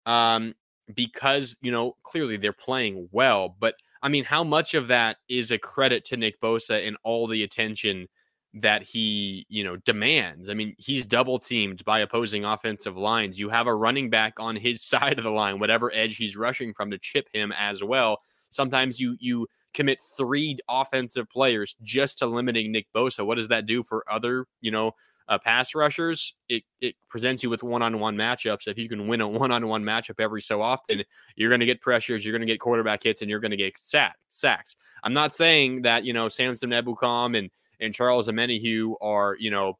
um, 0.05 0.53
because, 0.93 1.57
you 1.61 1.71
know, 1.71 1.95
clearly 2.03 2.37
they're 2.37 2.53
playing 2.53 3.09
well. 3.11 3.55
But 3.59 3.75
I 4.03 4.09
mean, 4.09 4.23
how 4.23 4.43
much 4.43 4.75
of 4.75 4.87
that 4.89 5.17
is 5.29 5.51
a 5.51 5.57
credit 5.57 6.05
to 6.05 6.17
Nick 6.17 6.39
Bosa 6.41 6.87
and 6.87 6.97
all 7.03 7.27
the 7.27 7.43
attention 7.43 8.07
that 8.53 8.83
he, 8.83 9.45
you 9.49 9.63
know, 9.63 9.77
demands. 9.77 10.49
I 10.49 10.53
mean, 10.53 10.75
he's 10.77 11.05
double 11.05 11.39
teamed 11.39 11.83
by 11.85 11.99
opposing 11.99 12.45
offensive 12.45 12.95
lines. 12.95 13.39
You 13.39 13.49
have 13.49 13.67
a 13.67 13.73
running 13.73 14.09
back 14.09 14.39
on 14.39 14.55
his 14.55 14.81
side 14.85 15.17
of 15.17 15.23
the 15.23 15.31
line, 15.31 15.59
whatever 15.59 15.91
edge 15.93 16.17
he's 16.17 16.35
rushing 16.35 16.73
from 16.73 16.91
to 16.91 16.97
chip 16.97 17.27
him 17.33 17.51
as 17.57 17.83
well. 17.83 18.19
Sometimes 18.49 18.99
you 18.99 19.15
you 19.19 19.47
commit 19.73 19.99
three 20.15 20.57
offensive 20.69 21.27
players 21.29 21.75
just 21.81 22.19
to 22.19 22.27
limiting 22.27 22.71
Nick 22.71 22.85
Bosa. 22.95 23.25
What 23.25 23.35
does 23.35 23.47
that 23.47 23.65
do 23.65 23.81
for 23.81 24.05
other, 24.11 24.45
you 24.61 24.69
know, 24.69 24.91
uh, 25.27 25.39
pass 25.39 25.73
rushers? 25.73 26.35
It 26.47 26.61
it 26.79 26.95
presents 27.09 27.41
you 27.41 27.49
with 27.49 27.63
one-on-one 27.63 28.15
matchups. 28.15 28.67
If 28.67 28.77
you 28.77 28.87
can 28.87 29.07
win 29.07 29.21
a 29.21 29.27
one-on-one 29.27 29.83
matchup 29.83 30.19
every 30.19 30.43
so 30.43 30.61
often, 30.61 31.03
you're 31.35 31.49
going 31.49 31.61
to 31.61 31.65
get 31.65 31.81
pressures, 31.81 32.23
you're 32.23 32.37
going 32.37 32.47
to 32.47 32.51
get 32.53 32.59
quarterback 32.59 33.01
hits, 33.01 33.21
and 33.21 33.31
you're 33.31 33.39
going 33.39 33.49
to 33.49 33.57
get 33.57 33.75
sack, 33.79 34.15
sacks. 34.29 34.75
I'm 35.01 35.13
not 35.13 35.33
saying 35.33 35.81
that 35.81 36.03
you 36.03 36.13
know 36.13 36.29
Samson 36.29 36.69
Ebukam 36.69 37.35
and 37.35 37.49
and 37.79 37.93
Charles 37.93 38.27
Omenihu 38.27 38.95
are, 39.01 39.35
you 39.39 39.51
know, 39.51 39.77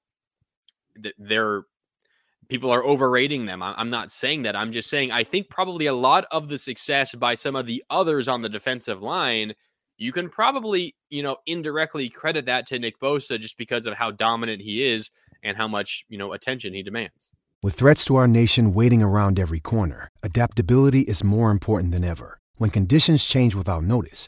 they're 1.18 1.64
people 2.50 2.72
are 2.72 2.84
overrating 2.84 3.46
them. 3.46 3.64
I'm 3.64 3.90
not 3.90 4.12
saying 4.12 4.44
that. 4.44 4.56
I'm 4.56 4.72
just 4.72 4.90
saying 4.90 5.12
I 5.12 5.24
think 5.24 5.50
probably 5.50 5.88
a 5.88 5.94
lot 5.94 6.26
of 6.32 6.50
the 6.50 6.58
success 6.58 7.16
by 7.16 7.36
some 7.36 7.56
of 7.56 7.66
the 7.66 7.84
others 7.90 8.28
on 8.28 8.42
the 8.42 8.50
defensive 8.50 9.02
line, 9.02 9.54
you 9.98 10.12
can 10.12 10.30
probably, 10.30 10.96
you 11.10 11.24
know, 11.24 11.38
indirectly 11.46 12.10
credit 12.10 12.46
that 12.46 12.68
to 12.68 12.80
Nick 12.80 13.00
Bosa 13.00 13.40
just 13.40 13.58
because 13.58 13.86
of 13.86 13.94
how 13.96 14.12
dominant 14.12 14.62
he 14.62 14.86
is 14.86 15.10
and 15.42 15.56
how 15.58 15.68
much, 15.68 16.06
you 16.10 16.18
know, 16.18 16.34
attention 16.34 16.74
he 16.74 16.84
demands. 16.84 17.32
With 17.62 17.76
threats 17.76 18.04
to 18.06 18.16
our 18.18 18.28
nation 18.28 18.74
waiting 18.74 19.02
around 19.02 19.40
every 19.40 19.62
corner, 19.62 20.10
adaptability 20.22 21.02
is 21.02 21.24
more 21.24 21.50
important 21.50 21.94
than 21.94 22.04
ever. 22.04 22.40
When 22.56 22.70
conditions 22.70 23.24
change 23.24 23.56
without 23.56 23.84
notice, 23.84 24.28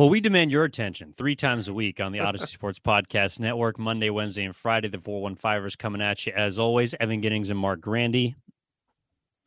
Well, 0.00 0.08
we 0.08 0.22
demand 0.22 0.50
your 0.50 0.64
attention 0.64 1.12
three 1.14 1.36
times 1.36 1.68
a 1.68 1.74
week 1.74 2.00
on 2.00 2.10
the 2.10 2.20
Audacy 2.20 2.48
Sports 2.48 2.78
Podcast 2.78 3.38
Network, 3.38 3.78
Monday, 3.78 4.08
Wednesday, 4.08 4.44
and 4.44 4.56
Friday. 4.56 4.88
The 4.88 4.96
415ers 4.96 5.76
coming 5.76 6.00
at 6.00 6.24
you 6.24 6.32
as 6.34 6.58
always. 6.58 6.94
Evan 6.98 7.20
Giddings 7.20 7.50
and 7.50 7.58
Marc 7.58 7.82
Grandi. 7.82 8.34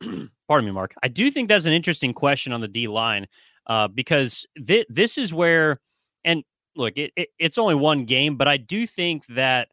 Pardon 0.00 0.64
me, 0.64 0.70
Marc. 0.70 0.94
I 1.02 1.08
do 1.08 1.28
think 1.32 1.48
that's 1.48 1.64
an 1.64 1.72
interesting 1.72 2.14
question 2.14 2.52
on 2.52 2.60
the 2.60 2.68
D 2.68 2.86
line 2.86 3.26
uh, 3.66 3.88
because 3.88 4.46
th- 4.64 4.86
this 4.88 5.18
is 5.18 5.34
where, 5.34 5.80
and 6.24 6.44
look, 6.76 6.98
it, 6.98 7.10
it, 7.16 7.30
it's 7.36 7.58
only 7.58 7.74
one 7.74 8.04
game, 8.04 8.36
but 8.36 8.46
I 8.46 8.56
do 8.56 8.86
think 8.86 9.26
that 9.30 9.70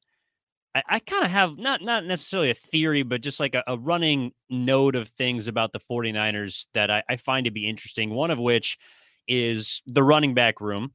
I, 0.73 0.81
I 0.89 0.99
kind 0.99 1.23
of 1.23 1.29
have 1.29 1.59
not 1.59 1.83
not 1.83 2.05
necessarily 2.05 2.49
a 2.49 2.55
theory, 2.55 3.03
but 3.03 3.21
just 3.21 3.39
like 3.39 3.53
a, 3.53 3.63
a, 3.67 3.77
running 3.77 4.31
note 4.49 4.95
of 4.95 5.09
things 5.09 5.47
about 5.47 5.73
the 5.73 5.79
49ers 5.79 6.65
that 6.73 6.89
I, 6.89 7.03
I 7.07 7.17
find 7.17 7.45
to 7.45 7.51
be 7.51 7.69
interesting. 7.69 8.09
One 8.09 8.31
of 8.31 8.39
which 8.39 8.79
is 9.27 9.81
the 9.85 10.03
running 10.03 10.33
back 10.33 10.61
room 10.61 10.93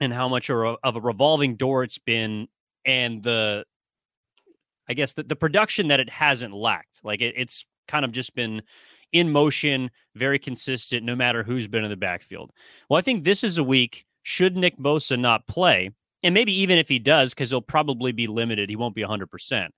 and 0.00 0.12
how 0.12 0.28
much 0.28 0.50
of 0.50 0.76
a 0.84 1.00
revolving 1.00 1.56
door 1.56 1.82
it's 1.82 1.98
been 1.98 2.48
and 2.84 3.22
the 3.22 3.64
I 4.88 4.94
guess 4.94 5.14
the, 5.14 5.24
the 5.24 5.36
production 5.36 5.88
that 5.88 6.00
it 6.00 6.08
hasn't 6.08 6.54
lacked. 6.54 7.00
Like 7.02 7.20
it, 7.20 7.34
it's 7.36 7.66
kind 7.88 8.04
of 8.04 8.12
just 8.12 8.34
been 8.34 8.62
in 9.12 9.30
motion, 9.30 9.90
very 10.14 10.38
consistent, 10.38 11.04
no 11.04 11.16
matter 11.16 11.42
who's 11.42 11.68
been 11.68 11.84
in 11.84 11.90
the 11.90 11.96
backfield. 11.96 12.52
Well, 12.88 12.98
I 12.98 13.02
think 13.02 13.24
this 13.24 13.42
is 13.42 13.58
a 13.58 13.64
week, 13.64 14.04
should 14.22 14.56
Nick 14.56 14.78
Bosa 14.78 15.18
not 15.18 15.46
play, 15.46 15.90
and 16.22 16.34
maybe 16.34 16.60
even 16.60 16.78
if 16.78 16.88
he 16.88 16.98
does, 16.98 17.32
because 17.32 17.50
he'll 17.50 17.60
probably 17.60 18.12
be 18.12 18.26
limited, 18.26 18.68
he 18.68 18.76
won't 18.76 18.94
be 18.94 19.02
100%. 19.02 19.68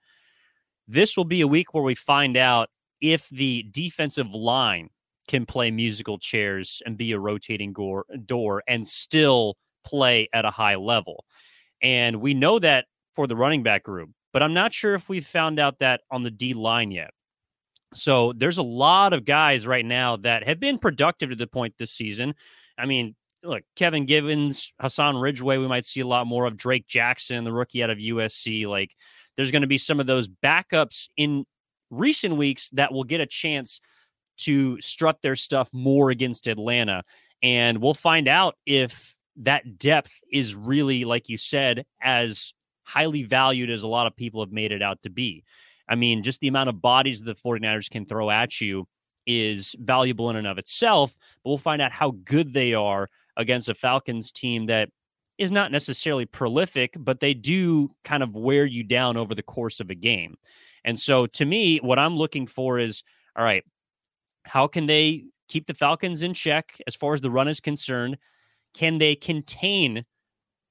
This 0.87 1.17
will 1.17 1.25
be 1.25 1.43
a 1.43 1.49
week 1.49 1.75
where 1.75 1.83
we 1.83 1.95
find 1.95 2.37
out 2.37 2.71
if 3.01 3.29
the 3.29 3.67
defensive 3.71 4.33
line 4.35 4.89
can 5.29 5.47
play 5.47 5.71
musical 5.71 6.19
chairs 6.19 6.83
and 6.85 6.97
be 6.97 7.13
a 7.13 7.19
rotating 7.19 7.73
door, 7.73 8.05
door 8.25 8.63
and 8.67 8.89
still 8.89 9.57
play 9.85 10.29
at 10.33 10.45
a 10.45 10.51
high 10.51 10.75
level. 10.75 11.25
And 11.83 12.17
we 12.21 12.35
know 12.35 12.59
that 12.59 12.87
for 13.15 13.27
the 13.27 13.37
running 13.37 13.63
back 13.63 13.85
group, 13.85 14.11
but 14.33 14.43
I'm 14.43 14.55
not 14.55 14.73
sure 14.73 14.95
if 14.95 15.09
we've 15.09 15.27
found 15.27 15.59
out 15.59 15.79
that 15.79 16.01
on 16.11 16.23
the 16.23 16.31
D 16.31 16.55
line 16.55 16.91
yet. 16.91 17.11
So 17.95 18.33
there's 18.33 18.59
a 18.59 18.63
lot 18.63 19.13
of 19.13 19.25
guys 19.25 19.67
right 19.67 19.85
now 19.85 20.17
that 20.17 20.47
have 20.47 20.61
been 20.61 20.79
productive 20.79 21.31
to 21.31 21.37
the 21.37 21.47
point 21.47 21.75
this 21.79 21.93
season. 21.93 22.35
I 22.77 22.87
mean, 22.87 23.15
look, 23.43 23.63
Kevin 23.77 24.05
Givens, 24.05 24.73
Hassan 24.81 25.17
Ridgeway, 25.17 25.59
we 25.59 25.69
might 25.69 25.87
see 25.87 26.01
a 26.01 26.07
lot 26.07 26.27
more 26.27 26.47
of 26.47 26.57
Drake 26.57 26.87
Jackson, 26.87 27.45
the 27.45 27.53
rookie 27.53 27.83
out 27.83 27.91
of 27.91 27.99
USC. 27.99 28.67
Like 28.67 28.95
there's 29.37 29.51
going 29.51 29.63
to 29.63 29.69
be 29.69 29.79
some 29.79 30.01
of 30.01 30.07
those 30.07 30.29
backups 30.29 31.09
in 31.17 31.45
recent 31.91 32.37
weeks 32.37 32.69
that 32.71 32.93
will 32.93 33.05
get 33.05 33.21
a 33.21 33.27
chance 33.27 33.81
to 34.39 34.81
strut 34.81 35.21
their 35.23 35.37
stuff 35.37 35.69
more 35.73 36.11
against 36.11 36.47
Atlanta. 36.47 37.03
And 37.43 37.79
we'll 37.79 37.95
find 37.95 38.29
out 38.29 38.57
if 38.67 39.17
that 39.37 39.79
depth 39.79 40.13
is 40.33 40.55
really, 40.55 41.05
like 41.05 41.29
you 41.29 41.37
said, 41.37 41.87
as 42.03 42.53
highly 42.83 43.23
valued 43.23 43.71
as 43.71 43.83
a 43.83 43.89
lot 43.89 44.07
of 44.07 44.17
people 44.17 44.41
have 44.41 44.53
made 44.53 44.73
it 44.73 44.83
out 44.83 45.03
to 45.03 45.11
be. 45.11 45.45
I 45.89 45.95
mean, 45.95 46.23
just 46.23 46.41
the 46.41 46.49
amount 46.49 46.69
of 46.69 46.83
bodies 46.83 47.21
the 47.21 47.35
49ers 47.35 47.91
can 47.91 48.05
throw 48.05 48.31
at 48.31 48.61
you 48.61 48.87
is 49.27 49.77
valuable 49.79 50.31
in 50.31 50.37
and 50.37 50.47
of 50.47 50.59
itself, 50.59 51.17
but 51.43 51.51
we'll 51.51 51.59
find 51.59 51.83
out 51.83 51.93
how 51.93 52.13
good 52.25 52.53
they 52.53 52.75
are 52.75 53.09
against 53.37 53.69
a 53.69 53.75
Falcons 53.75 54.33
team 54.33 54.67
that 54.67 54.89
is 55.37 55.53
not 55.53 55.71
necessarily 55.71 56.27
prolific, 56.27 56.95
but 56.99 57.21
they 57.21 57.35
do 57.35 57.91
kind 58.05 58.23
of 58.23 58.35
wear 58.35 58.65
you 58.65 58.83
down 58.83 59.17
over 59.17 59.35
the 59.35 59.43
course 59.43 59.81
of 59.81 59.91
a 59.91 59.95
game. 59.95 60.37
And 60.85 60.99
so 60.99 61.27
to 61.27 61.45
me, 61.45 61.79
what 61.79 61.99
I'm 61.99 62.17
looking 62.17 62.47
for 62.47 62.79
is 62.79 63.03
all 63.37 63.45
right, 63.45 63.65
how 64.49 64.67
can 64.67 64.87
they 64.87 65.25
keep 65.49 65.67
the 65.67 65.75
Falcons 65.75 66.23
in 66.23 66.35
check 66.35 66.81
as 66.87 66.95
far 66.95 67.15
as 67.15 67.21
the 67.21 67.31
run 67.31 67.49
is 67.49 67.61
concerned? 67.61 68.19
Can 68.75 68.99
they 68.99 69.15
contain 69.15 70.05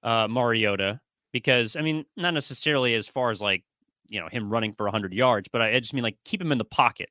uh, 0.03 0.27
Mariota? 0.27 0.99
Because, 1.31 1.75
I 1.75 1.81
mean, 1.81 2.05
not 2.15 2.33
necessarily 2.33 2.95
as 2.95 3.07
far 3.07 3.31
as 3.31 3.41
like, 3.41 3.63
you 4.09 4.19
know, 4.19 4.27
him 4.27 4.49
running 4.49 4.73
for 4.73 4.85
100 4.85 5.13
yards, 5.13 5.49
but 5.51 5.61
I 5.61 5.79
just 5.79 5.93
mean 5.93 6.03
like 6.03 6.17
keep 6.25 6.41
him 6.41 6.51
in 6.51 6.57
the 6.57 6.65
pocket, 6.65 7.09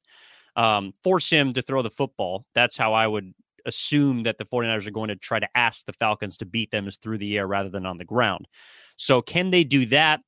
um, 0.57 0.95
force 1.05 1.31
him 1.31 1.53
to 1.53 1.63
throw 1.63 1.83
the 1.83 1.91
football. 1.91 2.47
That's 2.55 2.77
how 2.77 2.95
I 2.95 3.07
would 3.07 3.33
assume 3.67 4.23
that 4.23 4.39
the 4.39 4.45
49ers 4.45 4.87
are 4.87 4.93
going 4.93 5.09
to 5.09 5.17
try 5.17 5.39
to 5.39 5.49
ask 5.55 5.85
the 5.85 5.93
Falcons 5.93 6.37
to 6.39 6.47
beat 6.47 6.71
them 6.71 6.89
is 6.89 6.97
through 6.97 7.19
the 7.19 7.37
air 7.37 7.47
rather 7.47 7.69
than 7.69 7.85
on 7.85 7.99
the 7.99 8.05
ground. 8.05 8.49
So 8.97 9.21
can 9.21 9.51
they 9.51 9.65
do 9.65 9.87
that? 9.87 10.21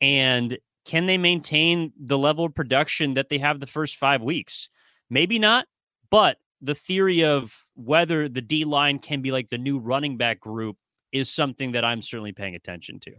And 0.00 0.56
can 0.84 1.06
they 1.06 1.18
maintain 1.18 1.92
the 1.98 2.16
level 2.16 2.44
of 2.44 2.54
production 2.54 3.14
that 3.14 3.28
they 3.28 3.38
have 3.38 3.60
the 3.60 3.66
first 3.66 3.96
five 3.96 4.22
weeks? 4.22 4.68
Maybe 5.10 5.38
not, 5.38 5.66
but 6.10 6.38
the 6.60 6.74
theory 6.74 7.24
of 7.24 7.54
whether 7.74 8.28
the 8.28 8.40
D 8.40 8.64
line 8.64 8.98
can 8.98 9.22
be 9.22 9.30
like 9.30 9.48
the 9.48 9.58
new 9.58 9.78
running 9.78 10.16
back 10.16 10.40
group 10.40 10.76
is 11.12 11.30
something 11.30 11.72
that 11.72 11.84
I'm 11.84 12.02
certainly 12.02 12.32
paying 12.32 12.54
attention 12.54 13.00
to. 13.00 13.12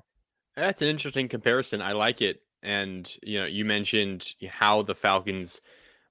That's 0.56 0.82
an 0.82 0.88
interesting 0.88 1.28
comparison. 1.28 1.82
I 1.82 1.94
like 1.94 2.22
it. 2.22 2.42
And, 2.64 3.12
you 3.22 3.40
know, 3.40 3.46
you 3.46 3.64
mentioned 3.64 4.34
how 4.50 4.82
the 4.82 4.96
Falcons 4.96 5.62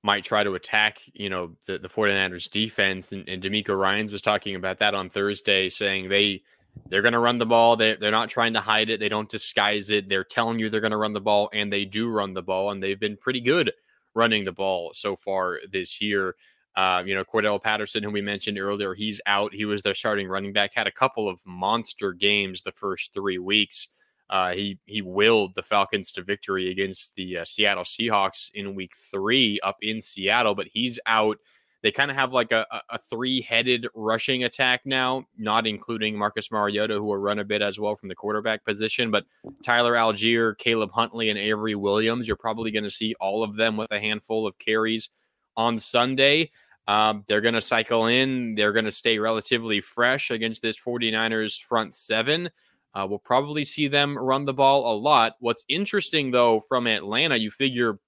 might 0.03 0.25
try 0.25 0.45
to 0.45 0.55
attack, 0.55 1.01
you 1.13 1.29
know, 1.29 1.57
the, 1.67 1.79
the 1.79 1.89
49ers 1.89 2.49
defense. 2.49 3.11
And, 3.11 3.29
and 3.29 3.43
DeMeco 3.43 3.77
Ryans 3.77 4.13
was 4.13 4.23
talking 4.23 4.55
about 4.55 4.79
that 4.79 4.95
on 4.95 5.11
Thursday, 5.11 5.69
saying 5.69 6.09
they 6.09 6.43
they're 6.89 7.03
going 7.03 7.13
to 7.13 7.19
run 7.19 7.39
the 7.39 7.47
ball. 7.47 7.77
They, 7.77 7.97
they're 7.97 8.11
not 8.11 8.29
trying 8.29 8.53
to 8.53 8.61
hide 8.61 8.91
it. 8.91 9.01
They 9.01 9.09
don't 9.09 9.29
disguise 9.29 9.91
it. 9.91 10.09
They're 10.09 10.25
telling 10.25 10.59
you 10.59 10.71
they're 10.71 10.81
going 10.81 10.91
to 10.93 10.97
run 10.97 11.15
the 11.15 11.21
ball, 11.21 11.51
and 11.53 11.73
they 11.73 11.85
do 11.85 12.09
run 12.09 12.35
the 12.35 12.43
ball, 12.43 12.71
and 12.71 12.83
they've 12.83 13.01
been 13.01 13.17
pretty 13.17 13.41
good 13.41 13.73
running 14.15 14.45
the 14.45 14.53
ball 14.53 14.93
so 14.95 15.17
far 15.17 15.59
this 15.71 16.01
year. 16.01 16.37
Uh, 16.77 17.03
you 17.07 17.15
know, 17.15 17.25
Cordarrelle 17.25 17.63
Patterson, 17.63 18.03
who 18.03 18.11
we 18.11 18.21
mentioned 18.21 18.59
earlier, 18.59 18.93
he's 18.93 19.21
out. 19.25 19.55
He 19.55 19.65
was 19.65 19.83
their 19.83 19.95
starting 19.95 20.29
running 20.29 20.53
back, 20.53 20.75
had 20.75 20.87
a 20.87 20.93
couple 20.93 21.27
of 21.27 21.41
monster 21.47 22.13
games 22.13 22.63
the 22.63 22.73
first 22.73 23.15
three 23.15 23.39
weeks. 23.39 23.89
Uh, 24.29 24.53
he 24.53 24.79
he 24.85 25.03
willed 25.03 25.55
the 25.55 25.63
Falcons 25.63 26.13
to 26.13 26.23
victory 26.23 26.71
against 26.71 27.15
the 27.15 27.39
uh, 27.39 27.45
Seattle 27.45 27.85
Seahawks 27.85 28.51
in 28.55 28.75
Week 28.75 28.93
Three 29.11 29.59
up 29.63 29.77
in 29.81 30.03
Seattle, 30.03 30.55
but 30.55 30.67
he's 30.71 30.99
out. 31.07 31.39
They 31.83 31.93
kind 31.93 32.11
of 32.11 32.17
have 32.17 32.33
like 32.33 32.51
a, 32.51 32.67
a 32.91 32.99
three-headed 32.99 33.87
rushing 33.95 34.43
attack 34.45 34.81
now, 34.85 35.25
not 35.39 35.67
including 35.69 36.19
Marcus 36.19 36.51
Mariota, 36.51 36.95
who 36.95 37.05
will 37.05 37.17
run 37.19 37.39
a 37.39 37.45
bit 37.45 37.63
as 37.63 37.79
well 37.79 37.95
from 37.95 38.09
the 38.09 38.15
quarterback 38.15 38.65
position. 38.65 39.13
But 39.13 39.25
Tyler 39.63 39.95
Allgeier, 39.95 40.59
Caleb 40.59 40.91
Huntley, 40.91 41.31
and 41.31 41.39
Avery 41.39 41.77
Williams, 41.77 42.27
you're 42.27 42.37
probably 42.37 42.73
going 42.73 42.83
to 42.83 42.91
see 42.91 43.15
all 43.21 43.45
of 43.45 43.55
them 43.55 43.77
with 43.77 43.93
a 43.93 44.01
handful 44.01 44.47
of 44.47 44.59
carries 44.59 45.11
on 45.57 45.79
Sunday. 45.79 46.51
Um, 46.89 47.25
they're 47.27 47.41
going 47.41 47.55
to 47.55 47.61
cycle 47.61 48.07
in. 48.07 48.55
They're 48.55 48.73
going 48.73 48.85
to 48.85 48.93
stay 48.93 49.19
relatively 49.19 49.81
fresh 49.81 50.31
against 50.31 50.63
this 50.63 50.79
49ers 50.79 51.61
front 51.61 51.95
seven. 51.95 52.51
Uh, 52.95 53.07
we'll 53.09 53.19
probably 53.19 53.65
see 53.65 53.89
them 53.89 54.17
run 54.17 54.45
the 54.45 54.55
ball 54.55 54.95
a 54.95 54.97
lot. 54.97 55.35
What's 55.41 55.65
interesting, 55.69 56.31
though, 56.31 56.61
from 56.61 56.87
Atlanta, 56.87 57.37
you 57.37 57.51
figure 57.51 57.99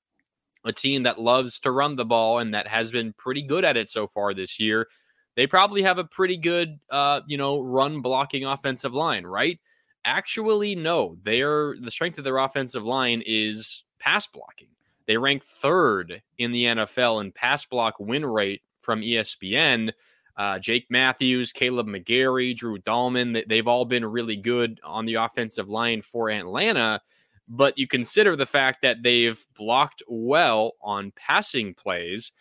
a 0.65 0.73
team 0.73 1.03
that 1.03 1.21
loves 1.21 1.59
to 1.61 1.71
run 1.71 1.97
the 1.97 2.05
ball 2.05 2.39
and 2.39 2.55
that 2.55 2.67
has 2.67 2.91
been 2.91 3.13
pretty 3.15 3.43
good 3.43 3.65
at 3.65 3.77
it 3.77 3.89
so 3.89 4.07
far 4.07 4.33
this 4.33 4.59
year. 4.59 4.89
They 5.37 5.47
probably 5.47 5.83
have 5.83 5.99
a 5.99 6.05
pretty 6.05 6.37
good, 6.37 6.79
uh, 6.91 7.21
you 7.27 7.37
know, 7.37 7.61
run 7.61 8.01
blocking 8.01 8.45
offensive 8.45 8.95
line, 8.95 9.25
right? 9.25 9.59
Actually, 10.05 10.75
no. 10.75 11.17
They're 11.23 11.75
the 11.81 11.91
strength 11.91 12.19
of 12.19 12.25
their 12.25 12.39
offensive 12.39 12.85
line 12.85 13.23
is 13.27 13.85
pass 13.99 14.27
blocking. 14.27 14.69
They 15.07 15.17
rank 15.17 15.45
third 15.45 16.23
in 16.39 16.53
the 16.53 16.65
NFL 16.65 17.21
in 17.21 17.33
pass 17.33 17.65
block 17.67 18.01
win 18.01 18.25
rate 18.25 18.63
from 18.89 19.03
ESPN. 19.03 19.93
Uh, 20.35 20.59
Jake 20.59 20.87
Matthews, 20.89 21.53
Kaleb 21.53 21.89
McGary, 21.89 22.57
Drew 22.57 22.79
Dalman, 22.79 23.47
they've 23.47 23.69
all 23.69 23.85
been 23.85 24.03
really 24.03 24.37
good 24.37 24.81
on 24.83 25.05
the 25.05 25.17
offensive 25.17 25.69
line 25.69 26.01
for 26.01 26.31
Atlanta. 26.31 27.03
But 27.49 27.77
you 27.77 27.87
consider 27.87 28.35
the 28.35 28.47
fact 28.47 28.81
that 28.81 29.03
they've 29.03 29.39
blocked 29.59 30.03
well 30.09 30.73
on 30.81 31.13
passing 31.17 31.75
plays. 31.75 32.33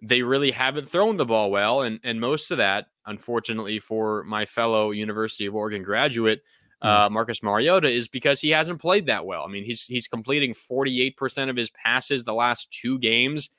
They 0.00 0.22
really 0.22 0.52
haven't 0.52 0.88
thrown 0.88 1.18
the 1.18 1.26
ball 1.26 1.50
well. 1.50 1.82
And, 1.82 2.00
and 2.02 2.18
most 2.18 2.50
of 2.50 2.56
that, 2.56 2.86
unfortunately, 3.04 3.78
for 3.78 4.24
my 4.24 4.46
fellow 4.46 4.92
University 4.92 5.44
of 5.44 5.54
Oregon 5.54 5.82
graduate, 5.82 6.40
hmm. 6.80 6.88
uh, 6.88 7.10
Marcus 7.10 7.42
Mariota, 7.42 7.90
is 7.90 8.08
because 8.08 8.40
he 8.40 8.48
hasn't 8.48 8.80
played 8.80 9.04
that 9.04 9.26
well. 9.26 9.44
I 9.44 9.48
mean, 9.48 9.64
he's 9.64 9.84
he's 9.84 10.08
completing 10.08 10.54
48% 10.54 11.50
of 11.50 11.56
his 11.56 11.68
passes 11.70 12.24
the 12.24 12.32
last 12.32 12.70
two 12.70 12.98
games. 12.98 13.50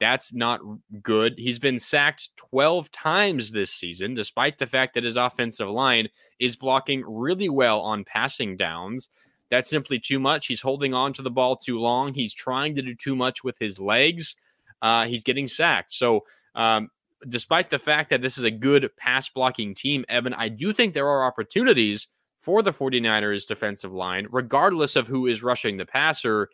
That's 0.00 0.32
not 0.32 0.60
good. 1.02 1.34
He's 1.36 1.58
been 1.58 1.78
sacked 1.78 2.30
12 2.36 2.90
times 2.90 3.52
this 3.52 3.70
season, 3.70 4.14
despite 4.14 4.58
the 4.58 4.66
fact 4.66 4.94
that 4.94 5.04
his 5.04 5.18
offensive 5.18 5.68
line 5.68 6.08
is 6.38 6.56
blocking 6.56 7.04
really 7.06 7.50
well 7.50 7.80
on 7.80 8.04
passing 8.04 8.56
downs. 8.56 9.10
That's 9.50 9.68
simply 9.68 9.98
too 9.98 10.18
much. 10.18 10.46
He's 10.46 10.62
holding 10.62 10.94
on 10.94 11.12
to 11.14 11.22
the 11.22 11.30
ball 11.30 11.56
too 11.56 11.78
long. 11.78 12.14
He's 12.14 12.32
trying 12.32 12.76
to 12.76 12.82
do 12.82 12.94
too 12.94 13.14
much 13.14 13.44
with 13.44 13.58
his 13.58 13.78
legs. 13.78 14.36
Uh, 14.80 15.04
he's 15.04 15.22
getting 15.22 15.46
sacked. 15.46 15.92
So, 15.92 16.24
um, 16.54 16.88
despite 17.28 17.68
the 17.68 17.78
fact 17.78 18.08
that 18.08 18.22
this 18.22 18.38
is 18.38 18.44
a 18.44 18.50
good 18.50 18.88
pass 18.96 19.28
blocking 19.28 19.74
team, 19.74 20.06
Evan, 20.08 20.32
I 20.32 20.48
do 20.48 20.72
think 20.72 20.94
there 20.94 21.08
are 21.08 21.26
opportunities 21.26 22.08
for 22.38 22.62
the 22.62 22.72
49ers 22.72 23.46
defensive 23.46 23.92
line, 23.92 24.26
regardless 24.30 24.96
of 24.96 25.06
who 25.06 25.26
is 25.26 25.42
rushing 25.42 25.76
the 25.76 25.84
passer 25.84 26.48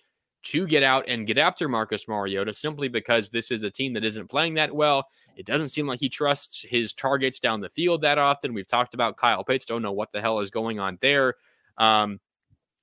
to 0.45 0.67
get 0.67 0.83
out 0.83 1.05
and 1.09 1.27
get 1.27 1.39
after 1.39 1.69
Marcus 1.69 2.07
Mariota 2.07 2.53
simply 2.53 2.89
because 2.89 3.29
this 3.29 3.51
is 3.51 3.63
a 3.63 3.71
team 3.71 3.93
that 3.95 4.05
isn't 4.05 4.29
playing 4.29 4.55
that 4.55 4.75
well. 4.75 5.07
It 5.37 5.45
doesn't 5.45 5.71
seem 5.71 5.87
like 5.87 6.01
he 6.01 6.09
trusts 6.09 6.65
his 6.69 6.93
targets 6.93 7.41
down 7.41 7.61
the 7.61 7.69
field 7.69 8.03
that 8.03 8.19
often. 8.19 8.55
We've 8.55 8.67
talked 8.67 8.95
about 8.95 9.17
Kyle 9.17 9.45
Pitts, 9.45 9.65
don't 9.65 9.83
know 9.83 9.93
what 9.93 10.13
the 10.13 10.21
hell 10.21 10.41
is 10.41 10.51
going 10.51 10.79
on 10.79 10.99
there. 11.01 11.35
Um, 11.79 12.21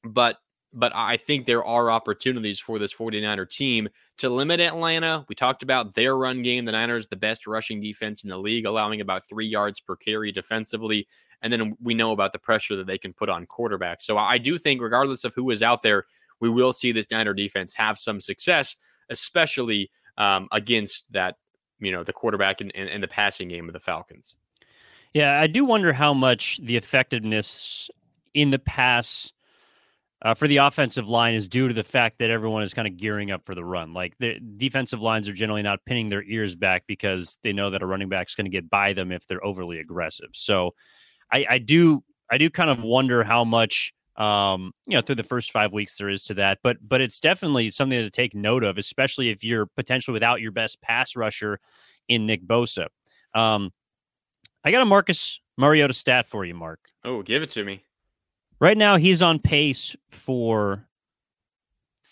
but 0.04 0.38
but 0.74 0.92
I 0.96 1.18
think 1.18 1.46
there 1.46 1.64
are 1.64 1.92
opportunities 1.92 2.60
for 2.60 2.80
this 2.80 2.94
49er 2.94 3.48
team 3.48 3.88
to 4.18 4.30
limit 4.30 4.60
Atlanta. 4.60 5.24
We 5.30 5.36
talked 5.36 5.62
about 5.62 5.94
their 5.94 6.18
run 6.18 6.42
game. 6.42 6.66
The 6.66 6.72
Niners, 6.72 7.08
the 7.08 7.16
best 7.16 7.46
rushing 7.46 7.80
defense 7.80 8.24
in 8.24 8.30
the 8.30 8.38
league, 8.38 8.66
allowing 8.66 9.00
about 9.00 9.28
three 9.28 9.46
yards 9.46 9.80
per 9.80 9.96
carry 9.96 10.32
defensively. 10.32 11.08
And 11.44 11.54
then 11.54 11.78
we 11.82 11.94
know 11.94 12.12
about 12.12 12.32
the 12.32 12.40
pressure 12.40 12.76
that 12.78 12.88
they 12.88 12.98
can 12.98 13.14
put 13.14 13.30
on 13.30 13.46
quarterbacks. 13.46 14.02
So 14.02 14.18
I 14.18 14.40
do 14.40 14.58
think, 14.58 14.82
regardless 14.82 15.24
of 15.26 15.34
who 15.36 15.52
is 15.52 15.62
out 15.62 15.84
there, 15.84 16.06
we 16.40 16.50
will 16.50 16.74
see 16.74 16.92
this 16.92 17.08
Niner 17.12 17.34
defense 17.34 17.74
have 17.74 17.98
some 17.98 18.20
success, 18.20 18.76
especially 19.10 19.90
um, 20.18 20.48
against 20.52 21.06
that, 21.12 21.36
you 21.80 21.92
know, 21.92 22.04
the 22.04 22.14
quarterback 22.14 22.62
and, 22.62 22.72
and, 22.76 22.90
and 22.90 23.04
the 23.04 23.08
passing 23.08 23.48
game 23.48 23.68
of 23.68 23.74
the 23.74 23.80
Falcons. 23.80 24.36
Yeah, 25.14 25.40
I 25.40 25.48
do 25.48 25.64
wonder 25.66 25.94
how 25.94 26.14
much 26.14 26.60
the 26.64 26.76
effectiveness 26.76 27.90
in 28.34 28.50
the 28.50 28.60
pass 28.60 29.32
uh, 30.24 30.34
for 30.34 30.48
the 30.48 30.58
offensive 30.58 31.10
line 31.10 31.36
is 31.36 31.48
due 31.48 31.68
to 31.68 31.74
the 31.74 31.84
fact 31.84 32.18
that 32.20 32.30
everyone 32.30 32.64
is 32.64 32.74
kind 32.74 32.88
of 32.88 32.98
gearing 32.98 33.30
up 33.30 33.46
for 33.46 33.54
the 33.54 33.64
run. 33.64 33.94
Like 33.94 34.18
the 34.20 34.40
defensive 34.58 35.02
lines 35.02 35.28
are 35.28 35.34
generally 35.34 35.62
not 35.62 35.84
pinning 35.86 36.10
their 36.10 36.24
ears 36.24 36.56
back 36.56 36.86
because 36.88 37.38
they 37.44 37.52
know 37.52 37.70
that 37.70 37.82
a 37.82 37.86
running 37.86 38.10
back 38.10 38.30
is 38.30 38.36
going 38.36 38.46
to 38.46 38.52
get 38.52 38.70
by 38.70 38.94
them 38.94 39.12
if 39.12 39.28
they're 39.28 39.46
overly 39.46 39.80
aggressive. 39.80 40.30
So 40.32 40.74
I, 41.32 41.46
I 41.50 41.58
do 41.58 42.04
I 42.32 42.38
do 42.38 42.50
kind 42.50 42.70
of 42.70 42.82
wonder 42.82 43.24
how 43.24 43.44
much 43.44 43.94
um, 44.16 44.74
you 44.86 44.96
know, 44.96 45.02
through 45.02 45.16
the 45.16 45.24
first 45.24 45.52
five 45.52 45.74
weeks 45.74 45.98
there 45.98 46.10
is 46.10 46.24
to 46.26 46.36
that. 46.36 46.60
But 46.64 46.78
but 46.88 47.02
it's 47.02 47.20
definitely 47.20 47.72
something 47.72 48.00
to 48.00 48.10
take 48.10 48.36
note 48.36 48.64
of, 48.64 48.78
especially 48.78 49.30
if 49.30 49.44
you're 49.44 49.66
potentially 49.66 50.14
without 50.14 50.42
your 50.42 50.52
best 50.52 50.82
pass 50.82 51.16
rusher 51.16 51.60
in 52.08 52.26
Nick 52.26 52.46
Bosa. 52.46 52.88
Um, 53.34 53.72
I 54.64 54.72
got 54.72 54.82
a 54.82 54.86
Marcus 54.86 55.40
Mariota 55.58 55.94
stat 55.94 56.28
for 56.28 56.46
you, 56.46 56.54
Marc. 56.54 56.80
Oh, 57.04 57.22
give 57.22 57.44
it 57.44 57.52
to 57.52 57.64
me. 57.64 57.84
Right 58.60 58.78
now, 58.78 58.98
he's 58.98 59.22
on 59.22 59.40
pace 59.40 59.96
for 60.10 60.88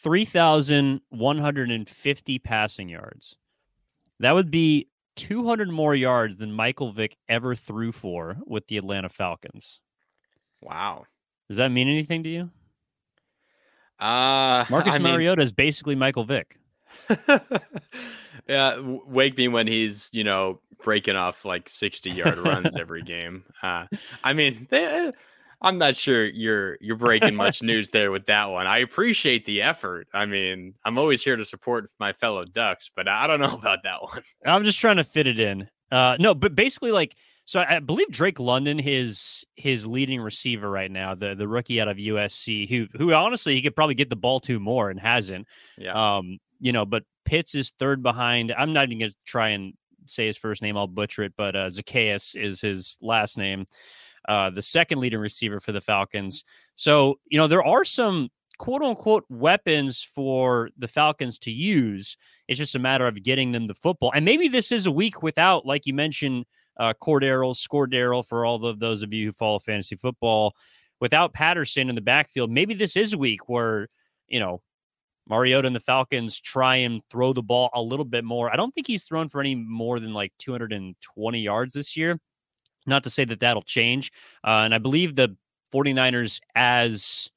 3,150 0.04 2.39
passing 2.39 2.89
yards. 2.89 3.38
That 4.20 4.34
would 4.34 4.52
be 4.52 4.89
200 5.16 5.70
more 5.70 5.95
yards 5.95 6.38
than 6.38 6.52
Michael 6.52 6.91
Vick 6.91 7.16
ever 7.30 7.56
threw 7.56 7.91
for 7.91 8.38
with 8.45 8.68
the 8.68 8.78
Atlanta 8.78 9.10
Falcons. 9.10 9.80
Wow. 10.62 11.06
Does 11.52 11.58
that 11.58 11.70
mean 11.70 11.89
anything 11.89 12.24
to 12.24 12.30
you? 12.30 12.49
Uh, 13.99 14.64
Marcus 14.70 14.95
I 14.95 14.99
Mariota 14.99 15.41
mean... 15.41 15.43
is 15.43 15.52
basically 15.52 15.95
Michael 15.95 16.24
Vick. 16.24 16.58
yeah, 18.47 18.80
wake 18.80 19.36
me 19.36 19.49
when 19.49 19.68
he's 19.68 20.10
you 20.14 20.24
know 20.24 20.62
breaking 20.82 21.18
off 21.18 21.43
like 21.43 21.68
sixty 21.68 22.10
yard 22.10 22.38
runs 22.38 22.74
every 22.80 23.02
game. 23.02 23.43
Uh, 23.62 23.88
I 24.24 24.32
mean, 24.32 24.66
they, 24.70 25.12
I'm 25.62 25.78
not 25.78 25.97
sure 25.97 26.26
you're 26.26 26.78
you're 26.80 26.95
breaking 26.95 27.36
much 27.36 27.62
news 27.62 27.89
there 27.89 28.12
with 28.12 28.28
that 28.28 28.45
one. 28.45 28.66
I 28.66 28.78
appreciate 28.78 29.45
the 29.45 29.62
effort. 29.62 30.08
I 30.14 30.28
mean, 30.28 30.76
I'm 30.86 30.97
always 30.97 31.22
here 31.22 31.36
to 31.36 31.43
support 31.43 31.89
my 31.99 32.14
fellow 32.14 32.45
Ducks, 32.45 32.89
but 32.95 33.10
I 33.10 33.28
don't 33.28 33.41
know 33.41 33.56
about 33.56 33.84
that 33.84 34.02
one. 34.02 34.24
I'm 34.45 34.64
just 34.64 34.80
trying 34.80 34.97
to 34.97 35.04
fit 35.04 35.28
it 35.28 35.38
in. 35.38 35.68
Uh, 35.91 36.16
no, 36.18 36.34
but 36.34 36.56
basically, 36.56 36.93
like, 36.93 37.18
so 37.46 37.64
I 37.68 37.80
believe 37.80 38.10
Drake 38.12 38.39
London, 38.39 38.78
his 38.78 39.46
his 39.56 39.86
leading 39.86 40.22
receiver 40.22 40.70
right 40.70 40.92
now, 40.92 41.16
the 41.16 41.36
the 41.36 41.48
rookie 41.48 41.82
out 41.82 41.88
of 41.88 41.98
USC, 41.98 42.70
who 42.70 42.88
who 42.98 43.14
honestly 43.14 43.56
he 43.56 43.62
could 43.62 43.76
probably 43.76 43.96
get 43.96 44.10
the 44.10 44.16
ball 44.16 44.39
to 44.42 44.60
more 44.60 44.89
and 44.89 45.00
hasn't. 45.00 45.48
Yeah. 45.78 46.18
Um, 46.18 46.39
you 46.60 46.72
know, 46.72 46.86
but 46.86 47.04
Pitts 47.26 47.56
is 47.56 47.72
third 47.78 48.04
behind. 48.04 48.54
I'm 48.58 48.74
not 48.74 48.88
even 48.88 49.00
gonna 49.00 49.12
try 49.26 49.50
and 49.50 49.74
say 50.06 50.28
his 50.28 50.38
first 50.38 50.62
name. 50.62 50.78
I'll 50.78 50.88
butcher 50.88 51.24
it, 51.24 51.34
but 51.36 51.56
uh, 51.56 51.68
Zaccheaus 51.68 52.36
is 52.36 52.62
his 52.62 52.98
last 53.02 53.38
name. 53.38 53.66
Uh, 54.30 54.52
the 54.52 54.62
second 54.62 55.00
leading 55.00 55.20
receiver 55.20 55.60
for 55.60 55.72
the 55.72 55.82
Falcons. 55.82 56.44
So 56.76 57.20
you 57.30 57.38
know 57.38 57.48
there 57.48 57.66
are 57.66 57.84
some 57.84 58.30
quote 58.60 58.84
unquote 58.84 59.26
weapons 59.28 60.04
for 60.04 60.70
the 60.78 60.88
Falcons 60.88 61.39
to 61.39 61.52
use. 61.52 62.16
It's 62.48 62.60
just 62.60 62.76
a 62.76 62.80
matter 62.80 63.08
of 63.08 63.24
getting 63.24 63.52
them 63.52 63.66
the 63.66 63.74
football. 63.74 64.12
And 64.14 64.24
maybe 64.24 64.48
this 64.48 64.72
is 64.72 64.86
a 64.86 64.92
week 64.92 65.24
without, 65.24 65.66
like 65.66 65.88
you 65.88 65.96
mentioned, 65.96 66.46
uh, 66.82 66.94
Cordero, 67.00 67.56
Scordero 67.56 68.26
for 68.28 68.44
all 68.44 68.66
of 68.66 68.80
those 68.80 69.04
of 69.04 69.14
you 69.14 69.28
who 69.28 69.32
follow 69.32 69.60
fantasy 69.60 69.96
football. 69.96 70.56
Without 71.00 71.32
Patterson 71.34 71.90
in 71.90 71.96
the 71.96 72.02
backfield, 72.02 72.50
maybe 72.52 72.74
this 72.74 72.96
is 72.96 73.14
a 73.14 73.18
week 73.18 73.48
where, 73.48 73.88
you 74.28 74.40
know, 74.40 74.62
Mariota 75.30 75.68
and 75.68 75.76
the 75.76 75.80
Falcons 75.80 76.42
try 76.42 76.78
and 76.78 77.00
throw 77.12 77.34
the 77.34 77.44
ball 77.44 77.70
a 77.74 77.82
little 77.82 78.06
bit 78.06 78.24
more. 78.24 78.52
I 78.52 78.56
don't 78.56 78.74
think 78.74 78.88
he's 78.88 79.06
thrown 79.06 79.30
for 79.30 79.40
any 79.40 79.54
more 79.54 80.00
than 80.00 80.14
like 80.14 80.34
220 80.40 81.40
yards 81.40 81.76
this 81.76 81.96
year. 81.96 82.20
Not 82.88 83.04
to 83.04 83.12
say 83.12 83.26
that 83.26 83.40
that'll 83.40 83.62
change. 83.62 84.12
Uh, 84.44 84.66
and 84.66 84.74
I 84.74 84.80
believe 84.80 85.16
the 85.16 85.36
49ers, 85.72 86.40
as 86.56 87.30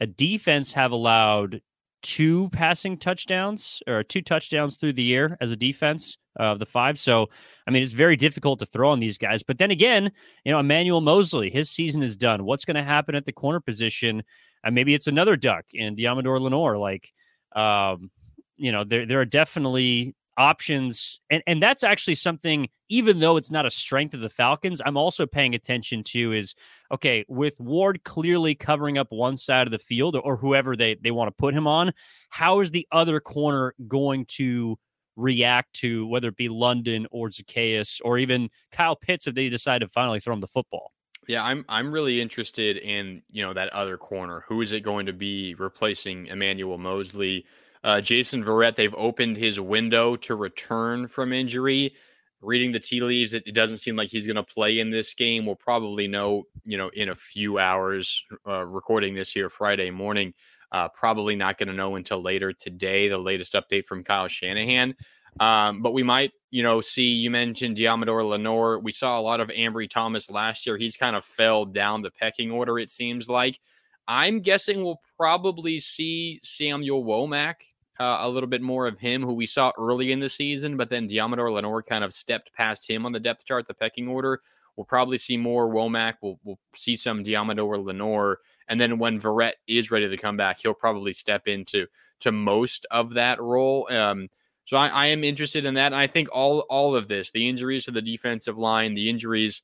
a 0.00 0.06
defense, 0.06 0.72
have 0.72 0.92
allowed 0.92 1.60
two 2.02 2.48
passing 2.50 2.96
touchdowns 2.96 3.82
or 3.86 4.02
two 4.02 4.22
touchdowns 4.22 4.76
through 4.76 4.92
the 4.94 5.02
year 5.02 5.36
as 5.40 5.50
a 5.50 5.56
defense 5.56 6.18
of 6.36 6.58
the 6.58 6.66
five. 6.66 6.98
So, 6.98 7.28
I 7.66 7.70
mean, 7.70 7.82
it's 7.82 7.92
very 7.92 8.16
difficult 8.16 8.60
to 8.60 8.66
throw 8.66 8.90
on 8.90 9.00
these 9.00 9.18
guys. 9.18 9.42
But 9.42 9.58
then 9.58 9.70
again, 9.70 10.12
you 10.44 10.52
know, 10.52 10.60
Emmanuel 10.60 11.00
Moseley, 11.00 11.50
his 11.50 11.70
season 11.70 12.02
is 12.02 12.16
done. 12.16 12.44
What's 12.44 12.64
going 12.64 12.76
to 12.76 12.82
happen 12.82 13.14
at 13.14 13.24
the 13.24 13.32
corner 13.32 13.60
position? 13.60 14.22
And 14.64 14.74
maybe 14.74 14.94
it's 14.94 15.06
another 15.06 15.36
duck 15.36 15.64
in 15.72 15.96
Deommodore 15.96 16.40
Lenoir. 16.40 16.76
Like, 16.76 17.12
um, 17.54 18.10
you 18.56 18.72
know, 18.72 18.84
there 18.84 19.06
there 19.06 19.20
are 19.20 19.24
definitely 19.24 20.14
options, 20.38 21.20
and 21.28 21.42
and 21.46 21.62
that's 21.62 21.84
actually 21.84 22.14
something. 22.14 22.68
Even 22.88 23.20
though 23.20 23.36
it's 23.36 23.50
not 23.50 23.66
a 23.66 23.70
strength 23.70 24.14
of 24.14 24.20
the 24.20 24.30
Falcons, 24.30 24.80
I'm 24.86 24.96
also 24.96 25.26
paying 25.26 25.54
attention 25.54 26.02
to 26.04 26.32
is 26.32 26.54
okay 26.90 27.24
with 27.28 27.60
Ward 27.60 28.02
clearly 28.04 28.54
covering 28.54 28.96
up 28.96 29.08
one 29.10 29.36
side 29.36 29.66
of 29.66 29.72
the 29.72 29.78
field 29.78 30.16
or, 30.16 30.20
or 30.20 30.36
whoever 30.36 30.74
they 30.76 30.94
they 30.94 31.10
want 31.10 31.28
to 31.28 31.32
put 31.32 31.52
him 31.52 31.66
on. 31.66 31.92
How 32.30 32.60
is 32.60 32.70
the 32.70 32.86
other 32.92 33.20
corner 33.20 33.74
going 33.86 34.24
to 34.26 34.78
react 35.16 35.74
to 35.74 36.06
whether 36.06 36.28
it 36.28 36.36
be 36.36 36.48
London 36.48 37.06
or 37.10 37.28
Zaccheaus 37.28 38.00
or 38.04 38.18
even 38.18 38.48
Kyle 38.70 38.96
Pitts 38.96 39.26
if 39.26 39.34
they 39.34 39.48
decide 39.48 39.80
to 39.80 39.88
finally 39.88 40.20
throw 40.20 40.32
him 40.32 40.40
the 40.40 40.46
football? 40.46 40.92
Yeah, 41.26 41.44
I'm 41.44 41.64
I'm 41.68 41.92
really 41.92 42.22
interested 42.22 42.78
in 42.78 43.22
you 43.30 43.44
know 43.44 43.52
that 43.52 43.68
other 43.74 43.98
corner. 43.98 44.44
Who 44.48 44.62
is 44.62 44.72
it 44.72 44.80
going 44.80 45.06
to 45.06 45.12
be 45.12 45.54
replacing 45.56 46.28
Emmanuel 46.28 46.78
Moseley? 46.78 47.44
Uh, 47.84 48.00
Jason 48.00 48.42
Verrett, 48.42 48.76
they've 48.76 48.94
opened 48.94 49.36
his 49.36 49.60
window 49.60 50.16
to 50.16 50.34
return 50.34 51.06
from 51.06 51.32
injury. 51.32 51.94
Reading 52.40 52.70
the 52.70 52.78
tea 52.78 53.00
leaves, 53.00 53.34
it, 53.34 53.42
it 53.46 53.54
doesn't 53.54 53.78
seem 53.78 53.96
like 53.96 54.08
he's 54.08 54.26
going 54.26 54.36
to 54.36 54.42
play 54.44 54.78
in 54.78 54.90
this 54.90 55.14
game. 55.14 55.44
We'll 55.44 55.56
probably 55.56 56.06
know, 56.06 56.44
you 56.64 56.78
know, 56.78 56.88
in 56.90 57.08
a 57.08 57.14
few 57.14 57.58
hours. 57.58 58.24
Uh, 58.46 58.64
recording 58.64 59.14
this 59.14 59.32
here 59.32 59.50
Friday 59.50 59.90
morning, 59.90 60.34
uh, 60.70 60.88
probably 60.88 61.34
not 61.34 61.58
going 61.58 61.68
to 61.68 61.74
know 61.74 61.96
until 61.96 62.22
later 62.22 62.52
today. 62.52 63.08
The 63.08 63.18
latest 63.18 63.54
update 63.54 63.86
from 63.86 64.04
Kyle 64.04 64.28
Shanahan. 64.28 64.94
Um, 65.40 65.82
but 65.82 65.92
we 65.92 66.02
might, 66.02 66.32
you 66.50 66.62
know, 66.62 66.80
see 66.80 67.04
you 67.04 67.30
mentioned 67.30 67.76
Deommodore 67.76 68.28
Lenoir. 68.28 68.78
We 68.78 68.92
saw 68.92 69.18
a 69.18 69.22
lot 69.22 69.40
of 69.40 69.48
Ambry 69.48 69.88
Thomas 69.88 70.30
last 70.30 70.66
year. 70.66 70.76
He's 70.76 70.96
kind 70.96 71.16
of 71.16 71.24
fell 71.24 71.64
down 71.64 72.02
the 72.02 72.10
pecking 72.10 72.50
order, 72.50 72.78
it 72.78 72.90
seems 72.90 73.28
like. 73.28 73.60
I'm 74.08 74.40
guessing 74.40 74.82
we'll 74.82 75.02
probably 75.18 75.78
see 75.78 76.40
Samuel 76.42 77.04
Womack, 77.04 77.56
uh, 78.00 78.18
a 78.20 78.28
little 78.28 78.48
bit 78.48 78.62
more 78.62 78.86
of 78.86 78.98
him, 78.98 79.22
who 79.22 79.34
we 79.34 79.46
saw 79.46 79.70
early 79.78 80.12
in 80.12 80.20
the 80.20 80.28
season, 80.28 80.76
but 80.76 80.88
then 80.88 81.08
Deommodore 81.08 81.52
Lenoir 81.52 81.82
kind 81.82 82.02
of 82.02 82.14
stepped 82.14 82.52
past 82.54 82.88
him 82.88 83.04
on 83.04 83.12
the 83.12 83.20
depth 83.20 83.44
chart, 83.44 83.68
the 83.68 83.74
pecking 83.74 84.08
order. 84.08 84.40
We'll 84.76 84.84
probably 84.84 85.18
see 85.18 85.36
more 85.36 85.68
Womack. 85.68 86.14
We'll, 86.22 86.38
we'll 86.44 86.58
see 86.74 86.96
some 86.96 87.24
Deommodore 87.24 87.84
Lenoir. 87.84 88.38
And 88.68 88.80
then 88.80 88.98
when 88.98 89.20
Verrett 89.20 89.54
is 89.66 89.90
ready 89.90 90.08
to 90.08 90.16
come 90.16 90.36
back, 90.36 90.60
he'll 90.60 90.72
probably 90.72 91.12
step 91.12 91.48
into 91.48 91.86
to 92.20 92.32
most 92.32 92.86
of 92.90 93.14
that 93.14 93.40
role. 93.40 93.88
Um, 93.90 94.28
so 94.64 94.76
I, 94.76 94.88
I, 94.88 95.06
am 95.06 95.24
interested 95.24 95.64
in 95.64 95.74
that. 95.74 95.86
And 95.86 95.96
I 95.96 96.06
think 96.06 96.28
all 96.30 96.60
all 96.70 96.94
of 96.94 97.08
this, 97.08 97.30
the 97.30 97.48
injuries 97.48 97.86
to 97.86 97.90
the 97.90 98.02
defensive 98.02 98.58
line, 98.58 98.94
the 98.94 99.10
injuries, 99.10 99.62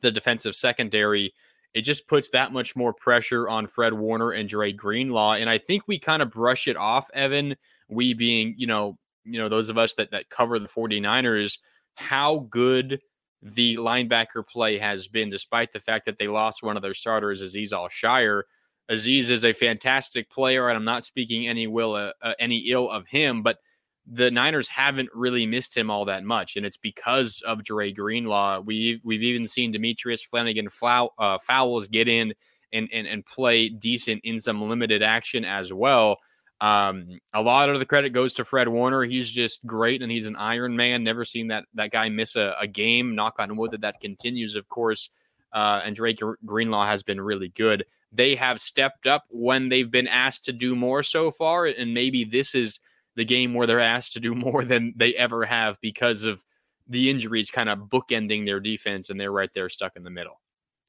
the 0.00 0.10
defensive 0.10 0.56
secondary, 0.56 1.32
it 1.74 1.82
just 1.82 2.06
puts 2.06 2.30
that 2.30 2.52
much 2.52 2.76
more 2.76 2.94
pressure 2.94 3.48
on 3.48 3.66
Fred 3.66 3.92
Warner 3.92 4.30
and 4.30 4.48
Dre 4.48 4.72
Greenlaw. 4.72 5.32
And 5.34 5.50
I 5.50 5.58
think 5.58 5.82
we 5.86 5.98
kind 5.98 6.22
of 6.22 6.30
brush 6.30 6.68
it 6.68 6.76
off, 6.76 7.10
Evan, 7.12 7.56
we 7.88 8.14
being, 8.14 8.54
you 8.56 8.68
know, 8.68 8.96
you 9.24 9.40
know, 9.40 9.48
those 9.48 9.68
of 9.68 9.78
us 9.78 9.94
that 9.94 10.12
that 10.12 10.30
cover 10.30 10.58
the 10.58 10.68
49ers, 10.68 11.58
how 11.94 12.46
good 12.50 13.00
the 13.42 13.76
linebacker 13.76 14.46
play 14.46 14.78
has 14.78 15.08
been, 15.08 15.30
despite 15.30 15.72
the 15.72 15.80
fact 15.80 16.06
that 16.06 16.18
they 16.18 16.28
lost 16.28 16.62
one 16.62 16.76
of 16.76 16.82
their 16.82 16.94
starters, 16.94 17.42
Azeez 17.42 17.72
Al 17.72 17.88
Shire. 17.88 18.46
Azeez 18.90 19.30
is 19.30 19.44
a 19.44 19.52
fantastic 19.52 20.30
player, 20.30 20.68
and 20.68 20.76
I'm 20.76 20.84
not 20.84 21.04
speaking 21.04 21.48
any 21.48 21.66
will 21.66 21.94
uh, 21.94 22.12
uh, 22.22 22.34
any 22.38 22.70
ill 22.70 22.90
of 22.90 23.06
him, 23.06 23.42
but 23.42 23.58
the 24.06 24.30
Niners 24.30 24.68
haven't 24.68 25.08
really 25.14 25.46
missed 25.46 25.76
him 25.76 25.90
all 25.90 26.04
that 26.06 26.24
much, 26.24 26.56
and 26.56 26.66
it's 26.66 26.76
because 26.76 27.42
of 27.46 27.64
Dre 27.64 27.92
Greenlaw. 27.92 28.60
We 28.60 29.00
we've 29.02 29.22
even 29.22 29.46
seen 29.46 29.72
Demetrius 29.72 30.22
Flannigan 30.22 30.68
foul, 30.68 31.14
uh, 31.18 31.38
fouls 31.38 31.88
get 31.88 32.08
in 32.08 32.34
and, 32.72 32.88
and 32.92 33.06
and 33.06 33.24
play 33.24 33.68
decent 33.68 34.20
in 34.24 34.40
some 34.40 34.68
limited 34.68 35.02
action 35.02 35.44
as 35.44 35.72
well. 35.72 36.18
Um, 36.60 37.18
a 37.32 37.42
lot 37.42 37.68
of 37.70 37.78
the 37.78 37.86
credit 37.86 38.10
goes 38.10 38.34
to 38.34 38.44
Fred 38.44 38.68
Warner. 38.68 39.04
He's 39.04 39.30
just 39.30 39.64
great, 39.66 40.02
and 40.02 40.10
he's 40.12 40.26
an 40.26 40.36
Iron 40.36 40.76
Man. 40.76 41.02
Never 41.02 41.24
seen 41.24 41.48
that 41.48 41.64
that 41.74 41.90
guy 41.90 42.08
miss 42.10 42.36
a, 42.36 42.54
a 42.60 42.66
game. 42.66 43.14
Knock 43.14 43.36
on 43.38 43.56
wood 43.56 43.70
that 43.72 43.80
that 43.82 44.00
continues, 44.00 44.54
of 44.54 44.68
course. 44.68 45.08
Uh, 45.52 45.80
and 45.84 45.94
Drake 45.94 46.20
Greenlaw 46.44 46.84
has 46.84 47.02
been 47.02 47.20
really 47.20 47.48
good. 47.48 47.84
They 48.12 48.34
have 48.34 48.60
stepped 48.60 49.06
up 49.06 49.24
when 49.30 49.68
they've 49.68 49.90
been 49.90 50.08
asked 50.08 50.44
to 50.46 50.52
do 50.52 50.76
more 50.76 51.02
so 51.02 51.30
far, 51.30 51.66
and 51.66 51.94
maybe 51.94 52.24
this 52.24 52.54
is 52.54 52.80
the 53.16 53.24
game 53.24 53.54
where 53.54 53.66
they're 53.66 53.80
asked 53.80 54.14
to 54.14 54.20
do 54.20 54.34
more 54.34 54.64
than 54.64 54.94
they 54.96 55.14
ever 55.14 55.44
have 55.44 55.78
because 55.80 56.24
of 56.24 56.44
the 56.88 57.10
injuries 57.10 57.50
kind 57.50 57.68
of 57.68 57.78
bookending 57.80 58.44
their 58.44 58.60
defense 58.60 59.10
and 59.10 59.18
they're 59.18 59.32
right 59.32 59.50
there 59.54 59.68
stuck 59.68 59.96
in 59.96 60.04
the 60.04 60.10
middle. 60.10 60.40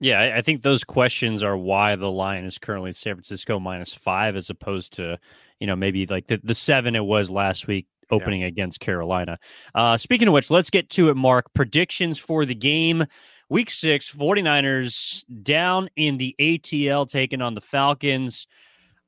Yeah, 0.01 0.33
I 0.35 0.41
think 0.41 0.61
those 0.61 0.83
questions 0.83 1.41
are 1.41 1.55
why 1.55 1.95
the 1.95 2.11
line 2.11 2.43
is 2.43 2.57
currently 2.57 2.91
San 2.91 3.15
Francisco 3.15 3.59
minus 3.59 3.93
five 3.93 4.35
as 4.35 4.49
opposed 4.49 4.93
to, 4.93 5.17
you 5.59 5.67
know, 5.67 5.75
maybe 5.75 6.05
like 6.05 6.27
the, 6.27 6.39
the 6.43 6.53
seven 6.53 6.95
it 6.95 7.05
was 7.05 7.31
last 7.31 7.65
week 7.65 7.87
opening 8.11 8.41
yeah. 8.41 8.47
against 8.47 8.81
Carolina. 8.81 9.39
Uh, 9.73 9.95
speaking 9.95 10.27
of 10.27 10.33
which, 10.33 10.51
let's 10.51 10.69
get 10.69 10.89
to 10.91 11.09
it, 11.09 11.15
Marc. 11.15 11.53
Predictions 11.53 12.19
for 12.19 12.45
the 12.45 12.55
game. 12.55 13.05
Week 13.49 13.69
six, 13.69 14.11
49ers 14.11 15.23
down 15.43 15.89
in 15.95 16.17
the 16.17 16.35
ATL 16.39 17.07
taking 17.07 17.41
on 17.41 17.53
the 17.53 17.61
Falcons. 17.61 18.47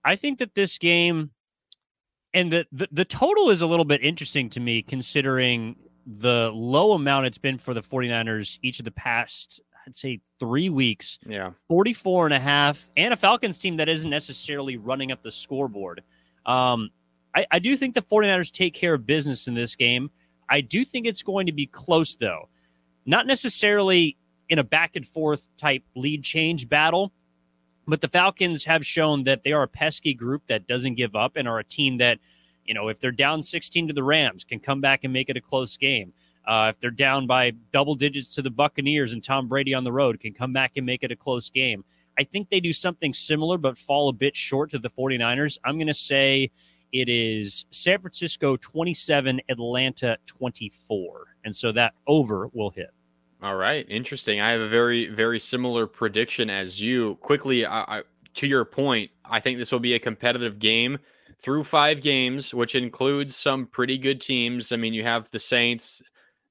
I 0.06 0.16
think 0.16 0.40
that 0.40 0.56
this 0.56 0.78
game 0.78 1.32
and 2.38 2.54
the, 2.54 2.68
the 2.72 2.88
the 2.92 3.06
total 3.06 3.50
is 3.50 3.62
a 3.62 3.68
little 3.68 3.86
bit 3.86 4.04
interesting 4.04 4.50
to 4.52 4.60
me 4.60 4.84
considering 4.84 5.76
the 6.06 6.52
low 6.54 6.94
amount 6.94 7.26
it's 7.26 7.38
been 7.38 7.58
for 7.58 7.74
the 7.74 7.82
49ers 7.82 8.60
each 8.62 8.80
of 8.80 8.86
the 8.86 8.92
past 8.92 9.60
I'd 9.86 9.96
say 9.96 10.20
3 10.40 10.70
weeks. 10.70 11.18
Yeah. 11.26 11.52
44 11.70 12.26
and 12.26 12.34
a 12.34 12.40
half 12.40 12.90
and 12.98 13.14
a 13.14 13.18
Falcons 13.18 13.58
team 13.58 13.78
that 13.78 13.88
isn't 13.90 14.10
necessarily 14.10 14.78
running 14.78 15.12
up 15.12 15.24
the 15.24 15.32
scoreboard. 15.32 16.04
Um 16.46 16.92
I, 17.36 17.46
I 17.52 17.60
do 17.60 17.76
think 17.76 17.96
the 17.96 18.02
49ers 18.02 18.52
take 18.52 18.74
care 18.74 18.94
of 18.94 19.06
business 19.06 19.48
in 19.48 19.54
this 19.54 19.76
game. 19.76 20.10
I 20.50 20.62
do 20.62 20.86
think 20.86 21.08
it's 21.08 21.24
going 21.24 21.48
to 21.48 21.52
be 21.52 21.66
close 21.66 22.16
though. 22.16 22.50
Not 23.06 23.26
necessarily 23.26 24.18
in 24.50 24.60
a 24.60 24.64
back 24.64 24.96
and 24.96 25.08
forth 25.08 25.48
type 25.58 25.84
lead 25.96 26.24
change 26.24 26.70
battle, 26.70 27.12
but 27.88 28.02
the 28.02 28.08
Falcons 28.08 28.66
have 28.66 28.86
shown 28.86 29.24
that 29.24 29.44
they 29.44 29.54
are 29.54 29.64
a 29.64 29.68
pesky 29.68 30.14
group 30.14 30.44
that 30.48 30.68
doesn't 30.68 30.96
give 30.96 31.16
up 31.16 31.38
and 31.38 31.48
are 31.48 31.60
a 31.60 31.64
team 31.64 31.98
that, 31.98 32.20
you 32.66 32.74
know, 32.74 32.90
if 32.90 33.00
they're 33.00 33.12
down 33.12 33.42
16 33.42 33.88
to 33.88 33.94
the 33.94 34.04
Rams, 34.04 34.44
can 34.44 34.60
come 34.60 34.82
back 34.82 35.04
and 35.04 35.14
make 35.14 35.30
it 35.30 35.38
a 35.38 35.42
close 35.42 35.78
game. 35.78 36.14
Uh, 36.46 36.72
if 36.74 36.80
they're 36.80 36.92
down 36.92 37.28
by 37.28 37.52
double 37.72 37.96
digits 37.96 38.30
to 38.30 38.42
the 38.42 38.50
Buccaneers 38.50 39.14
and 39.14 39.24
Tom 39.24 39.48
Brady 39.48 39.74
on 39.74 39.84
the 39.84 39.92
road, 39.92 40.20
can 40.20 40.34
come 40.34 40.54
back 40.54 40.74
and 40.76 40.86
make 40.86 41.04
it 41.04 41.12
a 41.12 41.16
close 41.16 41.50
game. 41.50 41.84
I 42.20 42.24
think 42.24 42.50
they 42.50 42.60
do 42.60 42.74
something 42.74 43.14
similar, 43.14 43.58
but 43.58 43.78
fall 43.78 44.10
a 44.10 44.14
bit 44.14 44.36
short 44.36 44.72
to 44.72 44.80
the 44.80 44.90
49ers. 44.90 45.58
I'm 45.64 45.76
going 45.76 45.88
to 45.88 45.94
say 45.94 46.50
it 46.94 47.10
is 47.10 47.66
San 47.72 48.00
Francisco 48.00 48.58
27, 48.58 49.42
Atlanta 49.50 50.18
24. 50.26 51.26
And 51.46 51.56
so 51.56 51.72
that 51.74 51.94
over 52.08 52.48
will 52.54 52.70
hit. 52.70 52.92
All 53.42 53.56
right, 53.56 53.86
interesting. 53.88 54.42
I 54.42 54.50
have 54.50 54.62
a 54.62 54.68
very, 54.68 55.10
very 55.10 55.40
similar 55.40 55.86
prediction 55.86 56.50
as 56.50 56.82
you. 56.82 57.16
Quickly, 57.22 57.68
I, 57.68 58.00
I, 58.00 58.04
to 58.36 58.48
your 58.48 58.66
point, 58.66 59.12
I 59.26 59.40
think 59.40 59.60
this 59.60 59.72
will 59.72 59.80
be 59.80 59.94
a 59.94 60.00
competitive 60.00 60.58
game 60.58 60.98
through 61.40 61.64
five 61.64 62.02
games, 62.02 62.52
which 62.52 62.74
includes 62.74 63.36
some 63.36 63.68
pretty 63.68 64.00
good 64.00 64.20
teams. 64.20 64.72
I 64.72 64.76
mean, 64.78 64.94
you 64.94 65.04
have 65.04 65.30
the 65.30 65.38
Saints. 65.38 66.02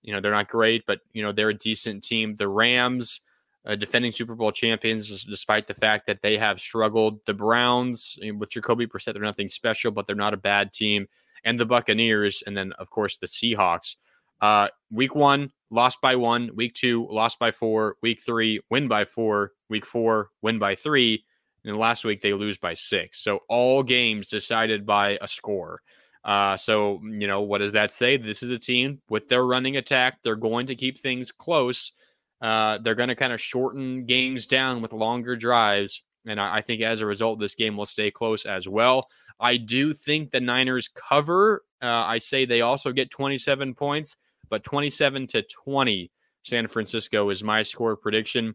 You 0.03 0.12
know, 0.12 0.20
they're 0.20 0.30
not 0.30 0.49
great, 0.49 0.87
but 0.87 1.01
you 1.12 1.24
know 1.24 1.32
they're 1.32 1.49
a 1.49 1.55
decent 1.55 2.05
team. 2.05 2.37
The 2.37 2.47
Rams, 2.47 3.20
uh, 3.66 3.74
defending 3.74 4.12
Super 4.12 4.37
Bowl 4.37 4.53
champions, 4.53 5.24
despite 5.24 5.66
the 5.66 5.74
fact 5.74 6.07
that 6.07 6.22
they 6.22 6.39
have 6.39 6.61
struggled. 6.61 7.18
The 7.26 7.34
Browns, 7.34 8.16
with 8.39 8.51
Jacoby 8.51 8.87
Brissett, 8.87 9.14
they're 9.14 9.22
nothing 9.22 9.49
special, 9.49 9.91
but 9.91 10.07
they're 10.07 10.14
not 10.14 10.34
a 10.34 10.39
bad 10.39 10.72
team. 10.72 11.09
And 11.45 11.59
the 11.59 11.66
Buccaneers, 11.66 12.45
and 12.47 12.57
then 12.57 12.72
of 12.78 12.91
course 12.91 13.16
the 13.16 13.26
Seahawks. 13.26 13.97
Uh, 14.41 14.68
week 14.93 15.16
one, 15.16 15.51
lost 15.70 16.00
by 16.00 16.16
one. 16.16 16.50
Week 16.54 16.74
two, 16.74 17.06
lost 17.10 17.38
by 17.38 17.50
four. 17.50 17.96
Week 18.02 18.20
three, 18.24 18.60
win 18.70 18.88
by 18.88 19.04
four. 19.04 19.52
Week 19.68 19.86
four, 19.86 20.30
win 20.42 20.58
by 20.58 20.74
three. 20.74 21.24
And 21.64 21.76
last 21.76 22.04
week 22.04 22.22
they 22.22 22.32
lose 22.32 22.58
by 22.58 22.74
six. 22.74 23.20
So 23.20 23.40
all 23.48 23.82
games 23.82 24.28
decided 24.28 24.86
by 24.86 25.18
a 25.20 25.26
score. 25.26 25.82
Uh, 26.24 26.56
so 26.56 27.00
you 27.04 27.26
know 27.26 27.42
what 27.42 27.58
does 27.58 27.72
that 27.72 27.92
say? 27.92 28.16
This 28.16 28.42
is 28.42 28.50
a 28.50 28.58
team 28.58 29.00
with 29.08 29.28
their 29.28 29.44
running 29.44 29.76
attack. 29.76 30.18
They're 30.22 30.34
going 30.34 30.66
to 30.66 30.74
keep 30.74 31.00
things 31.00 31.30
close. 31.30 31.92
Uh, 32.40 32.78
they're 32.78 32.96
going 32.96 33.08
to 33.08 33.14
kind 33.14 33.32
of 33.32 33.40
shorten 33.40 34.06
games 34.06 34.46
down 34.46 34.82
with 34.82 34.92
longer 34.92 35.36
drives, 35.36 36.02
and 36.26 36.40
I, 36.40 36.56
I 36.56 36.60
think 36.62 36.82
as 36.82 37.00
a 37.00 37.06
result, 37.06 37.38
this 37.38 37.54
game 37.54 37.76
will 37.76 37.86
stay 37.86 38.10
close 38.10 38.44
as 38.44 38.68
well. 38.68 39.08
I 39.38 39.56
do 39.56 39.94
think 39.94 40.30
the 40.30 40.40
Niners 40.40 40.88
cover. 40.88 41.62
Uh, 41.80 41.86
I 41.86 42.18
say 42.18 42.44
they 42.44 42.60
also 42.60 42.92
get 42.92 43.10
27 43.10 43.74
points 43.74 44.16
but 44.49 44.64
27 44.64 45.26
to 45.28 45.42
20 45.42 46.11
San 46.47 46.68
Francisco 46.68 47.28
is 47.30 47.42
my 47.42 47.62
score 47.62 47.97
prediction. 47.97 48.55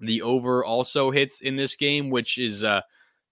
The 0.00 0.22
over 0.22 0.64
also 0.64 1.10
hits 1.10 1.40
in 1.40 1.56
this 1.56 1.76
game, 1.76 2.08
which 2.08 2.38
is 2.38 2.64
uh, 2.64 2.80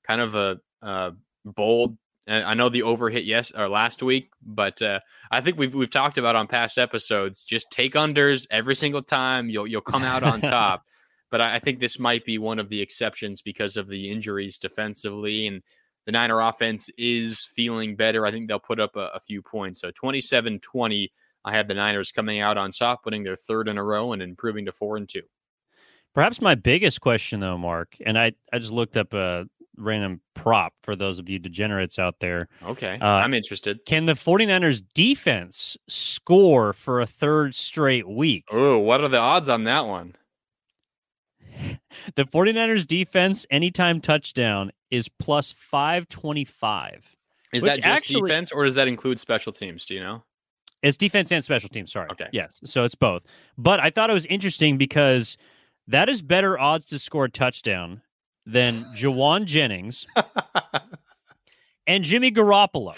kind 0.06 0.20
of 0.20 0.34
a, 0.34 0.58
a 0.82 1.12
bold. 1.44 1.96
I 2.28 2.54
know 2.54 2.68
the 2.68 2.82
over 2.82 3.08
hit 3.08 3.24
yes 3.24 3.52
or 3.56 3.68
last 3.68 4.02
week, 4.02 4.30
but 4.42 4.82
uh, 4.82 4.98
I 5.30 5.40
think 5.40 5.58
we've 5.58 5.74
we've 5.74 5.90
talked 5.90 6.18
about 6.18 6.34
on 6.34 6.48
past 6.48 6.76
episodes. 6.76 7.44
Just 7.44 7.70
take 7.70 7.94
unders 7.94 8.48
every 8.50 8.74
single 8.74 9.02
time. 9.02 9.48
You'll 9.48 9.68
you'll 9.68 9.80
come 9.80 10.02
out 10.02 10.24
on 10.24 10.40
top. 10.42 10.84
but 11.30 11.40
I, 11.40 11.54
I 11.54 11.58
think 11.60 11.78
this 11.78 12.00
might 12.00 12.24
be 12.24 12.38
one 12.38 12.58
of 12.58 12.68
the 12.68 12.82
exceptions 12.82 13.42
because 13.42 13.76
of 13.76 13.86
the 13.86 14.10
injuries 14.10 14.58
defensively 14.58 15.46
and 15.46 15.62
the 16.04 16.12
Niner 16.12 16.40
offense 16.40 16.90
is 16.98 17.44
feeling 17.44 17.94
better. 17.94 18.26
I 18.26 18.32
think 18.32 18.48
they'll 18.48 18.58
put 18.58 18.80
up 18.80 18.96
a, 18.96 19.10
a 19.14 19.20
few 19.20 19.40
points. 19.40 19.80
So 19.80 19.92
27 19.92 20.58
20 20.58 21.12
I 21.46 21.52
have 21.52 21.68
the 21.68 21.74
Niners 21.74 22.10
coming 22.10 22.40
out 22.40 22.58
on 22.58 22.72
top, 22.72 23.04
winning 23.04 23.22
their 23.22 23.36
third 23.36 23.68
in 23.68 23.78
a 23.78 23.82
row 23.84 24.12
and 24.12 24.20
improving 24.20 24.66
to 24.66 24.72
four 24.72 24.96
and 24.96 25.08
two. 25.08 25.22
Perhaps 26.12 26.40
my 26.40 26.56
biggest 26.56 27.00
question, 27.00 27.40
though, 27.40 27.56
Marc, 27.56 27.96
and 28.04 28.18
I, 28.18 28.32
I 28.52 28.58
just 28.58 28.72
looked 28.72 28.96
up 28.96 29.14
a 29.14 29.46
random 29.76 30.20
prop 30.34 30.72
for 30.82 30.96
those 30.96 31.18
of 31.18 31.28
you 31.28 31.38
degenerates 31.38 31.98
out 31.98 32.16
there. 32.20 32.48
Okay. 32.64 32.98
Uh, 33.00 33.06
I'm 33.06 33.34
interested. 33.34 33.78
Can 33.86 34.06
the 34.06 34.14
49ers 34.14 34.82
defense 34.94 35.76
score 35.88 36.72
for 36.72 37.00
a 37.00 37.06
third 37.06 37.54
straight 37.54 38.08
week? 38.08 38.44
Oh, 38.50 38.78
what 38.78 39.02
are 39.02 39.08
the 39.08 39.18
odds 39.18 39.48
on 39.48 39.64
that 39.64 39.86
one? 39.86 40.16
the 42.16 42.24
49ers 42.24 42.86
defense 42.86 43.46
anytime 43.50 44.00
touchdown 44.00 44.72
is 44.90 45.08
plus 45.08 45.52
525. 45.52 47.16
Is 47.52 47.62
that 47.62 47.76
just 47.76 47.86
actually, 47.86 48.30
defense 48.30 48.52
or 48.52 48.64
does 48.64 48.74
that 48.74 48.88
include 48.88 49.20
special 49.20 49.52
teams? 49.52 49.86
Do 49.86 49.94
you 49.94 50.00
know? 50.00 50.24
It's 50.82 50.96
defense 50.96 51.32
and 51.32 51.42
special 51.42 51.68
teams. 51.68 51.92
Sorry. 51.92 52.08
Okay. 52.10 52.28
Yes. 52.32 52.60
So 52.64 52.84
it's 52.84 52.94
both. 52.94 53.22
But 53.56 53.80
I 53.80 53.90
thought 53.90 54.10
it 54.10 54.12
was 54.12 54.26
interesting 54.26 54.78
because 54.78 55.36
that 55.88 56.08
is 56.08 56.22
better 56.22 56.58
odds 56.58 56.86
to 56.86 56.98
score 56.98 57.24
a 57.24 57.30
touchdown 57.30 58.02
than 58.44 58.84
Jauan 58.96 59.44
Jennings 59.46 60.06
and 61.86 62.04
Jimmy 62.04 62.30
Garoppolo, 62.30 62.94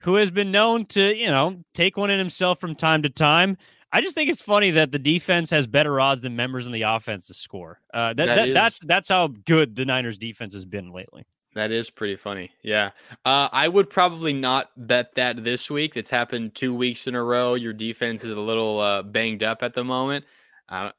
who 0.00 0.14
has 0.16 0.30
been 0.30 0.50
known 0.50 0.86
to, 0.86 1.14
you 1.14 1.28
know, 1.28 1.62
take 1.74 1.96
one 1.96 2.10
in 2.10 2.18
himself 2.18 2.60
from 2.60 2.74
time 2.74 3.02
to 3.02 3.10
time. 3.10 3.56
I 3.92 4.00
just 4.00 4.14
think 4.14 4.30
it's 4.30 4.42
funny 4.42 4.70
that 4.72 4.92
the 4.92 5.00
defense 5.00 5.50
has 5.50 5.66
better 5.66 6.00
odds 6.00 6.22
than 6.22 6.36
members 6.36 6.64
in 6.66 6.72
the 6.72 6.82
offense 6.82 7.26
to 7.26 7.34
score. 7.34 7.80
Uh, 7.92 8.14
that, 8.14 8.26
that, 8.26 8.34
that 8.36 8.48
is... 8.48 8.54
that's 8.54 8.78
that's 8.80 9.08
how 9.08 9.26
good 9.26 9.74
the 9.74 9.84
Niners 9.84 10.16
defense 10.16 10.52
has 10.54 10.64
been 10.64 10.92
lately. 10.92 11.26
That 11.54 11.72
is 11.72 11.90
pretty 11.90 12.16
funny. 12.16 12.52
Yeah. 12.62 12.90
Uh, 13.24 13.48
I 13.50 13.66
would 13.66 13.90
probably 13.90 14.32
not 14.32 14.70
bet 14.76 15.14
that 15.16 15.42
this 15.42 15.68
week. 15.68 15.96
It's 15.96 16.10
happened 16.10 16.54
two 16.54 16.74
weeks 16.74 17.08
in 17.08 17.16
a 17.16 17.22
row. 17.22 17.54
Your 17.54 17.72
defense 17.72 18.22
is 18.22 18.30
a 18.30 18.40
little 18.40 18.78
uh, 18.78 19.02
banged 19.02 19.42
up 19.42 19.62
at 19.62 19.74
the 19.74 19.82
moment. 19.82 20.24
Uh, 20.68 20.92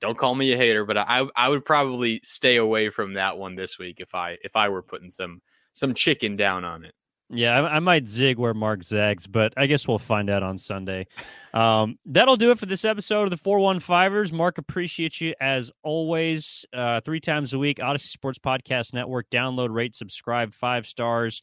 don't 0.00 0.16
call 0.16 0.34
me 0.34 0.52
a 0.52 0.56
hater, 0.56 0.84
but 0.84 0.96
I 0.96 1.26
I 1.36 1.48
would 1.48 1.64
probably 1.64 2.20
stay 2.24 2.56
away 2.56 2.90
from 2.90 3.14
that 3.14 3.36
one 3.36 3.54
this 3.54 3.78
week 3.78 4.00
if 4.00 4.14
I 4.14 4.36
if 4.42 4.56
I 4.56 4.68
were 4.68 4.82
putting 4.82 5.10
some 5.10 5.42
some 5.74 5.94
chicken 5.94 6.34
down 6.34 6.64
on 6.64 6.84
it. 6.84 6.94
Yeah, 7.32 7.60
I, 7.60 7.76
I, 7.76 7.78
might 7.78 8.08
zig 8.08 8.38
where 8.38 8.54
Marc 8.54 8.82
zags, 8.82 9.28
but 9.28 9.54
I 9.56 9.66
guess 9.66 9.86
we'll 9.86 10.00
find 10.00 10.28
out 10.28 10.42
on 10.42 10.58
Sunday. 10.58 11.06
Um, 11.54 11.96
that'll 12.04 12.34
do 12.34 12.50
it 12.50 12.58
for 12.58 12.66
this 12.66 12.84
episode 12.84 13.22
of 13.24 13.30
the 13.30 13.36
415ers. 13.36 14.32
Marc, 14.32 14.58
appreciate 14.58 15.20
you 15.20 15.34
as 15.40 15.70
always. 15.84 16.66
Uh, 16.72 17.00
three 17.02 17.20
times 17.20 17.54
a 17.54 17.58
week, 17.58 17.78
Audacy 17.78 18.08
Sports 18.08 18.40
Podcast 18.40 18.92
Network. 18.94 19.30
Download, 19.30 19.72
rate, 19.72 19.94
subscribe, 19.94 20.52
five 20.52 20.88
stars. 20.88 21.40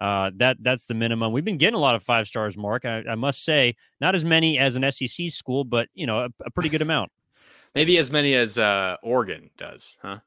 Uh, 0.00 0.32
that 0.36 0.56
that's 0.60 0.86
the 0.86 0.94
minimum. 0.94 1.32
We've 1.32 1.44
been 1.44 1.56
getting 1.56 1.76
a 1.76 1.80
lot 1.80 1.94
of 1.94 2.02
five 2.02 2.26
stars, 2.26 2.56
Marc. 2.56 2.84
I, 2.84 3.02
I 3.08 3.14
must 3.14 3.44
say, 3.44 3.76
not 4.00 4.16
as 4.16 4.24
many 4.24 4.58
as 4.58 4.74
an 4.74 4.90
SEC 4.90 5.30
school, 5.30 5.64
but 5.64 5.88
you 5.94 6.06
know, 6.06 6.20
a, 6.20 6.28
a 6.46 6.50
pretty 6.50 6.68
good 6.68 6.82
amount. 6.82 7.12
Maybe 7.76 7.98
as 7.98 8.10
many 8.10 8.34
as 8.34 8.58
uh, 8.58 8.96
Oregon 9.02 9.50
does, 9.56 9.96
huh? 10.02 10.18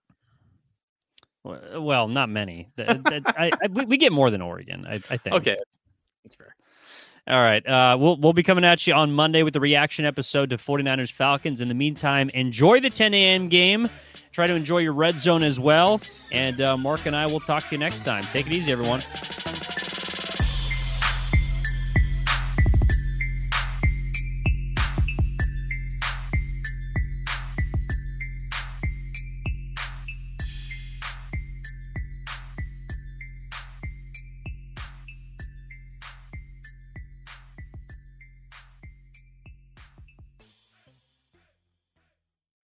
Well, 1.43 2.07
not 2.07 2.29
many. 2.29 2.69
I, 2.77 3.51
I, 3.61 3.67
we 3.67 3.97
get 3.97 4.11
more 4.11 4.29
than 4.29 4.41
Oregon, 4.41 4.85
I, 4.87 5.01
I 5.09 5.17
think. 5.17 5.35
Okay, 5.35 5.57
that's 6.23 6.35
fair. 6.35 6.55
All 7.27 7.41
right. 7.41 7.65
Uh, 7.67 7.97
we'll, 7.99 8.17
we'll 8.17 8.33
be 8.33 8.41
coming 8.41 8.65
at 8.65 8.85
you 8.87 8.93
on 8.95 9.11
Monday 9.11 9.43
with 9.43 9.53
the 9.53 9.59
reaction 9.59 10.05
episode 10.05 10.49
to 10.49 10.57
49ers 10.57 11.11
Falcons. 11.11 11.61
In 11.61 11.67
the 11.67 11.75
meantime, 11.75 12.29
enjoy 12.33 12.79
the 12.79 12.89
10 12.89 13.13
a.m. 13.13 13.47
game. 13.47 13.87
Try 14.31 14.47
to 14.47 14.55
enjoy 14.55 14.79
your 14.79 14.93
red 14.93 15.19
zone 15.19 15.43
as 15.43 15.59
well. 15.59 16.01
And 16.31 16.59
uh, 16.61 16.77
Marc 16.77 17.05
and 17.05 17.15
I 17.15 17.27
will 17.27 17.39
talk 17.39 17.63
to 17.63 17.75
you 17.75 17.77
next 17.77 18.03
time. 18.03 18.23
Take 18.23 18.47
it 18.47 18.53
easy, 18.53 18.71
everyone. 18.71 19.01